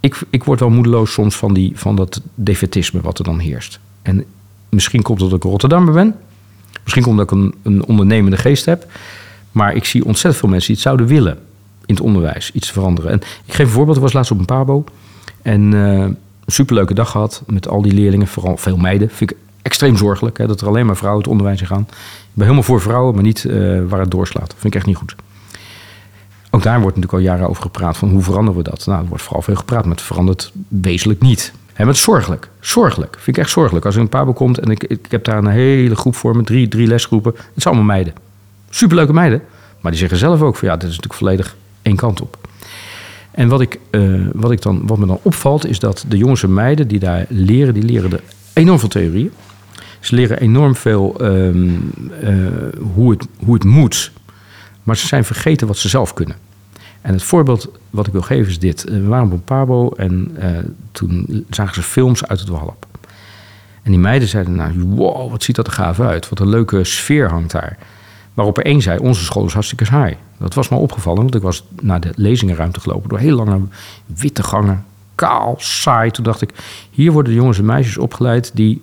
ik, 0.01 0.21
ik 0.31 0.45
word 0.45 0.61
wel 0.61 0.71
moedeloos 0.71 1.13
soms 1.13 1.37
van, 1.37 1.55
die, 1.55 1.73
van 1.75 1.97
dat 1.97 2.21
defetisme 2.35 3.01
wat 3.01 3.19
er 3.19 3.25
dan 3.25 3.39
heerst. 3.39 3.81
En 4.03 4.25
misschien 4.69 5.03
komt 5.03 5.19
dat 5.19 5.33
ik 5.33 5.43
Rotterdammer 5.43 5.95
ben. 5.95 6.15
Misschien 6.83 7.03
komt 7.03 7.17
dat 7.17 7.31
ik 7.31 7.37
een, 7.37 7.55
een 7.63 7.85
ondernemende 7.85 8.37
geest 8.37 8.65
heb. 8.65 8.87
Maar 9.53 9.75
ik 9.75 9.85
zie 9.85 10.05
ontzettend 10.05 10.37
veel 10.37 10.49
mensen 10.49 10.67
die 10.67 10.77
het 10.77 10.85
zouden 10.85 11.07
willen 11.07 11.39
in 11.87 11.95
het 11.95 12.01
onderwijs, 12.01 12.53
iets 12.53 12.71
veranderen. 12.71 13.11
En 13.11 13.21
ik 13.45 13.55
geef 13.55 13.67
een 13.67 13.73
voorbeeld. 13.73 13.97
Ik 13.97 14.03
was 14.03 14.13
laatst 14.13 14.31
op 14.31 14.39
een 14.39 14.45
pabo. 14.45 14.85
En 15.43 15.73
uh, 15.73 15.99
een 15.99 16.17
superleuke 16.47 16.95
dag 16.95 17.11
gehad 17.11 17.43
met 17.47 17.69
al 17.69 17.83
die 17.83 17.93
leerlingen. 17.93 18.27
Vooral 18.27 18.57
veel 18.57 18.77
meiden. 18.77 19.11
Vind 19.11 19.31
ik 19.31 19.37
extreem 19.63 19.97
zorgelijk 19.97 20.39
hè, 20.39 20.47
dat 20.47 20.61
er 20.61 20.67
alleen 20.67 20.87
maar 20.87 20.97
vrouwen 20.97 21.23
het 21.23 21.31
onderwijs 21.31 21.61
in 21.61 21.67
gaan. 21.67 21.87
Ik 21.89 22.35
ben 22.35 22.45
helemaal 22.45 22.63
voor 22.63 22.81
vrouwen, 22.81 23.15
maar 23.15 23.23
niet 23.23 23.45
uh, 23.45 23.81
waar 23.89 24.01
het 24.01 24.11
doorslaat. 24.11 24.53
Vind 24.53 24.65
ik 24.65 24.75
echt 24.75 24.87
niet 24.87 24.97
goed. 24.97 25.15
Ook 26.51 26.63
daar 26.63 26.81
wordt 26.81 26.97
natuurlijk 26.97 27.25
al 27.25 27.31
jaren 27.31 27.49
over 27.49 27.63
gepraat 27.63 27.97
van 27.97 28.11
hoe 28.11 28.23
veranderen 28.23 28.63
we 28.63 28.71
dat? 28.71 28.87
Nou, 28.87 29.03
er 29.03 29.09
wordt 29.09 29.23
vooral 29.23 29.43
veel 29.43 29.57
gepraat, 29.57 29.83
maar 29.85 29.95
het 29.95 30.03
verandert 30.03 30.53
wezenlijk 30.69 31.21
niet. 31.21 31.53
En 31.75 31.87
het 31.87 31.97
is 31.97 32.03
zorgelijk. 32.03 32.49
Zorgelijk. 32.61 33.17
Vind 33.21 33.37
ik 33.37 33.43
echt 33.43 33.53
zorgelijk. 33.53 33.85
Als 33.85 33.95
er 33.95 34.01
een 34.01 34.09
pabo 34.09 34.33
komt 34.33 34.59
en 34.59 34.71
ik, 34.71 34.85
ik 34.85 35.07
heb 35.09 35.25
daar 35.25 35.39
een 35.39 35.47
hele 35.47 35.97
groep 35.97 36.15
voor 36.15 36.37
met 36.37 36.47
drie, 36.47 36.69
drie 36.69 36.87
lesgroepen. 36.87 37.33
Het 37.35 37.63
zijn 37.63 37.75
allemaal 37.75 37.95
meiden. 37.95 38.15
Superleuke 38.71 39.13
meiden. 39.13 39.43
Maar 39.81 39.91
die 39.91 40.01
zeggen 40.01 40.19
zelf 40.19 40.43
ook 40.43 40.57
van 40.57 40.69
ja, 40.69 40.75
dit 40.75 40.83
is 40.83 40.97
natuurlijk 40.97 41.21
volledig 41.21 41.57
één 41.83 41.97
kant 41.97 42.21
op. 42.21 42.49
En 43.31 43.49
wat, 43.49 43.61
ik, 43.61 43.79
uh, 43.91 44.27
wat, 44.33 44.51
ik 44.51 44.63
dan, 44.63 44.87
wat 44.87 44.99
me 44.99 45.07
dan 45.07 45.19
opvalt 45.23 45.67
is 45.67 45.79
dat 45.79 46.05
de 46.09 46.17
jongens 46.17 46.43
en 46.43 46.55
meiden 46.55 46.89
die 46.89 46.99
daar 46.99 47.27
leren, 47.29 47.75
die 47.75 47.83
leren 47.83 48.13
er 48.13 48.23
enorm 48.53 48.79
veel 48.79 48.89
theorieën. 48.89 49.31
Ze 50.01 50.15
leren 50.15 50.41
enorm 50.41 50.77
veel 50.77 51.17
um, 51.21 51.91
uh, 52.23 52.47
hoe, 52.95 53.11
het, 53.11 53.27
hoe 53.45 53.55
het 53.55 53.65
moet. 53.65 54.13
Maar 54.89 54.97
ze 54.97 55.07
zijn 55.07 55.25
vergeten 55.25 55.67
wat 55.67 55.77
ze 55.77 55.89
zelf 55.89 56.15
kunnen. 56.15 56.37
En 57.01 57.13
het 57.13 57.23
voorbeeld 57.23 57.69
wat 57.91 58.07
ik 58.07 58.13
wil 58.13 58.23
geven 58.23 58.49
is 58.49 58.59
dit. 58.59 58.85
We 58.85 59.07
waren 59.07 59.27
op 59.27 59.33
een 59.33 59.45
pabo 59.45 59.91
en 59.91 60.37
uh, 60.39 60.47
toen 60.93 61.45
zagen 61.51 61.75
ze 61.75 61.83
films 61.83 62.27
uit 62.27 62.41
het 62.41 62.49
Walhalla. 62.49 62.75
En 63.83 63.91
die 63.91 63.99
meiden 63.99 64.29
zeiden, 64.29 64.55
nou, 64.55 64.83
wow, 64.83 65.31
wat 65.31 65.43
ziet 65.43 65.57
dat 65.57 65.67
er 65.67 65.73
gaaf 65.73 66.01
uit. 66.01 66.29
Wat 66.29 66.41
een 66.41 66.49
leuke 66.49 66.85
sfeer 66.85 67.31
hangt 67.31 67.51
daar. 67.51 67.79
Waarop 68.35 68.59
er 68.59 68.65
één 68.65 68.83
zei, 68.83 68.99
onze 68.99 69.25
school 69.25 69.47
is 69.47 69.53
hartstikke 69.53 69.85
saai. 69.85 70.17
Dat 70.39 70.55
was 70.55 70.69
me 70.69 70.77
opgevallen, 70.77 71.23
want 71.23 71.35
ik 71.35 71.43
was 71.43 71.65
naar 71.81 72.01
de 72.01 72.13
lezingenruimte 72.15 72.81
gelopen... 72.81 73.09
door 73.09 73.19
heel 73.19 73.37
lange 73.37 73.61
witte 74.07 74.43
gangen, 74.43 74.85
kaal, 75.15 75.55
saai. 75.59 76.11
Toen 76.11 76.25
dacht 76.25 76.43
ik, 76.43 76.51
hier 76.91 77.13
worden 77.13 77.33
de 77.33 77.39
jongens 77.39 77.59
en 77.59 77.65
meisjes 77.65 77.99
opgeleid... 77.99 78.51
die 78.55 78.83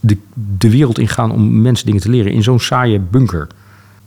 de, 0.00 0.18
de 0.58 0.70
wereld 0.70 0.98
ingaan 0.98 1.30
om 1.30 1.60
mensen 1.60 1.86
dingen 1.86 2.00
te 2.00 2.10
leren... 2.10 2.32
in 2.32 2.42
zo'n 2.42 2.60
saaie 2.60 3.00
bunker. 3.00 3.48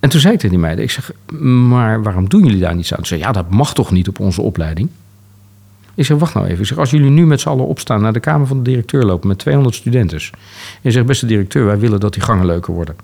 En 0.02 0.10
toen 0.10 0.20
zei 0.20 0.34
ik 0.34 0.40
tegen 0.40 0.56
die 0.56 0.66
meiden, 0.66 0.84
ik 0.84 0.92
zeg, 0.92 1.12
maar 1.40 2.04
waarom 2.04 2.30
doen 2.30 2.44
jullie 2.44 2.60
daar 2.60 2.76
niets 2.76 2.94
aan? 2.94 3.00
Ze 3.02 3.08
zei, 3.08 3.20
ja, 3.20 3.32
dat 3.32 3.50
mag 3.50 3.74
toch 3.74 3.92
niet 3.92 4.08
op 4.08 4.20
onze 4.20 4.42
opleiding? 4.42 4.90
Ik 5.96 6.06
zeg, 6.06 6.18
wacht 6.18 6.34
nou 6.34 6.46
even. 6.46 6.60
Ik 6.60 6.66
zeg, 6.66 6.78
als 6.78 6.90
jullie 6.90 7.10
nu 7.10 7.26
met 7.26 7.42
z'n 7.42 7.50
allen 7.50 7.68
opstaan 7.68 8.02
naar 8.02 8.14
de 8.14 8.20
kamer 8.20 8.48
van 8.48 8.58
de 8.58 8.64
directeur 8.64 9.04
lopen 9.04 9.28
met 9.28 9.38
200 9.38 9.76
studenten. 9.76 10.20
En 10.82 10.92
zegt, 10.92 11.06
beste 11.06 11.26
directeur, 11.26 11.66
wij 11.66 11.80
willen 11.80 12.00
dat 12.00 12.14
die 12.14 12.22
gangen 12.22 12.46
leuker 12.46 12.74
worden. 12.74 12.96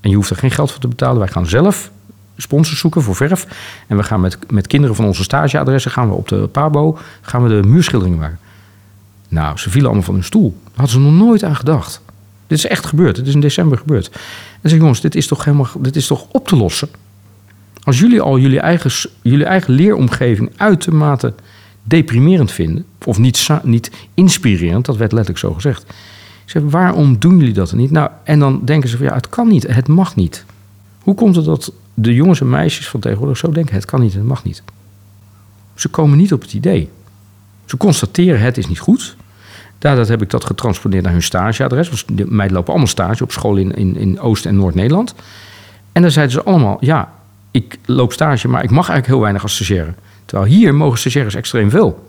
En 0.00 0.10
je 0.10 0.16
hoeft 0.16 0.30
er 0.30 0.36
geen 0.36 0.50
geld 0.50 0.70
voor 0.70 0.80
te 0.80 0.88
betalen. 0.88 1.18
Wij 1.18 1.28
gaan 1.28 1.46
zelf 1.46 1.90
sponsors 2.36 2.80
zoeken 2.80 3.02
voor 3.02 3.16
verf. 3.16 3.46
En 3.86 3.96
we 3.96 4.02
gaan 4.02 4.20
met, 4.20 4.38
met 4.50 4.66
kinderen 4.66 4.96
van 4.96 5.04
onze 5.04 5.22
stageadressen, 5.22 5.90
gaan 5.90 6.08
we 6.08 6.14
op 6.14 6.28
de 6.28 6.48
Pabo, 6.52 6.98
gaan 7.20 7.42
we 7.42 7.48
de 7.48 7.68
muurschilderingen 7.68 8.18
maken. 8.18 8.38
Nou, 9.28 9.58
ze 9.58 9.70
vielen 9.70 9.86
allemaal 9.86 10.06
van 10.06 10.14
hun 10.14 10.24
stoel. 10.24 10.56
Daar 10.62 10.72
hadden 10.74 10.94
ze 10.94 11.00
nog 11.00 11.26
nooit 11.26 11.44
aan 11.44 11.56
gedacht. 11.56 12.02
Dit 12.48 12.58
is 12.58 12.66
echt 12.66 12.86
gebeurd. 12.86 13.16
Het 13.16 13.26
is 13.26 13.34
in 13.34 13.40
december 13.40 13.78
gebeurd. 13.78 14.10
En 14.60 14.70
zeg 14.70 14.78
jongens, 14.78 15.00
dit 15.00 15.14
is 15.14 15.26
toch 15.26 15.44
helemaal, 15.44 15.68
dit 15.78 15.96
is 15.96 16.06
toch 16.06 16.26
op 16.30 16.48
te 16.48 16.56
lossen? 16.56 16.88
Als 17.82 17.98
jullie 17.98 18.20
al 18.20 18.38
jullie 18.38 18.60
eigen, 18.60 19.10
jullie 19.22 19.44
eigen 19.44 19.74
leeromgeving 19.74 20.52
uitermate 20.56 21.34
deprimerend 21.82 22.52
vinden, 22.52 22.84
of 23.04 23.18
niet, 23.18 23.48
niet 23.62 23.90
inspirerend, 24.14 24.86
dat 24.86 24.96
werd 24.96 25.12
letterlijk 25.12 25.44
zo 25.44 25.52
gezegd. 25.52 25.82
Ik 26.44 26.50
zeg, 26.50 26.62
waarom 26.62 27.18
doen 27.18 27.38
jullie 27.38 27.52
dat 27.52 27.72
niet? 27.72 27.90
Nou, 27.90 28.10
en 28.24 28.38
dan 28.38 28.64
denken 28.64 28.88
ze 28.88 28.96
van 28.96 29.06
ja, 29.06 29.14
het 29.14 29.28
kan 29.28 29.48
niet, 29.48 29.66
het 29.66 29.88
mag 29.88 30.16
niet. 30.16 30.44
Hoe 31.02 31.14
komt 31.14 31.36
het 31.36 31.44
dat 31.44 31.72
de 31.94 32.14
jongens 32.14 32.40
en 32.40 32.50
meisjes 32.50 32.88
van 32.88 33.00
tegenwoordig 33.00 33.36
zo 33.36 33.50
denken, 33.50 33.74
het 33.74 33.84
kan 33.84 34.00
niet, 34.00 34.14
het 34.14 34.24
mag 34.24 34.44
niet? 34.44 34.62
Ze 35.74 35.88
komen 35.88 36.18
niet 36.18 36.32
op 36.32 36.40
het 36.40 36.52
idee. 36.52 36.88
Ze 37.64 37.76
constateren 37.76 38.40
het 38.40 38.58
is 38.58 38.66
niet 38.66 38.78
goed. 38.78 39.16
Daardoor 39.78 40.06
heb 40.06 40.22
ik 40.22 40.30
dat 40.30 40.44
getransponeerd 40.44 41.02
naar 41.02 41.12
hun 41.12 41.22
stageadres. 41.22 41.90
Dus 41.90 42.04
de 42.12 42.24
meiden 42.28 42.56
lopen 42.56 42.70
allemaal 42.70 42.88
stage 42.88 43.22
op 43.22 43.32
school 43.32 43.56
in, 43.56 43.74
in, 43.74 43.96
in 43.96 44.20
Oost- 44.20 44.46
en 44.46 44.56
Noord-Nederland. 44.56 45.14
En 45.92 46.02
dan 46.02 46.10
zeiden 46.10 46.34
ze 46.34 46.42
allemaal, 46.42 46.76
ja, 46.80 47.12
ik 47.50 47.78
loop 47.84 48.12
stage, 48.12 48.48
maar 48.48 48.62
ik 48.62 48.70
mag 48.70 48.88
eigenlijk 48.88 49.06
heel 49.06 49.20
weinig 49.20 49.42
als 49.42 49.54
stagiaire. 49.54 49.94
Terwijl 50.24 50.50
hier 50.50 50.74
mogen 50.74 50.98
stagiaires 50.98 51.34
extreem 51.34 51.70
veel. 51.70 52.08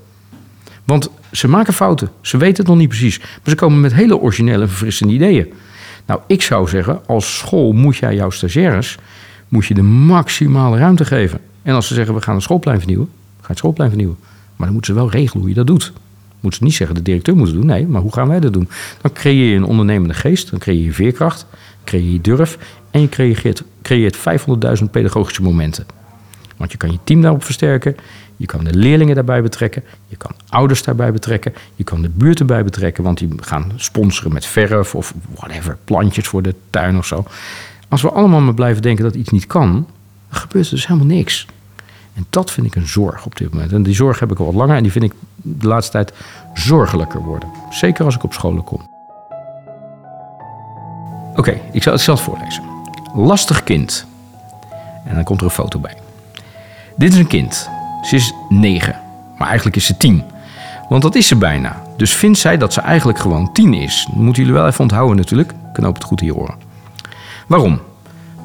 Want 0.84 1.10
ze 1.32 1.48
maken 1.48 1.74
fouten. 1.74 2.10
Ze 2.22 2.38
weten 2.38 2.58
het 2.58 2.68
nog 2.68 2.78
niet 2.78 2.88
precies. 2.88 3.20
Maar 3.20 3.40
ze 3.44 3.56
komen 3.56 3.80
met 3.80 3.94
hele 3.94 4.18
originele 4.18 4.62
en 4.62 4.70
verfrissende 4.70 5.14
ideeën. 5.14 5.54
Nou, 6.06 6.22
ik 6.28 6.42
zou 6.42 6.68
zeggen, 6.68 7.08
als 7.08 7.38
school 7.38 7.72
moet 7.72 7.98
jij 7.98 8.16
jouw 8.16 8.30
stagiaires 8.30 8.98
moet 9.48 9.66
je 9.66 9.74
de 9.74 9.82
maximale 9.82 10.78
ruimte 10.78 11.06
geven. 11.06 11.40
En 11.62 11.76
als 11.76 11.88
ze 11.88 11.94
zeggen, 11.94 12.16
we 12.16 12.22
gaan 12.22 12.34
het 12.34 12.44
schoolplein 12.44 12.78
vernieuwen, 12.78 13.10
ga 13.42 13.48
het 13.48 13.58
schoolplein 13.58 13.90
vernieuwen. 13.90 14.18
Maar 14.56 14.66
dan 14.66 14.74
moeten 14.76 14.94
ze 14.94 15.00
wel 15.00 15.10
regelen 15.10 15.40
hoe 15.40 15.50
je 15.50 15.56
dat 15.56 15.68
doet. 15.68 15.94
Moeten 16.40 16.60
ze 16.60 16.66
niet 16.66 16.76
zeggen, 16.76 16.96
de 16.96 17.02
directeur 17.02 17.36
moet 17.36 17.48
het 17.48 17.56
doen. 17.56 17.66
Nee, 17.66 17.88
maar 17.88 18.02
hoe 18.02 18.14
gaan 18.14 18.28
wij 18.28 18.40
dat 18.40 18.54
doen? 18.54 18.70
Dan 19.02 19.14
creëer 19.14 19.50
je 19.50 19.56
een 19.56 19.66
ondernemende 19.66 20.14
geest, 20.14 20.50
dan 20.50 20.60
creëer 20.60 20.84
je 20.84 20.94
veerkracht, 20.94 21.46
creëer 21.84 22.12
je 22.12 22.22
durf... 22.22 22.58
en 22.92 23.02
je 23.02 23.10
creëert, 23.10 23.64
creëert 23.82 24.18
500.000 24.18 24.84
pedagogische 24.92 25.42
momenten. 25.42 25.86
Want 26.58 26.72
je 26.72 26.78
kan 26.78 26.92
je 26.92 27.00
team 27.04 27.22
daarop 27.22 27.44
versterken, 27.44 27.96
je 28.36 28.46
kan 28.46 28.64
de 28.64 28.74
leerlingen 28.74 29.16
daarbij 29.16 29.42
betrekken, 29.42 29.84
je 30.08 30.16
kan 30.16 30.32
ouders 30.50 30.84
daarbij 30.84 31.12
betrekken, 31.12 31.54
je 31.76 31.84
kan 31.84 32.02
de 32.02 32.10
buurt 32.10 32.40
erbij 32.40 32.64
betrekken, 32.64 33.04
want 33.04 33.18
die 33.18 33.30
gaan 33.36 33.72
sponsoren 33.76 34.34
met 34.34 34.46
verf 34.46 34.96
of 34.96 35.14
whatever, 35.36 35.78
plantjes 35.84 36.28
voor 36.28 36.42
de 36.42 36.56
tuin 36.70 36.98
of 36.98 37.06
zo. 37.06 37.26
Als 37.88 38.02
we 38.02 38.10
allemaal 38.10 38.42
maar 38.42 38.54
blijven 38.54 38.82
denken 38.82 39.04
dat 39.04 39.16
iets 39.16 39.30
niet 39.30 39.48
kan, 39.48 39.72
dan 40.30 40.40
gebeurt 40.40 40.66
er 40.66 40.72
dus 40.72 40.88
helemaal 40.88 41.08
niks. 41.08 41.48
En 42.14 42.26
dat 42.30 42.52
vind 42.52 42.68
ik 42.68 42.76
een 42.76 42.88
zorg 42.88 43.26
op 43.26 43.38
dit 43.38 43.54
moment. 43.54 43.72
En 43.72 43.84
die 43.84 43.96
zorg 43.96 44.20
heb 44.20 44.32
ik 44.32 44.40
al 44.40 44.46
wat 44.46 44.56
langer 44.56 44.76
en 44.76 44.84
die 44.84 44.92
vind 44.92 45.04
ik 45.04 45.14
de 45.42 45.68
laatste 45.68 45.92
tijd 45.92 46.14
zorgelijker 46.54 47.22
worden. 47.22 47.50
Zeker 47.70 48.06
als 48.06 48.16
ik 48.16 48.24
op 48.24 48.34
scholen 48.34 48.64
kom. 48.64 48.82
Oké, 51.36 51.60
ik 51.72 51.84
zal 51.84 51.94
het 51.94 52.02
zelf 52.02 52.22
voorlezen. 52.22 52.64
Lastig 53.14 53.64
kind. 53.64 54.06
En 55.06 55.16
dan 55.16 55.24
komt 55.24 55.40
er 55.40 55.46
een 55.46 55.52
foto 55.52 55.80
bij. 55.80 55.98
Dit 56.96 57.14
is 57.14 57.20
een 57.20 57.28
kind. 57.28 57.70
Ze 58.02 58.16
is 58.16 58.34
negen, 58.50 59.00
maar 59.38 59.48
eigenlijk 59.48 59.76
is 59.76 59.86
ze 59.86 59.98
tien. 59.98 60.24
Want 60.90 61.02
dat 61.02 61.16
is 61.16 61.28
ze 61.28 61.36
bijna. 61.36 61.82
Dus 61.98 62.14
vindt 62.14 62.38
zij 62.38 62.58
dat 62.58 62.74
ze 62.74 62.82
eigenlijk 62.82 63.20
gewoon 63.20 63.52
tien 63.52 63.74
is. 63.74 64.06
Dat 64.08 64.16
moeten 64.16 64.44
jullie 64.44 64.58
wel 64.58 64.68
even 64.68 64.82
onthouden 64.82 65.18
natuurlijk. 65.18 65.54
Knoop 65.74 65.94
het 65.94 66.04
goed 66.04 66.20
hier 66.20 66.34
horen. 66.34 66.56
Waarom? 67.48 67.80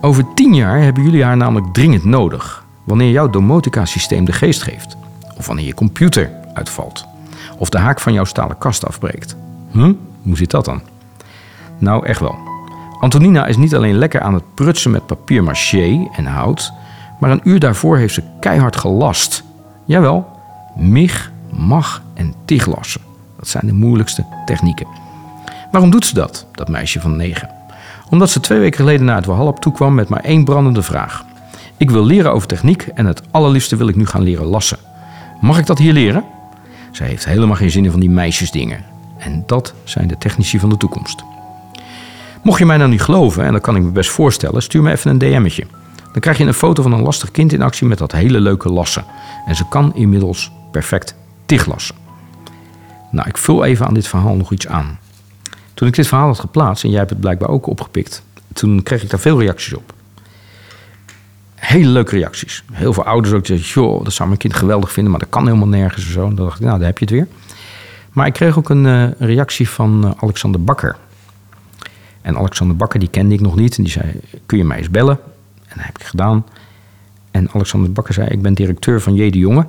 Over 0.01 0.35
tien 0.35 0.55
jaar 0.55 0.81
hebben 0.81 1.03
jullie 1.03 1.25
haar 1.25 1.37
namelijk 1.37 1.73
dringend 1.73 2.05
nodig. 2.05 2.65
Wanneer 2.85 3.11
jouw 3.11 3.31
domotica-systeem 3.31 4.25
de 4.25 4.33
geest 4.33 4.63
geeft. 4.63 4.97
Of 5.37 5.47
wanneer 5.47 5.67
je 5.67 5.75
computer 5.75 6.31
uitvalt. 6.55 7.05
Of 7.59 7.69
de 7.69 7.79
haak 7.79 8.01
van 8.01 8.12
jouw 8.12 8.25
stalen 8.25 8.59
kast 8.59 8.87
afbreekt. 8.87 9.37
Hm? 9.71 9.93
Hoe 10.23 10.37
zit 10.37 10.51
dat 10.51 10.64
dan? 10.64 10.83
Nou, 11.79 12.07
echt 12.07 12.21
wel. 12.21 12.38
Antonina 13.01 13.46
is 13.46 13.57
niet 13.57 13.75
alleen 13.75 13.98
lekker 13.98 14.21
aan 14.21 14.35
het 14.35 14.55
prutsen 14.55 14.90
met 14.90 15.07
papier 15.07 15.42
maché 15.42 16.09
en 16.17 16.27
hout, 16.27 16.73
maar 17.21 17.31
een 17.31 17.40
uur 17.44 17.61
daarvoor 17.61 17.96
heeft 17.96 18.15
ze 18.15 18.23
keihard 18.40 18.77
gelast. 18.77 19.44
Jawel, 19.85 20.27
mig, 20.77 21.33
mag 21.50 22.02
en 22.15 22.35
tiglassen. 22.44 23.00
Dat 23.38 23.48
zijn 23.48 23.67
de 23.67 23.73
moeilijkste 23.73 24.25
technieken. 24.44 24.87
Waarom 25.71 25.90
doet 25.90 26.07
ze 26.07 26.15
dat, 26.15 26.46
dat 26.52 26.69
meisje 26.69 27.00
van 27.00 27.17
negen? 27.17 27.50
Omdat 28.11 28.31
ze 28.31 28.40
twee 28.40 28.59
weken 28.59 28.79
geleden 28.79 29.07
naar 29.07 29.17
het 29.17 29.27
Walhalla 29.27 29.52
toekwam 29.52 29.94
met 29.94 30.09
maar 30.09 30.21
één 30.21 30.44
brandende 30.44 30.83
vraag. 30.83 31.25
Ik 31.77 31.90
wil 31.90 32.05
leren 32.05 32.33
over 32.33 32.48
techniek 32.48 32.83
en 32.94 33.07
het 33.07 33.23
allerliefste 33.31 33.77
wil 33.77 33.88
ik 33.88 33.96
nu 33.96 34.07
gaan 34.07 34.23
leren 34.23 34.46
lassen. 34.46 34.79
Mag 35.40 35.59
ik 35.59 35.67
dat 35.67 35.79
hier 35.79 35.92
leren? 35.92 36.25
Zij 36.95 37.07
heeft 37.07 37.25
helemaal 37.25 37.57
geen 37.57 37.71
zin 37.71 37.85
in 37.85 37.90
van 37.90 38.01
die 38.01 38.11
meisjesdingen. 38.11 38.85
En 39.19 39.42
dat 39.47 39.75
zijn 39.85 40.09
de 40.09 40.19
technici 40.19 40.59
van 40.59 40.69
de 40.69 40.77
toekomst. 40.77 41.25
Mocht 42.42 42.59
je 42.59 42.67
mij 42.67 42.77
nou 42.77 42.90
niet 42.90 43.03
geloven, 43.03 43.45
en 43.45 43.53
dat 43.53 43.63
kan 43.63 43.77
ik 43.77 43.83
me 43.83 43.90
best 43.90 44.11
voorstellen, 44.11 44.63
stuur 44.63 44.83
me 44.83 44.90
even 44.90 45.11
een 45.11 45.19
DM'tje. 45.19 45.67
Dan 46.13 46.21
krijg 46.21 46.38
je 46.38 46.45
een 46.45 46.55
foto 46.55 46.83
van 46.83 46.92
een 46.92 47.03
lastig 47.03 47.31
kind 47.31 47.53
in 47.53 47.63
actie 47.63 47.87
met 47.87 47.99
dat 47.99 48.13
hele 48.13 48.40
leuke 48.40 48.69
lassen. 48.69 49.05
En 49.47 49.55
ze 49.57 49.69
kan 49.69 49.95
inmiddels 49.95 50.53
perfect 50.71 51.15
tiglassen. 51.47 51.95
Nou, 53.11 53.29
ik 53.29 53.38
vul 53.38 53.65
even 53.65 53.87
aan 53.87 53.95
dit 53.95 54.09
verhaal 54.09 54.35
nog 54.35 54.53
iets 54.53 54.67
aan. 54.67 54.99
Toen 55.75 55.88
ik 55.88 55.95
dit 55.95 56.07
verhaal 56.07 56.27
had 56.27 56.38
geplaatst, 56.38 56.85
en 56.85 56.90
jij 56.90 56.99
hebt 56.99 57.11
het 57.11 57.21
blijkbaar 57.21 57.49
ook 57.49 57.67
opgepikt, 57.67 58.23
toen 58.53 58.83
kreeg 58.83 59.03
ik 59.03 59.11
daar 59.11 59.21
veel 59.21 59.40
reacties 59.40 59.75
op. 59.75 59.94
Hele 61.65 61.88
leuke 61.88 62.17
reacties. 62.17 62.65
Heel 62.73 62.92
veel 62.92 63.04
ouders 63.04 63.35
ook 63.35 63.46
zeiden, 63.46 63.69
joh, 63.69 64.04
dat 64.04 64.12
zou 64.12 64.29
mijn 64.29 64.40
kind 64.40 64.54
geweldig 64.54 64.92
vinden, 64.92 65.12
maar 65.12 65.21
dat 65.21 65.29
kan 65.29 65.46
helemaal 65.46 65.69
nergens 65.69 66.06
en 66.06 66.12
zo. 66.12 66.27
En 66.29 66.35
dan 66.35 66.44
dacht 66.44 66.60
ik, 66.60 66.67
nou, 66.67 66.79
daar 66.79 66.87
heb 66.87 66.98
je 66.98 67.04
het 67.04 67.15
weer. 67.15 67.27
Maar 68.12 68.27
ik 68.27 68.33
kreeg 68.33 68.58
ook 68.58 68.69
een 68.69 68.87
eh, 68.87 69.10
reactie 69.19 69.69
van 69.69 70.04
eh, 70.04 70.23
Alexander 70.23 70.65
Bakker. 70.65 70.96
En 72.23 72.37
Alexander 72.37 72.77
Bakker, 72.77 73.00
die 73.00 73.08
kende 73.08 73.35
ik 73.35 73.40
nog 73.40 73.56
niet. 73.56 73.77
En 73.77 73.83
die 73.83 73.92
zei, 73.92 74.21
kun 74.46 74.58
je 74.58 74.65
mij 74.65 74.79
eens 74.79 74.90
bellen? 74.90 75.19
En 75.67 75.75
dat 75.77 75.85
heb 75.85 75.98
ik 75.98 76.04
gedaan. 76.04 76.44
En 77.31 77.50
Alexander 77.52 77.92
Bakker 77.92 78.15
zei, 78.15 78.29
ik 78.29 78.42
ben 78.42 78.54
directeur 78.54 79.00
van 79.00 79.15
J. 79.15 79.31
de 79.31 79.38
Jonge. 79.38 79.67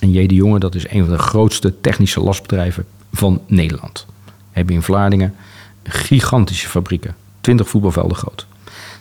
En 0.00 0.10
J. 0.10 0.26
de 0.26 0.34
Jonge, 0.34 0.58
dat 0.58 0.74
is 0.74 0.90
een 0.90 1.04
van 1.04 1.14
de 1.14 1.18
grootste 1.18 1.80
technische 1.80 2.20
lasbedrijven 2.20 2.84
van 3.12 3.40
Nederland. 3.46 4.06
Hebben 4.50 4.74
in 4.74 4.82
Vlaardingen 4.82 5.34
gigantische 5.82 6.68
fabrieken. 6.68 7.14
20 7.40 7.68
voetbalvelden 7.68 8.16
groot. 8.16 8.46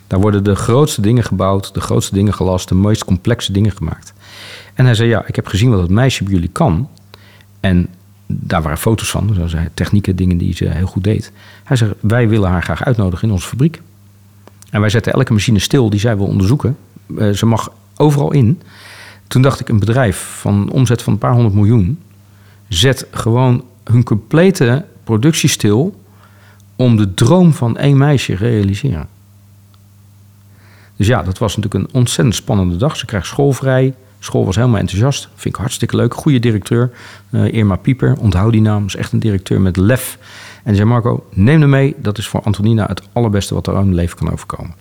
Daar 0.07 0.19
worden 0.19 0.43
de 0.43 0.55
grootste 0.55 1.01
dingen 1.01 1.23
gebouwd, 1.23 1.73
de 1.73 1.81
grootste 1.81 2.13
dingen 2.13 2.33
gelast, 2.33 2.69
de 2.69 2.75
meest 2.75 3.05
complexe 3.05 3.51
dingen 3.51 3.71
gemaakt. 3.71 4.13
En 4.73 4.85
hij 4.85 4.95
zei, 4.95 5.09
ja, 5.09 5.23
ik 5.27 5.35
heb 5.35 5.47
gezien 5.47 5.69
wat 5.69 5.81
het 5.81 5.89
meisje 5.89 6.23
bij 6.23 6.33
jullie 6.33 6.49
kan. 6.49 6.89
En 7.59 7.87
daar 8.27 8.61
waren 8.61 8.77
foto's 8.77 9.09
van, 9.09 9.33
zo 9.33 9.47
zei 9.47 9.67
technieken, 9.73 10.15
dingen 10.15 10.37
die 10.37 10.55
ze 10.55 10.65
heel 10.65 10.87
goed 10.87 11.03
deed. 11.03 11.31
Hij 11.63 11.77
zei, 11.77 11.93
wij 11.99 12.29
willen 12.29 12.49
haar 12.49 12.63
graag 12.63 12.83
uitnodigen 12.83 13.27
in 13.27 13.33
onze 13.33 13.47
fabriek. 13.47 13.81
En 14.69 14.79
wij 14.79 14.89
zetten 14.89 15.13
elke 15.13 15.33
machine 15.33 15.59
stil 15.59 15.89
die 15.89 15.99
zij 15.99 16.17
wil 16.17 16.25
onderzoeken. 16.25 16.77
Eh, 17.17 17.29
ze 17.29 17.45
mag 17.45 17.71
overal 17.97 18.31
in. 18.31 18.61
Toen 19.27 19.41
dacht 19.41 19.59
ik, 19.59 19.69
een 19.69 19.79
bedrijf 19.79 20.37
van 20.39 20.71
omzet 20.71 21.01
van 21.01 21.13
een 21.13 21.19
paar 21.19 21.33
honderd 21.33 21.55
miljoen... 21.55 21.99
zet 22.67 23.07
gewoon 23.11 23.63
hun 23.83 24.03
complete 24.03 24.85
productie 25.03 25.49
stil... 25.49 26.01
om 26.75 26.97
de 26.97 27.13
droom 27.13 27.53
van 27.53 27.77
één 27.77 27.97
meisje 27.97 28.35
te 28.35 28.45
realiseren. 28.45 29.07
Dus 30.95 31.07
ja, 31.07 31.23
dat 31.23 31.37
was 31.37 31.55
natuurlijk 31.55 31.83
een 31.83 31.99
ontzettend 31.99 32.35
spannende 32.35 32.75
dag. 32.75 32.97
Ze 32.97 33.05
krijgt 33.05 33.27
schoolvrij. 33.27 33.93
School 34.19 34.45
was 34.45 34.55
helemaal 34.55 34.79
enthousiast. 34.79 35.29
Vind 35.35 35.55
ik 35.55 35.61
hartstikke 35.61 35.95
leuk. 35.95 36.13
Goede 36.13 36.39
directeur. 36.39 36.91
Uh, 37.29 37.53
Irma 37.53 37.75
Pieper. 37.75 38.17
Onthoud 38.19 38.51
die 38.51 38.61
naam. 38.61 38.85
Is 38.85 38.95
echt 38.95 39.11
een 39.11 39.19
directeur 39.19 39.61
met 39.61 39.77
lef. 39.77 40.17
En 40.63 40.75
zei 40.75 40.87
Marco, 40.87 41.25
neem 41.33 41.61
hem 41.61 41.69
mee. 41.69 41.95
Dat 41.97 42.17
is 42.17 42.27
voor 42.27 42.41
Antonina 42.41 42.85
het 42.85 43.01
allerbeste 43.13 43.53
wat 43.53 43.67
er 43.67 43.75
aan 43.75 43.87
het 43.87 43.95
leven 43.95 44.17
kan 44.17 44.31
overkomen. 44.31 44.73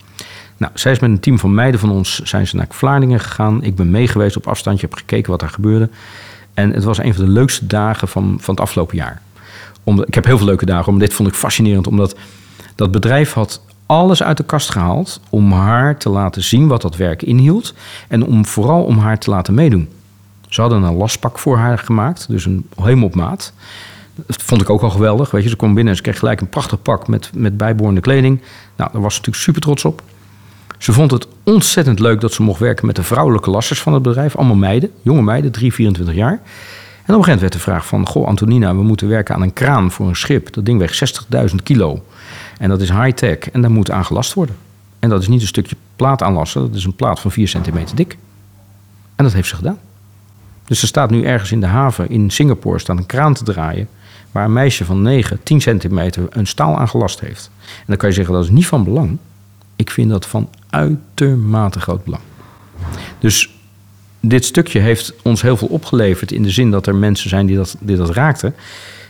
Nou, 0.57 0.73
zij 0.75 0.93
is 0.93 0.99
met 0.99 1.11
een 1.11 1.21
team 1.21 1.39
van 1.39 1.55
meiden 1.55 1.81
van 1.81 1.91
ons 1.91 2.21
zijn 2.23 2.47
ze 2.47 2.57
naar 2.57 2.67
Vlaardingen 2.69 3.21
gegaan. 3.21 3.63
Ik 3.63 3.77
ben 3.77 3.91
meegeweest 3.91 4.37
op 4.37 4.47
afstandje, 4.47 4.87
heb 4.87 4.99
gekeken 4.99 5.31
wat 5.31 5.41
daar 5.41 5.49
gebeurde. 5.49 5.89
En 6.55 6.71
het 6.71 6.85
was 6.85 6.99
een 6.99 7.15
van 7.15 7.25
de 7.25 7.31
leukste 7.31 7.67
dagen 7.67 8.09
van, 8.09 8.37
van 8.41 8.55
het 8.55 8.63
afgelopen 8.63 8.97
jaar. 8.97 9.23
Omdat, 9.85 10.09
ik 10.09 10.15
heb 10.15 10.25
heel 10.25 10.37
veel 10.37 10.47
leuke 10.47 10.67
dagen, 10.67 10.93
maar 10.93 11.01
dit 11.01 11.15
vond 11.15 11.29
ik 11.29 11.35
fascinerend. 11.35 11.87
Omdat 11.87 12.17
dat 12.75 12.91
bedrijf 12.91 13.33
had 13.33 13.61
alles 13.93 14.23
uit 14.23 14.37
de 14.37 14.45
kast 14.45 14.71
gehaald 14.71 15.21
om 15.31 15.53
haar 15.53 15.97
te 15.97 16.09
laten 16.09 16.43
zien 16.43 16.69
wat 16.69 16.83
dat 16.83 16.97
werk 16.97 17.23
inhield. 17.23 17.75
En 18.09 18.25
om 18.25 18.47
vooral 18.47 18.83
om 18.83 18.99
haar 18.99 19.19
te 19.19 19.31
laten 19.31 19.55
meedoen. 19.55 19.89
Ze 20.49 20.61
hadden 20.61 20.83
een 20.83 20.97
lastpak 20.97 21.39
voor 21.39 21.57
haar 21.57 21.79
gemaakt, 21.79 22.29
dus 22.29 22.45
een 22.45 22.67
helemaal 22.77 23.07
op 23.07 23.15
maat. 23.15 23.53
Dat 24.15 24.43
vond 24.43 24.61
ik 24.61 24.71
ook 24.71 24.83
al 24.83 24.91
geweldig. 24.91 25.31
Weet 25.31 25.43
je, 25.43 25.49
ze 25.49 25.57
kwam 25.57 25.75
binnen 25.75 25.93
en 25.93 25.97
ze 25.97 26.03
kreeg 26.03 26.19
gelijk 26.19 26.41
een 26.41 26.49
prachtig 26.49 26.83
pak 26.83 27.09
met, 27.09 27.31
met 27.35 27.57
bijbehorende 27.57 28.01
kleding. 28.01 28.41
Nou, 28.77 28.93
daar 28.93 29.03
was 29.03 29.15
ze 29.15 29.19
natuurlijk 29.19 29.45
super 29.45 29.63
trots 29.63 29.85
op. 29.85 30.03
Ze 30.79 30.93
vond 30.93 31.11
het 31.11 31.27
ontzettend 31.43 31.99
leuk 31.99 32.21
dat 32.21 32.33
ze 32.33 32.43
mocht 32.43 32.61
werken 32.61 32.87
met 32.87 32.97
de 32.97 33.03
vrouwelijke 33.03 33.51
lasters 33.51 33.81
van 33.81 33.93
het 33.93 34.03
bedrijf. 34.03 34.37
Allemaal 34.37 34.57
meiden, 34.57 34.91
jonge 35.03 35.23
meiden, 35.23 35.53
3, 35.53 35.73
24 35.73 36.15
jaar. 36.15 36.33
En 36.33 36.39
op 36.39 36.43
een 37.19 37.25
gegeven 37.25 37.25
moment 37.25 37.41
werd 37.41 37.53
de 37.53 37.59
vraag 37.59 37.87
van... 37.87 38.07
Goh, 38.07 38.27
Antonina, 38.27 38.75
we 38.75 38.83
moeten 38.83 39.09
werken 39.09 39.35
aan 39.35 39.43
een 39.43 39.53
kraan 39.53 39.91
voor 39.91 40.09
een 40.09 40.17
schip. 40.17 40.53
Dat 40.53 40.65
ding 40.65 40.79
weegt 40.79 41.25
60.000 41.51 41.55
kilo. 41.63 42.03
En 42.59 42.69
dat 42.69 42.81
is 42.81 42.91
high-tech 42.91 43.39
en 43.39 43.61
daar 43.61 43.71
moet 43.71 43.91
aan 43.91 44.05
gelast 44.05 44.35
worden. 44.35 44.57
En 44.99 45.09
dat 45.09 45.23
is 45.23 45.29
niet 45.29 45.41
een 45.41 45.47
stukje 45.47 45.77
plaat 45.97 46.23
aanlassen. 46.23 46.61
Dat 46.61 46.75
is 46.75 46.85
een 46.85 46.97
plaat 46.97 47.21
van 47.21 47.31
4 47.31 47.49
centimeter 47.49 47.97
dik. 47.97 48.17
En 49.17 49.25
dat 49.25 49.33
heeft 49.33 49.49
ze 49.49 49.57
gedaan. 49.57 49.79
Dus 50.65 50.81
ze 50.81 50.87
staat 50.87 51.11
nu 51.11 51.25
ergens 51.25 51.53
in 51.53 51.61
de 51.61 51.67
haven 51.67 52.11
in 52.11 52.31
Singapore... 52.31 52.79
staat 52.79 52.97
een 52.97 53.07
kraan 53.07 53.35
te 53.35 53.45
draaien... 53.45 53.89
waar 54.31 54.45
een 54.45 54.53
meisje 54.53 54.85
van 54.85 55.03
9, 55.03 55.43
10 55.43 55.61
centimeter 55.61 56.27
een 56.31 56.47
staal 56.47 56.79
aan 56.79 56.89
gelast 56.89 57.21
heeft. 57.21 57.51
En 57.65 57.85
dan 57.87 57.97
kan 57.97 58.09
je 58.09 58.15
zeggen, 58.15 58.35
dat 58.35 58.45
is 58.45 58.51
niet 58.51 58.67
van 58.67 58.85
belang... 58.85 59.19
Ik 59.77 59.91
vind 59.91 60.11
dat 60.11 60.27
van 60.27 60.49
uitermate 60.71 61.81
groot 61.81 62.05
belang. 62.05 62.23
Dus 63.19 63.51
dit 64.21 64.45
stukje 64.45 64.79
heeft 64.79 65.13
ons 65.23 65.43
heel 65.43 65.57
veel 65.57 65.69
opgeleverd 65.69 66.33
in 66.33 66.43
de 66.43 66.51
zin 66.51 66.71
dat 66.71 66.87
er 66.87 66.95
mensen 66.95 67.29
zijn 67.29 67.47
die 67.47 67.57
dat, 67.57 67.77
die 67.81 67.97
dat 67.97 68.11
raakten. 68.11 68.55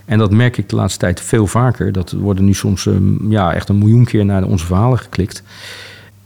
En 0.04 0.18
dat 0.18 0.30
merk 0.30 0.56
ik 0.56 0.68
de 0.68 0.76
laatste 0.76 0.98
tijd 0.98 1.20
veel 1.20 1.46
vaker. 1.46 1.92
Dat 1.92 2.12
worden 2.12 2.44
nu 2.44 2.54
soms 2.54 2.86
um, 2.86 3.30
ja, 3.30 3.54
echt 3.54 3.68
een 3.68 3.78
miljoen 3.78 4.04
keer 4.04 4.24
naar 4.24 4.44
onze 4.44 4.66
verhalen 4.66 4.98
geklikt. 4.98 5.42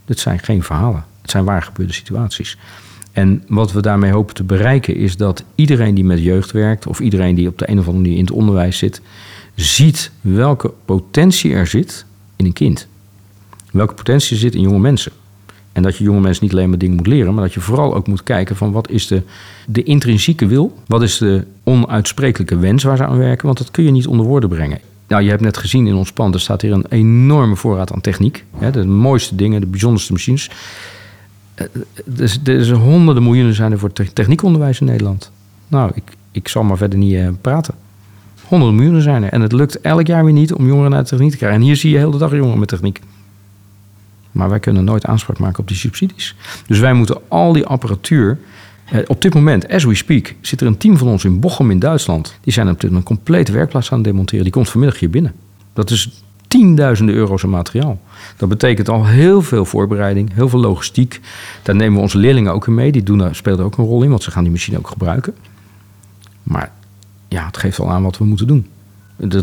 Dit 0.04 0.18
zijn 0.18 0.38
geen 0.38 0.62
verhalen. 0.62 1.04
Het 1.22 1.30
zijn 1.30 1.44
waar 1.44 1.62
gebeurde 1.62 1.92
situaties. 1.92 2.58
En 3.12 3.42
wat 3.48 3.72
we 3.72 3.82
daarmee 3.82 4.10
hopen 4.10 4.34
te 4.34 4.44
bereiken 4.44 4.96
is 4.96 5.16
dat 5.16 5.44
iedereen 5.54 5.94
die 5.94 6.04
met 6.04 6.22
jeugd 6.22 6.52
werkt... 6.52 6.86
of 6.86 7.00
iedereen 7.00 7.34
die 7.34 7.48
op 7.48 7.58
de 7.58 7.70
een 7.70 7.78
of 7.78 7.86
andere 7.86 8.02
manier 8.02 8.18
in 8.18 8.24
het 8.24 8.34
onderwijs 8.34 8.78
zit... 8.78 9.00
ziet 9.54 10.10
welke 10.20 10.72
potentie 10.84 11.54
er 11.54 11.66
zit 11.66 12.04
in 12.36 12.44
een 12.44 12.52
kind 12.52 12.88
welke 13.76 13.94
potentie 13.94 14.36
zit 14.36 14.54
in 14.54 14.60
jonge 14.60 14.78
mensen. 14.78 15.12
En 15.76 15.82
dat 15.82 15.96
je 15.96 16.04
jonge 16.04 16.20
mensen 16.20 16.44
niet 16.44 16.52
alleen 16.52 16.68
maar 16.68 16.78
dingen 16.78 16.96
moet 16.96 17.06
leren, 17.06 17.34
maar 17.34 17.42
dat 17.42 17.54
je 17.54 17.60
vooral 17.60 17.94
ook 17.94 18.06
moet 18.06 18.22
kijken 18.22 18.56
van 18.56 18.72
wat 18.72 18.90
is 18.90 19.06
de, 19.06 19.22
de 19.66 19.82
intrinsieke 19.82 20.46
wil, 20.46 20.78
wat 20.86 21.02
is 21.02 21.18
de 21.18 21.44
onuitsprekelijke 21.64 22.58
wens 22.58 22.82
waar 22.82 22.96
ze 22.96 23.06
aan 23.06 23.18
werken, 23.18 23.46
want 23.46 23.58
dat 23.58 23.70
kun 23.70 23.84
je 23.84 23.90
niet 23.90 24.06
onder 24.06 24.26
woorden 24.26 24.48
brengen. 24.48 24.80
Nou, 25.08 25.22
je 25.22 25.28
hebt 25.28 25.42
net 25.42 25.56
gezien 25.56 25.86
in 25.86 25.94
ons 25.94 26.12
pand, 26.12 26.34
er 26.34 26.40
staat 26.40 26.62
hier 26.62 26.72
een 26.72 26.86
enorme 26.88 27.56
voorraad 27.56 27.92
aan 27.92 28.00
techniek. 28.00 28.44
Hè, 28.56 28.70
de 28.70 28.84
mooiste 28.84 29.34
dingen, 29.34 29.60
de 29.60 29.66
bijzonderste 29.66 30.12
machines. 30.12 30.50
Dus, 32.04 32.42
dus 32.42 32.70
honderden 32.70 33.22
miljoenen 33.22 33.54
zijn 33.54 33.72
er 33.72 33.78
voor 33.78 33.92
techniekonderwijs 33.92 34.80
in 34.80 34.86
Nederland. 34.86 35.30
Nou, 35.68 35.90
ik, 35.94 36.02
ik 36.30 36.48
zal 36.48 36.62
maar 36.62 36.76
verder 36.76 36.98
niet 36.98 37.12
uh, 37.12 37.28
praten. 37.40 37.74
Honderden 38.44 38.76
miljoenen 38.76 39.02
zijn 39.02 39.22
er. 39.22 39.32
En 39.32 39.40
het 39.40 39.52
lukt 39.52 39.80
elk 39.80 40.06
jaar 40.06 40.24
weer 40.24 40.32
niet 40.32 40.52
om 40.52 40.66
jongeren 40.66 40.90
naar 40.90 41.02
de 41.02 41.08
techniek 41.08 41.30
te 41.30 41.36
krijgen. 41.36 41.58
En 41.58 41.64
hier 41.64 41.76
zie 41.76 41.90
je 41.90 41.98
heel 41.98 42.10
de 42.10 42.18
dag 42.18 42.30
jongeren 42.30 42.58
met 42.58 42.68
techniek. 42.68 43.00
Maar 44.36 44.48
wij 44.48 44.60
kunnen 44.60 44.84
nooit 44.84 45.06
aanspraak 45.06 45.38
maken 45.38 45.58
op 45.58 45.68
die 45.68 45.76
subsidies. 45.76 46.34
Dus 46.66 46.78
wij 46.78 46.92
moeten 46.92 47.20
al 47.28 47.52
die 47.52 47.66
apparatuur. 47.66 48.38
Eh, 48.84 48.98
op 49.06 49.22
dit 49.22 49.34
moment, 49.34 49.68
as 49.68 49.84
we 49.84 49.94
speak, 49.94 50.34
zit 50.40 50.60
er 50.60 50.66
een 50.66 50.76
team 50.76 50.96
van 50.96 51.08
ons 51.08 51.24
in 51.24 51.40
Bochum 51.40 51.70
in 51.70 51.78
Duitsland. 51.78 52.38
Die 52.40 52.52
zijn 52.52 52.68
op 52.68 52.80
dit 52.80 52.90
moment 52.90 53.08
een 53.08 53.16
complete 53.16 53.52
werkplaats 53.52 53.90
aan 53.90 53.98
het 53.98 54.06
demonteren. 54.06 54.44
Die 54.44 54.52
komt 54.52 54.68
vanmiddag 54.68 54.98
hier 54.98 55.10
binnen. 55.10 55.32
Dat 55.72 55.90
is 55.90 56.22
tienduizenden 56.48 57.14
euro's 57.14 57.44
aan 57.44 57.50
materiaal. 57.50 58.00
Dat 58.36 58.48
betekent 58.48 58.88
al 58.88 59.06
heel 59.06 59.42
veel 59.42 59.64
voorbereiding, 59.64 60.32
heel 60.32 60.48
veel 60.48 60.60
logistiek. 60.60 61.20
Daar 61.62 61.74
nemen 61.74 61.94
we 61.94 62.00
onze 62.00 62.18
leerlingen 62.18 62.52
ook 62.52 62.66
in 62.66 62.74
mee. 62.74 62.92
Die 62.92 63.02
doen, 63.02 63.34
spelen 63.34 63.64
ook 63.64 63.78
een 63.78 63.84
rol 63.84 64.02
in, 64.02 64.10
want 64.10 64.22
ze 64.22 64.30
gaan 64.30 64.42
die 64.42 64.52
machine 64.52 64.78
ook 64.78 64.88
gebruiken. 64.88 65.34
Maar 66.42 66.72
ja, 67.28 67.46
het 67.46 67.56
geeft 67.56 67.78
al 67.78 67.90
aan 67.90 68.02
wat 68.02 68.18
we 68.18 68.24
moeten 68.24 68.46
doen. 68.46 68.66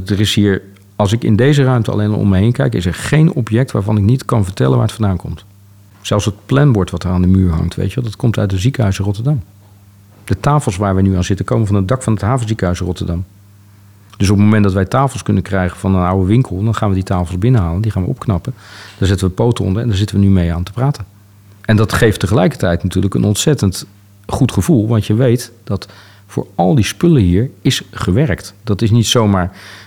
Er 0.06 0.20
is 0.20 0.36
hier 0.36 0.62
als 0.96 1.12
ik 1.12 1.24
in 1.24 1.36
deze 1.36 1.64
ruimte 1.64 1.92
alleen 1.92 2.14
om 2.14 2.30
me 2.30 2.38
heen 2.38 2.52
kijk, 2.52 2.74
is 2.74 2.86
er 2.86 2.94
geen 2.94 3.34
object 3.34 3.72
waarvan 3.72 3.98
ik 3.98 4.04
niet 4.04 4.26
kan 4.26 4.44
vertellen 4.44 4.78
waar 4.78 4.86
het 4.86 4.96
vandaan 4.96 5.18
komt. 5.18 5.46
Zelfs 6.02 6.26
het 6.26 6.46
planbord 6.46 6.92
wat 6.92 7.04
er 7.04 7.10
aan 7.10 7.22
de 7.22 7.28
muur 7.28 7.52
hangt, 7.52 7.76
weet 7.76 7.94
je, 7.94 8.02
dat 8.02 8.16
komt 8.16 8.38
uit 8.38 8.50
de 8.50 8.58
ziekenhuis 8.58 9.00
in 9.00 9.06
Rotterdam. 9.06 9.44
De 10.24 10.40
tafels 10.40 10.78
waar 10.78 10.96
we 10.96 11.02
nu 11.02 11.16
aan 11.16 11.24
zitten 11.24 11.46
komen 11.46 11.68
van 11.68 11.76
het 11.76 11.88
dak 11.88 12.04
van 12.04 12.14
het 12.14 12.22
havenziekenhuis 12.22 12.80
in 12.80 12.86
Rotterdam. 12.86 13.26
Dus 14.18 14.30
op 14.30 14.36
het 14.36 14.46
moment 14.46 14.64
dat 14.64 14.74
wij 14.74 14.86
tafels 14.86 15.24
kunnen 15.24 15.44
krijgen 15.44 15.78
van 15.78 15.96
een 15.96 16.06
oude 16.06 16.26
winkel, 16.26 16.64
dan 16.64 16.76
gaan 16.76 16.90
we 16.90 16.96
die 16.96 17.04
tafels 17.04 17.38
binnenhalen, 17.38 17.82
die 17.82 17.92
gaan 17.92 18.04
we 18.04 18.10
opknappen. 18.10 18.54
Daar 18.98 19.08
zetten 19.08 19.28
we 19.28 19.34
poten 19.34 19.66
onder 19.66 19.82
en 19.82 19.88
daar 19.88 19.98
zitten 19.98 20.16
we 20.16 20.22
nu 20.22 20.30
mee 20.30 20.54
aan 20.54 20.64
te 20.64 20.72
praten. 20.72 21.06
En 21.62 21.76
dat 21.76 21.94
geeft 21.94 22.20
tegelijkertijd 22.20 22.84
natuurlijk 22.84 23.14
een 23.14 23.24
ontzettend 23.24 23.86
goed 24.26 24.52
gevoel, 24.52 24.88
want 24.88 25.06
je 25.06 25.14
weet 25.14 25.52
dat 25.64 25.88
voor 26.34 26.48
al 26.56 26.76
die 26.76 26.86
spullen 26.86 27.22
hier 27.22 27.50
is 27.62 27.82
gewerkt. 27.92 28.54
Dat 28.64 28.82
is 28.82 28.92
niet 28.92 29.08
zomaar. 29.08 29.44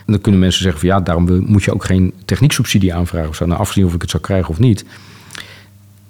En 0.06 0.12
dan 0.12 0.20
kunnen 0.20 0.40
mensen 0.40 0.62
zeggen 0.62 0.80
van 0.80 0.88
ja, 0.88 1.00
daarom 1.00 1.44
moet 1.46 1.64
je 1.64 1.74
ook 1.74 1.84
geen 1.84 2.12
technieksubsidie 2.24 2.94
aanvragen 2.94 3.28
of 3.28 3.36
zo. 3.36 3.46
Nou, 3.46 3.60
afgezien 3.60 3.86
of 3.86 3.94
ik 3.94 4.00
het 4.00 4.10
zou 4.10 4.22
krijgen 4.22 4.50
of 4.50 4.58
niet. 4.58 4.84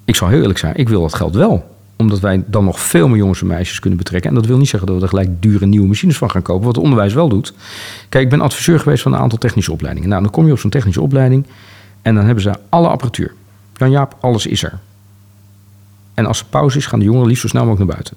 Ik 0.05 0.17
zal 0.17 0.29
heel 0.29 0.41
eerlijk 0.41 0.59
zijn, 0.59 0.77
ik 0.77 0.89
wil 0.89 1.01
dat 1.01 1.15
geld 1.15 1.35
wel 1.35 1.75
omdat 1.99 2.21
wij 2.21 2.45
dan 2.47 2.65
nog 2.65 2.81
veel 2.81 3.09
meer 3.09 3.17
jongens 3.17 3.41
en 3.41 3.47
meisjes 3.47 3.79
kunnen 3.79 3.99
betrekken. 3.99 4.31
En 4.31 4.37
dat 4.37 4.47
wil 4.47 4.59
niet 4.59 4.69
zeggen 4.69 4.89
dat 4.89 4.97
we 4.97 5.03
er 5.03 5.09
gelijk 5.09 5.43
dure 5.43 5.67
nieuwe 5.67 5.87
machines 5.87 6.17
van 6.17 6.31
gaan 6.31 6.43
kopen. 6.43 6.65
Wat 6.65 6.75
het 6.75 6.85
onderwijs 6.85 7.15
wel 7.15 7.29
doet. 7.29 7.53
Kijk, 8.09 8.25
ik 8.25 8.31
ben 8.31 8.41
adviseur 8.41 8.81
geweest 8.81 9.03
van 9.03 9.13
een 9.13 9.19
aantal 9.19 9.39
technische 9.39 9.73
opleidingen. 9.73 10.09
Nou, 10.09 10.23
dan 10.23 10.31
kom 10.31 10.47
je 10.47 10.53
op 10.53 10.59
zo'n 10.59 10.71
technische 10.71 11.01
opleiding. 11.01 11.47
En 12.03 12.15
dan 12.15 12.25
hebben 12.25 12.43
ze 12.43 12.53
alle 12.69 12.89
apparatuur. 12.89 13.35
Jan-Jaap, 13.75 14.17
alles 14.21 14.47
is 14.47 14.63
er. 14.63 14.79
En 16.15 16.27
als 16.27 16.41
er 16.41 16.47
pauze 16.47 16.79
is, 16.79 16.87
gaan 16.87 16.99
de 16.99 17.05
jongeren 17.05 17.29
liefst 17.29 17.43
zo 17.43 17.49
snel 17.49 17.65
mogelijk 17.65 17.87
naar 17.87 17.97
buiten. 17.97 18.17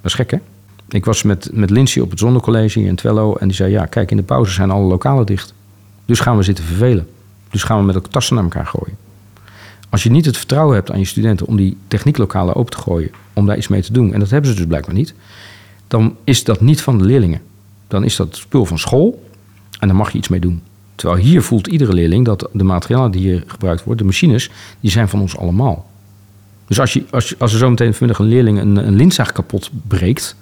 Dat 0.00 0.10
is 0.10 0.14
gek, 0.14 0.30
hè? 0.30 0.38
Ik 0.94 1.04
was 1.04 1.22
met, 1.22 1.50
met 1.52 1.70
Lindsay 1.70 2.02
op 2.02 2.10
het 2.10 2.18
zonnecollege 2.18 2.78
hier 2.78 2.88
in 2.88 2.96
Twello. 2.96 3.34
En 3.34 3.46
die 3.48 3.56
zei, 3.56 3.70
ja, 3.70 3.86
kijk, 3.86 4.10
in 4.10 4.16
de 4.16 4.22
pauze 4.22 4.52
zijn 4.52 4.70
alle 4.70 4.84
lokalen 4.84 5.26
dicht. 5.26 5.54
Dus 6.04 6.20
gaan 6.20 6.36
we 6.36 6.42
zitten 6.42 6.64
vervelen. 6.64 7.08
Dus 7.50 7.62
gaan 7.62 7.78
we 7.78 7.84
met 7.84 7.94
elkaar 7.94 8.10
tassen 8.10 8.34
naar 8.34 8.44
elkaar 8.44 8.66
gooien. 8.66 8.96
Als 9.88 10.02
je 10.02 10.10
niet 10.10 10.24
het 10.24 10.36
vertrouwen 10.36 10.74
hebt 10.74 10.90
aan 10.90 10.98
je 10.98 11.04
studenten 11.04 11.46
om 11.46 11.56
die 11.56 11.76
technieklokalen 11.88 12.54
open 12.54 12.70
te 12.70 12.78
gooien, 12.78 13.10
om 13.32 13.46
daar 13.46 13.56
iets 13.56 13.68
mee 13.68 13.82
te 13.82 13.92
doen, 13.92 14.12
en 14.12 14.20
dat 14.20 14.30
hebben 14.30 14.50
ze 14.50 14.56
dus 14.56 14.66
blijkbaar 14.66 14.94
niet, 14.94 15.14
dan 15.88 16.16
is 16.24 16.44
dat 16.44 16.60
niet 16.60 16.82
van 16.82 16.98
de 16.98 17.04
leerlingen. 17.04 17.40
Dan 17.88 18.04
is 18.04 18.16
dat 18.16 18.36
spul 18.36 18.64
van 18.64 18.78
school 18.78 19.24
en 19.78 19.88
dan 19.88 19.96
mag 19.96 20.12
je 20.12 20.18
iets 20.18 20.28
mee 20.28 20.40
doen. 20.40 20.62
Terwijl 20.94 21.20
hier 21.20 21.42
voelt 21.42 21.66
iedere 21.66 21.92
leerling 21.92 22.24
dat 22.24 22.48
de 22.52 22.64
materialen 22.64 23.10
die 23.10 23.20
hier 23.20 23.44
gebruikt 23.46 23.84
worden, 23.84 24.06
de 24.06 24.12
machines, 24.12 24.50
die 24.80 24.90
zijn 24.90 25.08
van 25.08 25.20
ons 25.20 25.36
allemaal. 25.36 25.90
Dus 26.66 26.80
als, 26.80 26.92
je, 26.92 27.04
als, 27.10 27.38
als 27.38 27.52
er 27.52 27.58
zometeen 27.58 27.94
vanmiddag 27.94 28.24
een 28.24 28.30
leerling 28.30 28.58
een, 28.58 29.00
een 29.00 29.12
kapot 29.32 29.70
breekt, 29.88 30.36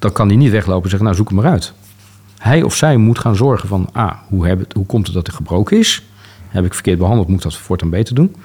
dan 0.00 0.12
kan 0.12 0.28
hij 0.28 0.36
niet 0.36 0.50
weglopen 0.50 0.82
en 0.82 0.88
zeggen, 0.88 1.06
nou 1.06 1.16
zoek 1.16 1.28
hem 1.28 1.36
maar 1.36 1.50
uit. 1.50 1.72
Hij 2.38 2.62
of 2.62 2.74
zij 2.74 2.96
moet 2.96 3.18
gaan 3.18 3.36
zorgen 3.36 3.68
van, 3.68 3.88
ah, 3.92 4.12
hoe, 4.28 4.66
hoe 4.74 4.86
komt 4.86 5.06
het 5.06 5.14
dat 5.14 5.26
hij 5.26 5.36
gebroken 5.36 5.78
is? 5.78 6.02
Heb 6.48 6.64
ik 6.64 6.74
verkeerd 6.74 6.98
behandeld, 6.98 7.28
moet 7.28 7.36
ik 7.36 7.42
dat 7.42 7.56
voortaan 7.56 7.90
beter 7.90 8.14
doen? 8.14 8.36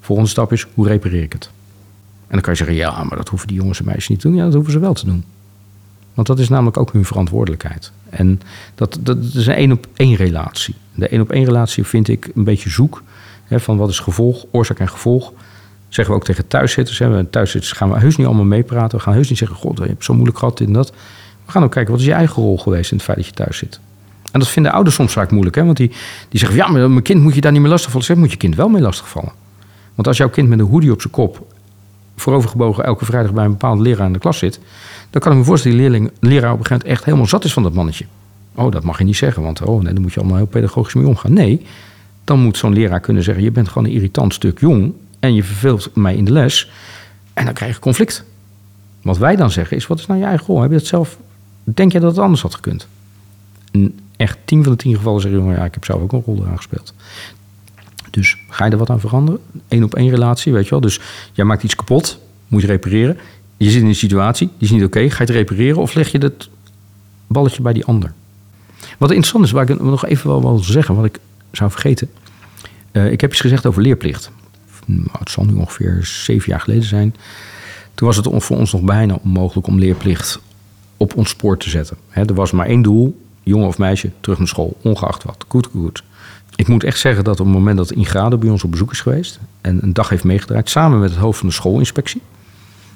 Volgende 0.00 0.30
stap 0.30 0.52
is, 0.52 0.66
hoe 0.74 0.86
repareer 0.86 1.22
ik 1.22 1.32
het? 1.32 1.50
En 2.26 2.32
dan 2.32 2.40
kan 2.40 2.52
je 2.52 2.58
zeggen, 2.58 2.76
ja, 2.76 3.04
maar 3.04 3.16
dat 3.16 3.28
hoeven 3.28 3.48
die 3.48 3.56
jongens 3.56 3.78
en 3.78 3.84
meisjes 3.84 4.08
niet 4.08 4.20
te 4.20 4.28
doen. 4.28 4.36
Ja, 4.36 4.44
dat 4.44 4.54
hoeven 4.54 4.72
ze 4.72 4.78
wel 4.78 4.92
te 4.92 5.06
doen. 5.06 5.24
Want 6.14 6.26
dat 6.26 6.38
is 6.38 6.48
namelijk 6.48 6.76
ook 6.76 6.92
hun 6.92 7.04
verantwoordelijkheid. 7.04 7.92
En 8.10 8.40
dat, 8.74 8.98
dat 9.00 9.16
is 9.18 9.46
een 9.46 9.54
één 9.54 9.72
op 9.72 9.86
één 9.94 10.14
relatie. 10.14 10.74
De 10.94 11.08
één 11.08 11.20
op 11.20 11.30
één 11.30 11.44
relatie 11.44 11.84
vind 11.84 12.08
ik 12.08 12.30
een 12.34 12.44
beetje 12.44 12.70
zoek. 12.70 13.02
Hè, 13.44 13.60
van 13.60 13.76
wat 13.76 13.88
is 13.88 13.98
gevolg, 13.98 14.44
oorzaak 14.50 14.78
en 14.78 14.88
gevolg. 14.88 15.32
Zeggen 15.96 16.14
we 16.14 16.20
ook 16.20 16.26
tegen 16.26 16.46
thuiszitters. 16.46 16.98
Hè. 16.98 17.24
Thuiszitters 17.24 17.72
gaan 17.72 17.90
we 17.90 17.98
heus 17.98 18.16
niet 18.16 18.26
allemaal 18.26 18.44
meepraten. 18.44 18.98
We 18.98 19.04
gaan 19.04 19.14
heus 19.14 19.28
niet 19.28 19.38
zeggen, 19.38 19.56
god, 19.56 19.78
je 19.78 19.84
hebt 19.84 20.04
zo 20.04 20.14
moeilijk 20.14 20.38
gehad, 20.38 20.58
dit 20.58 20.66
en 20.66 20.72
dat. 20.72 20.90
We 21.44 21.52
gaan 21.52 21.64
ook 21.64 21.70
kijken, 21.70 21.92
wat 21.92 22.00
is 22.00 22.06
je 22.06 22.12
eigen 22.12 22.42
rol 22.42 22.58
geweest 22.58 22.90
in 22.90 22.96
het 22.96 23.06
feit 23.06 23.16
dat 23.16 23.26
je 23.26 23.32
thuis 23.32 23.58
zit? 23.58 23.80
En 24.32 24.40
dat 24.40 24.48
vinden 24.48 24.72
ouders 24.72 24.94
soms 24.94 25.12
vaak 25.12 25.30
moeilijk. 25.30 25.56
Hè? 25.56 25.64
Want 25.64 25.76
die, 25.76 25.88
die 26.28 26.40
zeggen, 26.40 26.58
ja, 26.58 26.68
maar 26.68 26.90
mijn 26.90 27.02
kind 27.02 27.22
moet 27.22 27.34
je 27.34 27.40
daar 27.40 27.52
niet 27.52 27.60
meer 27.60 27.70
lastigvallen. 27.70 28.06
Zeg, 28.06 28.16
moet 28.16 28.30
je 28.30 28.36
kind 28.36 28.54
wel 28.54 28.68
mee 28.68 28.82
lastigvallen. 28.82 29.32
Want 29.94 30.08
als 30.08 30.16
jouw 30.16 30.28
kind 30.28 30.48
met 30.48 30.58
een 30.58 30.66
hoodie 30.66 30.92
op 30.92 31.00
zijn 31.00 31.12
kop... 31.12 31.46
voorovergebogen 32.16 32.84
elke 32.84 33.04
vrijdag 33.04 33.32
bij 33.32 33.44
een 33.44 33.50
bepaalde 33.50 33.82
leraar 33.82 34.06
in 34.06 34.12
de 34.12 34.18
klas 34.18 34.38
zit... 34.38 34.60
dan 35.10 35.20
kan 35.20 35.32
ik 35.32 35.38
me 35.38 35.44
voorstellen 35.44 35.76
dat 35.76 35.86
die 35.86 35.92
leerling, 35.98 36.16
leraar 36.20 36.52
op 36.52 36.58
een 36.58 36.66
gegeven 36.66 36.72
moment 36.72 36.90
echt 36.90 37.04
helemaal 37.04 37.26
zat 37.26 37.44
is 37.44 37.52
van 37.52 37.62
dat 37.62 37.74
mannetje. 37.74 38.04
Oh, 38.54 38.72
dat 38.72 38.84
mag 38.84 38.98
je 38.98 39.04
niet 39.04 39.16
zeggen, 39.16 39.42
want 39.42 39.62
oh, 39.62 39.82
nee, 39.82 39.92
dan 39.92 40.02
moet 40.02 40.12
je 40.12 40.20
allemaal 40.20 40.38
heel 40.38 40.46
pedagogisch 40.46 40.94
mee 40.94 41.06
omgaan. 41.06 41.32
Nee, 41.32 41.66
dan 42.24 42.40
moet 42.40 42.56
zo'n 42.56 42.72
leraar 42.72 43.00
kunnen 43.00 43.22
zeggen... 43.22 43.44
je 43.44 43.50
bent 43.50 43.68
gewoon 43.68 43.84
een 43.84 43.94
irritant 43.94 44.34
stuk 44.34 44.60
jong 44.60 44.92
en 45.26 45.34
je 45.34 45.44
verveelt 45.44 45.90
mij 45.94 46.16
in 46.16 46.24
de 46.24 46.32
les... 46.32 46.70
en 47.32 47.44
dan 47.44 47.54
krijg 47.54 47.74
je 47.74 47.80
conflict. 47.80 48.24
Wat 49.02 49.18
wij 49.18 49.36
dan 49.36 49.50
zeggen 49.50 49.76
is, 49.76 49.86
wat 49.86 49.98
is 49.98 50.06
nou 50.06 50.20
je 50.20 50.26
eigen 50.26 50.46
rol? 50.46 50.60
Heb 50.60 50.70
je 50.70 50.76
dat 50.76 50.86
zelf... 50.86 51.18
Denk 51.64 51.92
je 51.92 52.00
dat 52.00 52.10
het 52.10 52.20
anders 52.20 52.42
had 52.42 52.54
gekund? 52.54 52.88
En 53.72 53.98
echt 54.16 54.38
tien 54.44 54.62
van 54.62 54.72
de 54.72 54.78
tien 54.78 54.96
gevallen 54.96 55.20
zeggen... 55.20 55.44
ja, 55.44 55.64
ik 55.64 55.74
heb 55.74 55.84
zelf 55.84 56.02
ook 56.02 56.12
een 56.12 56.22
rol 56.26 56.42
eraan 56.42 56.56
gespeeld. 56.56 56.94
Dus 58.10 58.36
ga 58.48 58.64
je 58.64 58.70
er 58.70 58.78
wat 58.78 58.90
aan 58.90 59.00
veranderen? 59.00 59.40
Eén 59.68 59.84
op 59.84 59.94
één 59.94 60.10
relatie, 60.10 60.52
weet 60.52 60.64
je 60.64 60.70
wel. 60.70 60.80
Dus 60.80 61.00
jij 61.32 61.44
maakt 61.44 61.62
iets 61.62 61.74
kapot, 61.74 62.18
moet 62.48 62.60
je 62.60 62.66
repareren. 62.66 63.18
Je 63.56 63.70
zit 63.70 63.82
in 63.82 63.88
een 63.88 63.94
situatie, 63.94 64.46
die 64.58 64.68
is 64.68 64.74
niet 64.74 64.84
oké. 64.84 65.10
Ga 65.10 65.16
je 65.16 65.22
het 65.24 65.30
repareren 65.30 65.76
of 65.76 65.94
leg 65.94 66.12
je 66.12 66.18
het 66.18 66.48
balletje 67.26 67.62
bij 67.62 67.72
die 67.72 67.84
ander? 67.84 68.12
Wat 68.98 69.10
interessant 69.10 69.44
is, 69.44 69.50
waar 69.50 69.70
ik 69.70 69.80
nog 69.80 70.06
even 70.06 70.30
wel 70.30 70.40
wil 70.40 70.58
zeggen... 70.58 70.94
wat 70.94 71.04
ik 71.04 71.18
zou 71.52 71.70
vergeten. 71.70 72.10
Uh, 72.92 73.10
ik 73.10 73.20
heb 73.20 73.30
iets 73.30 73.40
gezegd 73.40 73.66
over 73.66 73.82
leerplicht. 73.82 74.30
Het 75.18 75.30
zal 75.30 75.44
nu 75.44 75.54
ongeveer 75.54 75.98
zeven 76.02 76.50
jaar 76.50 76.60
geleden 76.60 76.84
zijn. 76.84 77.14
Toen 77.94 78.06
was 78.06 78.16
het 78.16 78.28
voor 78.30 78.56
ons 78.56 78.72
nog 78.72 78.82
bijna 78.82 79.18
onmogelijk 79.22 79.66
om 79.66 79.78
leerplicht 79.78 80.40
op 80.96 81.16
ons 81.16 81.28
spoor 81.28 81.58
te 81.58 81.68
zetten. 81.68 81.96
er 82.10 82.34
was 82.34 82.50
maar 82.50 82.66
één 82.66 82.82
doel, 82.82 83.20
jongen 83.42 83.66
of 83.66 83.78
meisje, 83.78 84.10
terug 84.20 84.38
naar 84.38 84.48
school, 84.48 84.76
ongeacht 84.82 85.24
wat. 85.24 85.44
Goed, 85.48 85.68
goed. 85.72 86.02
Ik 86.56 86.68
moet 86.68 86.84
echt 86.84 86.98
zeggen 86.98 87.24
dat 87.24 87.40
op 87.40 87.46
het 87.46 87.54
moment 87.54 87.76
dat 87.76 87.90
Ingrade 87.90 88.36
bij 88.36 88.48
ons 88.48 88.64
op 88.64 88.70
bezoek 88.70 88.92
is 88.92 89.00
geweest... 89.00 89.38
en 89.60 89.82
een 89.82 89.92
dag 89.92 90.08
heeft 90.08 90.24
meegedraaid, 90.24 90.70
samen 90.70 91.00
met 91.00 91.10
het 91.10 91.18
hoofd 91.18 91.38
van 91.38 91.48
de 91.48 91.54
schoolinspectie... 91.54 92.22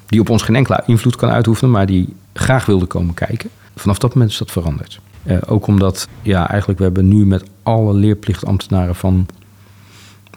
die 0.05 0.19
op 0.19 0.29
ons 0.29 0.41
geen 0.41 0.55
enkele 0.55 0.83
invloed 0.85 1.15
kan 1.15 1.29
uitoefenen, 1.29 1.71
maar 1.71 1.85
die 1.85 2.13
graag 2.33 2.65
wilde 2.65 2.85
komen 2.85 3.13
kijken... 3.13 3.49
vanaf 3.75 3.97
dat 3.97 4.13
moment 4.13 4.31
is 4.31 4.37
dat 4.37 4.51
veranderd. 4.51 4.99
Uh, 5.23 5.37
ook 5.47 5.67
omdat, 5.67 6.07
ja, 6.21 6.49
eigenlijk 6.49 6.79
we 6.79 6.85
hebben 6.85 7.07
nu 7.07 7.25
met 7.25 7.43
alle 7.63 7.93
leerplichtambtenaren 7.93 8.95
van 8.95 9.25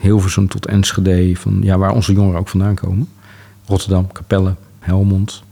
Hilversum 0.00 0.48
tot 0.48 0.66
Enschede... 0.66 1.36
Van, 1.36 1.58
ja, 1.62 1.78
waar 1.78 1.92
onze 1.92 2.12
jongeren 2.12 2.40
ook 2.40 2.48
vandaan 2.48 2.74
komen... 2.74 3.08
Rotterdam, 3.66 4.12
Capelle, 4.12 4.54
Helmond... 4.78 5.42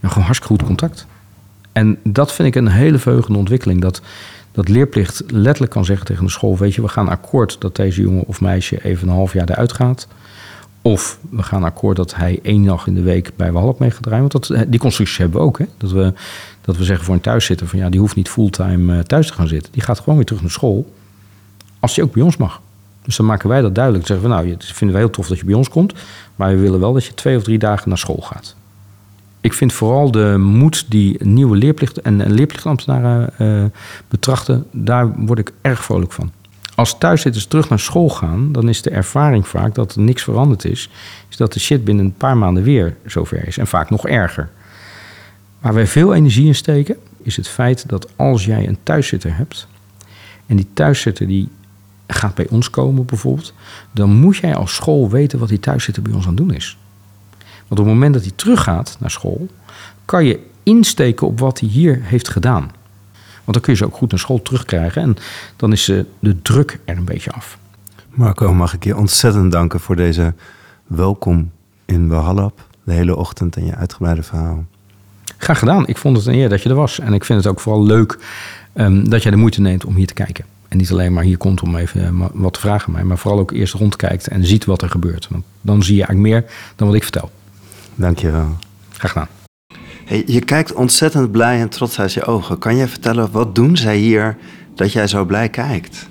Ja, 0.00 0.08
gewoon 0.08 0.24
hartstikke 0.24 0.54
goed 0.54 0.66
contact. 0.66 1.06
En 1.72 1.98
dat 2.02 2.32
vind 2.32 2.48
ik 2.48 2.54
een 2.54 2.68
hele 2.68 2.98
veugende 2.98 3.38
ontwikkeling. 3.38 3.80
Dat, 3.80 4.00
dat 4.52 4.68
leerplicht 4.68 5.22
letterlijk 5.26 5.72
kan 5.72 5.84
zeggen 5.84 6.06
tegen 6.06 6.24
de 6.24 6.30
school: 6.30 6.58
Weet 6.58 6.74
je, 6.74 6.82
we 6.82 6.88
gaan 6.88 7.08
akkoord 7.08 7.56
dat 7.60 7.76
deze 7.76 8.00
jongen 8.00 8.26
of 8.26 8.40
meisje 8.40 8.84
even 8.84 9.08
een 9.08 9.14
half 9.14 9.32
jaar 9.32 9.48
eruit 9.48 9.72
gaat. 9.72 10.08
Of 10.82 11.18
we 11.30 11.42
gaan 11.42 11.64
akkoord 11.64 11.96
dat 11.96 12.14
hij 12.14 12.38
één 12.42 12.64
dag 12.64 12.86
in 12.86 12.94
de 12.94 13.02
week 13.02 13.32
bij 13.36 13.52
Walp 13.52 13.78
mee 13.78 13.90
gaat 13.90 14.02
draaien. 14.02 14.28
Want 14.28 14.48
dat, 14.48 14.64
die 14.68 14.80
constructies 14.80 15.18
hebben 15.18 15.40
we 15.40 15.46
ook. 15.46 15.58
Hè? 15.58 15.64
Dat, 15.76 15.90
we, 15.90 16.12
dat 16.60 16.76
we 16.76 16.84
zeggen 16.84 17.04
voor 17.04 17.14
een 17.14 17.20
thuiszitter: 17.20 17.66
van 17.66 17.78
ja, 17.78 17.88
die 17.88 18.00
hoeft 18.00 18.16
niet 18.16 18.28
fulltime 18.28 18.96
eh, 18.96 19.02
thuis 19.02 19.26
te 19.26 19.32
gaan 19.32 19.48
zitten. 19.48 19.72
Die 19.72 19.82
gaat 19.82 19.98
gewoon 19.98 20.16
weer 20.16 20.24
terug 20.24 20.42
naar 20.42 20.50
school. 20.50 20.92
Als 21.80 21.94
die 21.94 22.04
ook 22.04 22.12
bij 22.12 22.22
ons 22.22 22.36
mag. 22.36 22.60
Dus 23.10 23.18
dan 23.18 23.28
maken 23.28 23.48
wij 23.48 23.60
dat 23.60 23.74
duidelijk. 23.74 24.06
Dan 24.06 24.16
zeggen 24.16 24.36
we: 24.36 24.42
Nou, 24.42 24.54
het 24.56 24.64
vinden 24.64 24.96
wij 24.96 25.04
heel 25.04 25.14
tof 25.14 25.28
dat 25.28 25.38
je 25.38 25.44
bij 25.44 25.54
ons 25.54 25.68
komt. 25.68 25.92
Maar 26.36 26.50
we 26.50 26.60
willen 26.60 26.80
wel 26.80 26.92
dat 26.92 27.04
je 27.04 27.14
twee 27.14 27.36
of 27.36 27.42
drie 27.42 27.58
dagen 27.58 27.88
naar 27.88 27.98
school 27.98 28.20
gaat 28.20 28.54
ik 29.40 29.52
vind 29.52 29.72
vooral 29.72 30.10
de 30.10 30.36
moed 30.38 30.84
die 30.88 31.24
nieuwe 31.24 31.56
leerplicht 31.56 32.00
en 32.00 32.32
leerplichtambtenaren 32.32 33.30
uh, 33.38 33.64
betrachten, 34.08 34.66
daar 34.72 35.12
word 35.16 35.38
ik 35.38 35.52
erg 35.60 35.84
vrolijk 35.84 36.12
van. 36.12 36.32
Als 36.74 36.98
thuiszitters 36.98 37.46
terug 37.46 37.68
naar 37.68 37.78
school 37.78 38.08
gaan, 38.08 38.52
dan 38.52 38.68
is 38.68 38.82
de 38.82 38.90
ervaring 38.90 39.48
vaak 39.48 39.74
dat 39.74 39.94
er 39.94 40.00
niks 40.00 40.22
veranderd 40.22 40.64
is. 40.64 40.90
Is 41.28 41.36
dat 41.36 41.52
de 41.52 41.60
shit 41.60 41.84
binnen 41.84 42.04
een 42.04 42.14
paar 42.14 42.36
maanden 42.36 42.62
weer 42.62 42.96
zover 43.06 43.46
is. 43.46 43.58
En 43.58 43.66
vaak 43.66 43.90
nog 43.90 44.06
erger. 44.06 44.48
Waar 45.60 45.74
wij 45.74 45.86
veel 45.86 46.14
energie 46.14 46.46
in 46.46 46.54
steken, 46.54 46.96
is 47.22 47.36
het 47.36 47.48
feit 47.48 47.88
dat 47.88 48.08
als 48.16 48.44
jij 48.44 48.68
een 48.68 48.78
thuiszitter 48.82 49.36
hebt. 49.36 49.66
En 50.46 50.56
die 50.56 50.68
thuiszitter 50.74 51.26
die 51.26 51.48
gaat 52.14 52.34
bij 52.34 52.46
ons 52.50 52.70
komen 52.70 53.06
bijvoorbeeld. 53.06 53.54
Dan 53.92 54.10
moet 54.10 54.36
jij 54.36 54.54
als 54.54 54.74
school 54.74 55.10
weten 55.10 55.38
wat 55.38 55.48
die 55.48 55.60
thuiszitter 55.60 56.02
bij 56.02 56.12
ons 56.12 56.22
aan 56.22 56.34
het 56.34 56.38
doen 56.38 56.54
is. 56.54 56.78
Want 57.38 57.80
op 57.80 57.86
het 57.86 57.94
moment 57.94 58.14
dat 58.14 58.22
hij 58.22 58.32
teruggaat 58.36 58.96
naar 59.00 59.10
school, 59.10 59.48
kan 60.04 60.24
je 60.24 60.40
insteken 60.62 61.26
op 61.26 61.38
wat 61.38 61.60
hij 61.60 61.68
hier 61.68 61.98
heeft 62.02 62.28
gedaan. 62.28 62.70
Want 63.44 63.52
dan 63.52 63.60
kun 63.60 63.72
je 63.72 63.78
ze 63.78 63.84
ook 63.84 63.96
goed 63.96 64.10
naar 64.10 64.20
school 64.20 64.42
terugkrijgen 64.42 65.02
en 65.02 65.16
dan 65.56 65.72
is 65.72 65.84
de 66.18 66.42
druk 66.42 66.80
er 66.84 66.96
een 66.96 67.04
beetje 67.04 67.32
af. 67.32 67.58
Marco, 68.10 68.54
mag 68.54 68.74
ik 68.74 68.84
je 68.84 68.96
ontzettend 68.96 69.52
danken 69.52 69.80
voor 69.80 69.96
deze 69.96 70.34
welkom 70.86 71.50
in 71.84 72.08
Wahallap. 72.08 72.66
De 72.84 72.92
hele 72.92 73.16
ochtend 73.16 73.56
en 73.56 73.66
je 73.66 73.74
uitgebreide 73.74 74.22
verhaal. 74.22 74.64
Graag 75.36 75.58
gedaan. 75.58 75.86
Ik 75.86 75.96
vond 75.96 76.16
het 76.16 76.26
een 76.26 76.34
eer 76.34 76.48
dat 76.48 76.62
je 76.62 76.68
er 76.68 76.74
was. 76.74 76.98
En 76.98 77.12
ik 77.12 77.24
vind 77.24 77.38
het 77.38 77.52
ook 77.52 77.60
vooral 77.60 77.82
leuk 77.82 78.18
um, 78.74 79.08
dat 79.08 79.22
jij 79.22 79.30
de 79.30 79.36
moeite 79.36 79.60
neemt 79.60 79.84
om 79.84 79.94
hier 79.94 80.06
te 80.06 80.14
kijken. 80.14 80.44
En 80.70 80.76
niet 80.78 80.90
alleen 80.90 81.12
maar 81.12 81.24
hier 81.24 81.36
komt 81.36 81.62
om 81.62 81.76
even 81.76 82.04
eh, 82.04 82.26
wat 82.32 82.52
te 82.52 82.60
vragen 82.60 82.92
mij, 82.92 83.04
maar 83.04 83.18
vooral 83.18 83.40
ook 83.40 83.50
eerst 83.50 83.74
rondkijkt 83.74 84.28
en 84.28 84.46
ziet 84.46 84.64
wat 84.64 84.82
er 84.82 84.90
gebeurt. 84.90 85.26
Want 85.30 85.44
dan 85.60 85.82
zie 85.82 85.96
je 85.96 86.04
eigenlijk 86.04 86.34
meer 86.34 86.50
dan 86.76 86.86
wat 86.86 86.96
ik 86.96 87.02
vertel. 87.02 87.30
Dankjewel. 87.94 88.56
Graag 88.92 89.12
gedaan. 89.12 89.28
Hey, 90.04 90.22
je 90.26 90.40
kijkt 90.40 90.72
ontzettend 90.72 91.30
blij 91.30 91.60
en 91.60 91.68
trots 91.68 92.00
uit 92.00 92.12
je 92.12 92.24
ogen. 92.24 92.58
Kan 92.58 92.76
jij 92.76 92.88
vertellen, 92.88 93.30
wat 93.30 93.54
doen 93.54 93.76
zij 93.76 93.96
hier 93.96 94.36
dat 94.74 94.92
jij 94.92 95.06
zo 95.06 95.24
blij 95.24 95.48
kijkt? 95.48 96.08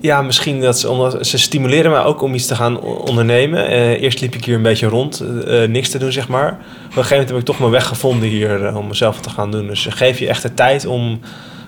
Ja, 0.00 0.22
misschien 0.22 0.60
dat 0.60 0.78
ze, 0.78 0.90
omdat 0.90 1.26
ze 1.26 1.38
stimuleren 1.38 1.90
mij 1.90 2.02
ook 2.02 2.22
om 2.22 2.34
iets 2.34 2.46
te 2.46 2.54
gaan 2.54 2.80
ondernemen. 2.80 3.70
Uh, 3.70 4.02
eerst 4.02 4.20
liep 4.20 4.34
ik 4.34 4.44
hier 4.44 4.54
een 4.54 4.62
beetje 4.62 4.86
rond, 4.86 5.22
uh, 5.22 5.68
niks 5.68 5.88
te 5.88 5.98
doen, 5.98 6.12
zeg 6.12 6.28
maar. 6.28 6.48
Op 6.48 6.56
een 6.56 6.92
gegeven 6.92 7.10
moment 7.10 7.28
heb 7.28 7.38
ik 7.38 7.44
toch 7.44 7.58
mijn 7.58 7.70
weg 7.70 7.86
gevonden 7.86 8.28
hier 8.28 8.62
uh, 8.62 8.76
om 8.76 8.86
mezelf 8.86 9.20
te 9.20 9.30
gaan 9.30 9.50
doen. 9.50 9.66
Dus 9.66 9.86
geef 9.90 10.18
je 10.18 10.28
echt 10.28 10.42
de 10.42 10.54
tijd 10.54 10.86
om, 10.86 11.20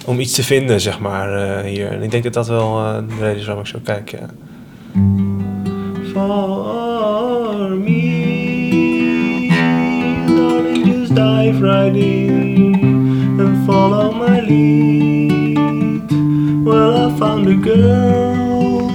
om 0.05 0.20
iets 0.20 0.32
te 0.32 0.42
vinden, 0.42 0.80
zeg 0.80 1.00
maar, 1.00 1.62
hier. 1.64 1.90
En 1.90 2.02
ik 2.02 2.11
denk 2.11 2.22
dat 2.22 2.32
dat 2.32 2.48
wel 2.48 2.74
de 3.09 3.14
reden 3.20 3.36
is 3.36 3.44
waarom 3.44 3.64
ik 3.64 3.70
zo 3.70 3.78
kijk, 3.84 4.11
ja. 4.11 4.26
For 6.12 7.78
me 7.78 8.24
dive 11.14 11.61
right 11.61 11.94
in 11.94 13.40
and 13.40 13.66
follow 13.66 14.12
my 14.12 14.40
lead. 14.40 16.11
Well, 16.64 17.07
I 17.07 17.18
found 17.18 17.46
a 17.46 17.55
girl, 17.55 18.88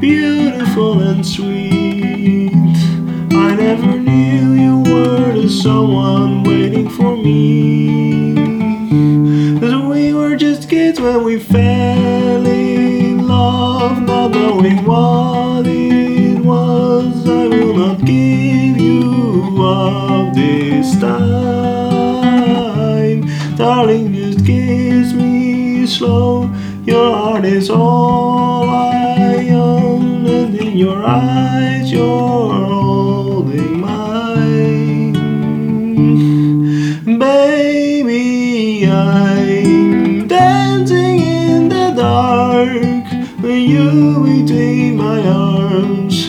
beautiful 0.00 1.00
and 1.00 1.24
sweet. 1.24 2.52
I 3.32 3.54
never 3.54 3.98
knew 3.98 4.54
you 4.54 4.78
were 4.90 5.32
the 5.40 5.48
someone 5.48 6.42
waiting 6.42 6.88
for 6.88 7.16
me. 7.16 8.55
Were 10.36 10.40
just 10.40 10.68
kids 10.68 11.00
when 11.00 11.24
we 11.24 11.38
fell 11.38 12.44
in 12.46 13.26
love, 13.26 14.02
not 14.02 14.32
knowing 14.32 14.84
what 14.84 15.66
it 15.66 16.38
was. 16.44 17.26
I 17.26 17.46
will 17.46 17.74
not 17.74 18.04
give 18.04 18.76
you 18.76 19.64
up 19.64 20.34
this 20.34 21.00
time. 21.00 21.16
Darling, 23.56 24.12
just 24.12 24.44
kiss 24.44 25.14
me 25.14 25.86
slow. 25.86 26.50
Your 26.84 27.16
heart 27.16 27.46
is 27.46 27.70
all 27.70 28.68
I 28.68 29.48
own, 29.48 30.26
and 30.26 30.54
in 30.54 30.76
your 30.76 31.02
eyes, 31.02 31.90
you're 31.90 32.52
holding 32.52 33.80
mine. 33.80 34.05
You 43.66 44.22
between 44.22 44.96
my 44.96 45.20
arms. 45.26 46.28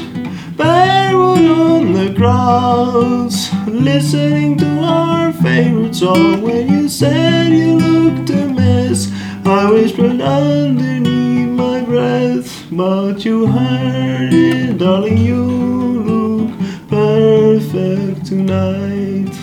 Barefoot 0.55 1.45
on 1.45 1.93
the 1.93 2.13
grass, 2.15 3.53
listening 3.67 4.57
to 4.57 4.79
our 4.81 5.31
favorite 5.33 5.95
song. 5.95 6.41
When 6.41 6.67
you 6.69 6.89
said 6.89 7.51
you 7.51 7.77
looked 7.77 8.29
a 8.29 8.47
mess, 8.47 9.09
I 9.45 9.69
whispered 9.71 10.21
underneath 10.21 11.49
my 11.49 11.81
breath, 11.81 12.65
but 12.71 13.23
you 13.23 13.47
heard 13.47 14.33
it, 14.33 14.77
darling. 14.77 15.17
You 15.17 15.43
look 16.09 16.51
perfect 16.89 18.25
tonight. 18.25 19.35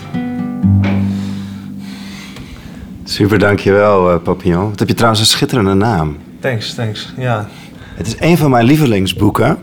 Super, 3.03 3.39
dankjewel 3.39 4.13
uh, 4.13 4.21
Papillon. 4.21 4.69
Wat 4.69 4.79
heb 4.79 4.87
je 4.87 4.93
trouwens 4.93 5.21
een 5.21 5.27
schitterende 5.27 5.73
naam. 5.73 6.17
Thanks, 6.39 6.73
thanks. 6.73 7.13
Ja, 7.17 7.47
Het 7.95 8.07
is 8.07 8.15
een 8.19 8.37
van 8.37 8.49
mijn 8.49 8.65
lievelingsboeken. 8.65 9.57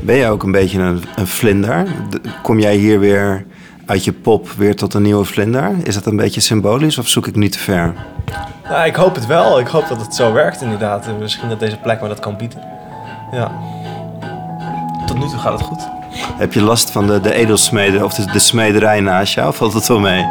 Ben 0.00 0.16
jij 0.16 0.30
ook 0.30 0.42
een 0.42 0.50
beetje 0.52 0.78
een, 0.80 1.02
een 1.16 1.26
vlinder? 1.26 1.86
De- 2.10 2.20
Kom 2.42 2.58
jij 2.58 2.74
hier 2.76 3.00
weer 3.00 3.46
uit 3.86 4.04
je 4.04 4.12
pop 4.12 4.48
weer 4.50 4.76
tot 4.76 4.94
een 4.94 5.02
nieuwe 5.02 5.24
vlinder? 5.24 5.70
Is 5.82 5.94
dat 5.94 6.06
een 6.06 6.16
beetje 6.16 6.40
symbolisch 6.40 6.98
of 6.98 7.08
zoek 7.08 7.26
ik 7.26 7.36
niet 7.36 7.52
te 7.52 7.58
ver? 7.58 7.94
Nou, 8.68 8.86
ik 8.86 8.94
hoop 8.96 9.14
het 9.14 9.26
wel. 9.26 9.58
Ik 9.60 9.66
hoop 9.66 9.88
dat 9.88 10.00
het 10.00 10.14
zo 10.14 10.32
werkt 10.32 10.62
inderdaad. 10.62 11.06
En 11.06 11.18
misschien 11.18 11.48
dat 11.48 11.60
deze 11.60 11.76
plek 11.76 12.00
me 12.02 12.08
dat 12.08 12.20
kan 12.20 12.36
bieden. 12.36 12.58
Ja. 13.32 13.50
Tot 15.06 15.16
nu 15.18 15.28
toe 15.28 15.38
gaat 15.38 15.52
het 15.52 15.62
goed. 15.62 15.88
Heb 16.38 16.52
je 16.52 16.62
last 16.62 16.90
van 16.90 17.06
de, 17.06 17.20
de 17.20 17.34
edelsmeden 17.34 18.04
of 18.04 18.14
de, 18.14 18.24
de 18.32 18.38
smederij 18.38 19.00
naast 19.00 19.34
jou? 19.34 19.54
Valt 19.54 19.72
het 19.72 19.86
wel 19.88 20.00
mee? 20.00 20.24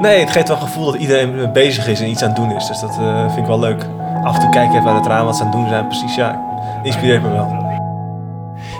Nee, 0.00 0.20
het 0.20 0.30
geeft 0.30 0.48
wel 0.48 0.56
het 0.56 0.66
gevoel 0.66 0.84
dat 0.84 0.94
iedereen 1.00 1.52
bezig 1.52 1.86
is 1.88 2.00
en 2.00 2.08
iets 2.08 2.22
aan 2.22 2.28
het 2.28 2.36
doen 2.36 2.52
is. 2.56 2.66
Dus 2.66 2.80
dat 2.80 2.90
eh, 3.00 3.24
vind 3.26 3.38
ik 3.38 3.46
wel 3.46 3.58
leuk. 3.58 3.86
Af 4.24 4.34
en 4.34 4.40
toe 4.40 4.50
kijk 4.50 4.70
ik 4.70 4.76
even 4.76 4.88
uit 4.88 4.96
het 4.98 5.06
raam 5.06 5.24
wat 5.24 5.36
ze 5.36 5.42
aan 5.42 5.48
het 5.48 5.56
doen 5.58 5.68
zijn. 5.68 5.86
Precies, 5.86 6.14
ja. 6.14 6.44
Inspireert 6.82 7.22
me 7.22 7.30
wel. 7.30 7.64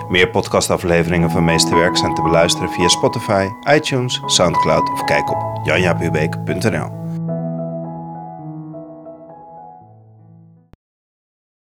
Meer 0.09 0.29
podcastafleveringen 0.29 1.29
van 1.29 1.45
Meesterwerk 1.45 1.97
zijn 1.97 2.13
te 2.13 2.21
beluisteren 2.21 2.69
via 2.69 2.87
Spotify, 2.87 3.47
iTunes, 3.73 4.21
Soundcloud 4.25 4.91
of 4.91 5.03
kijk 5.03 5.29
op 5.29 5.59
janjapubeek.nl. 5.63 7.06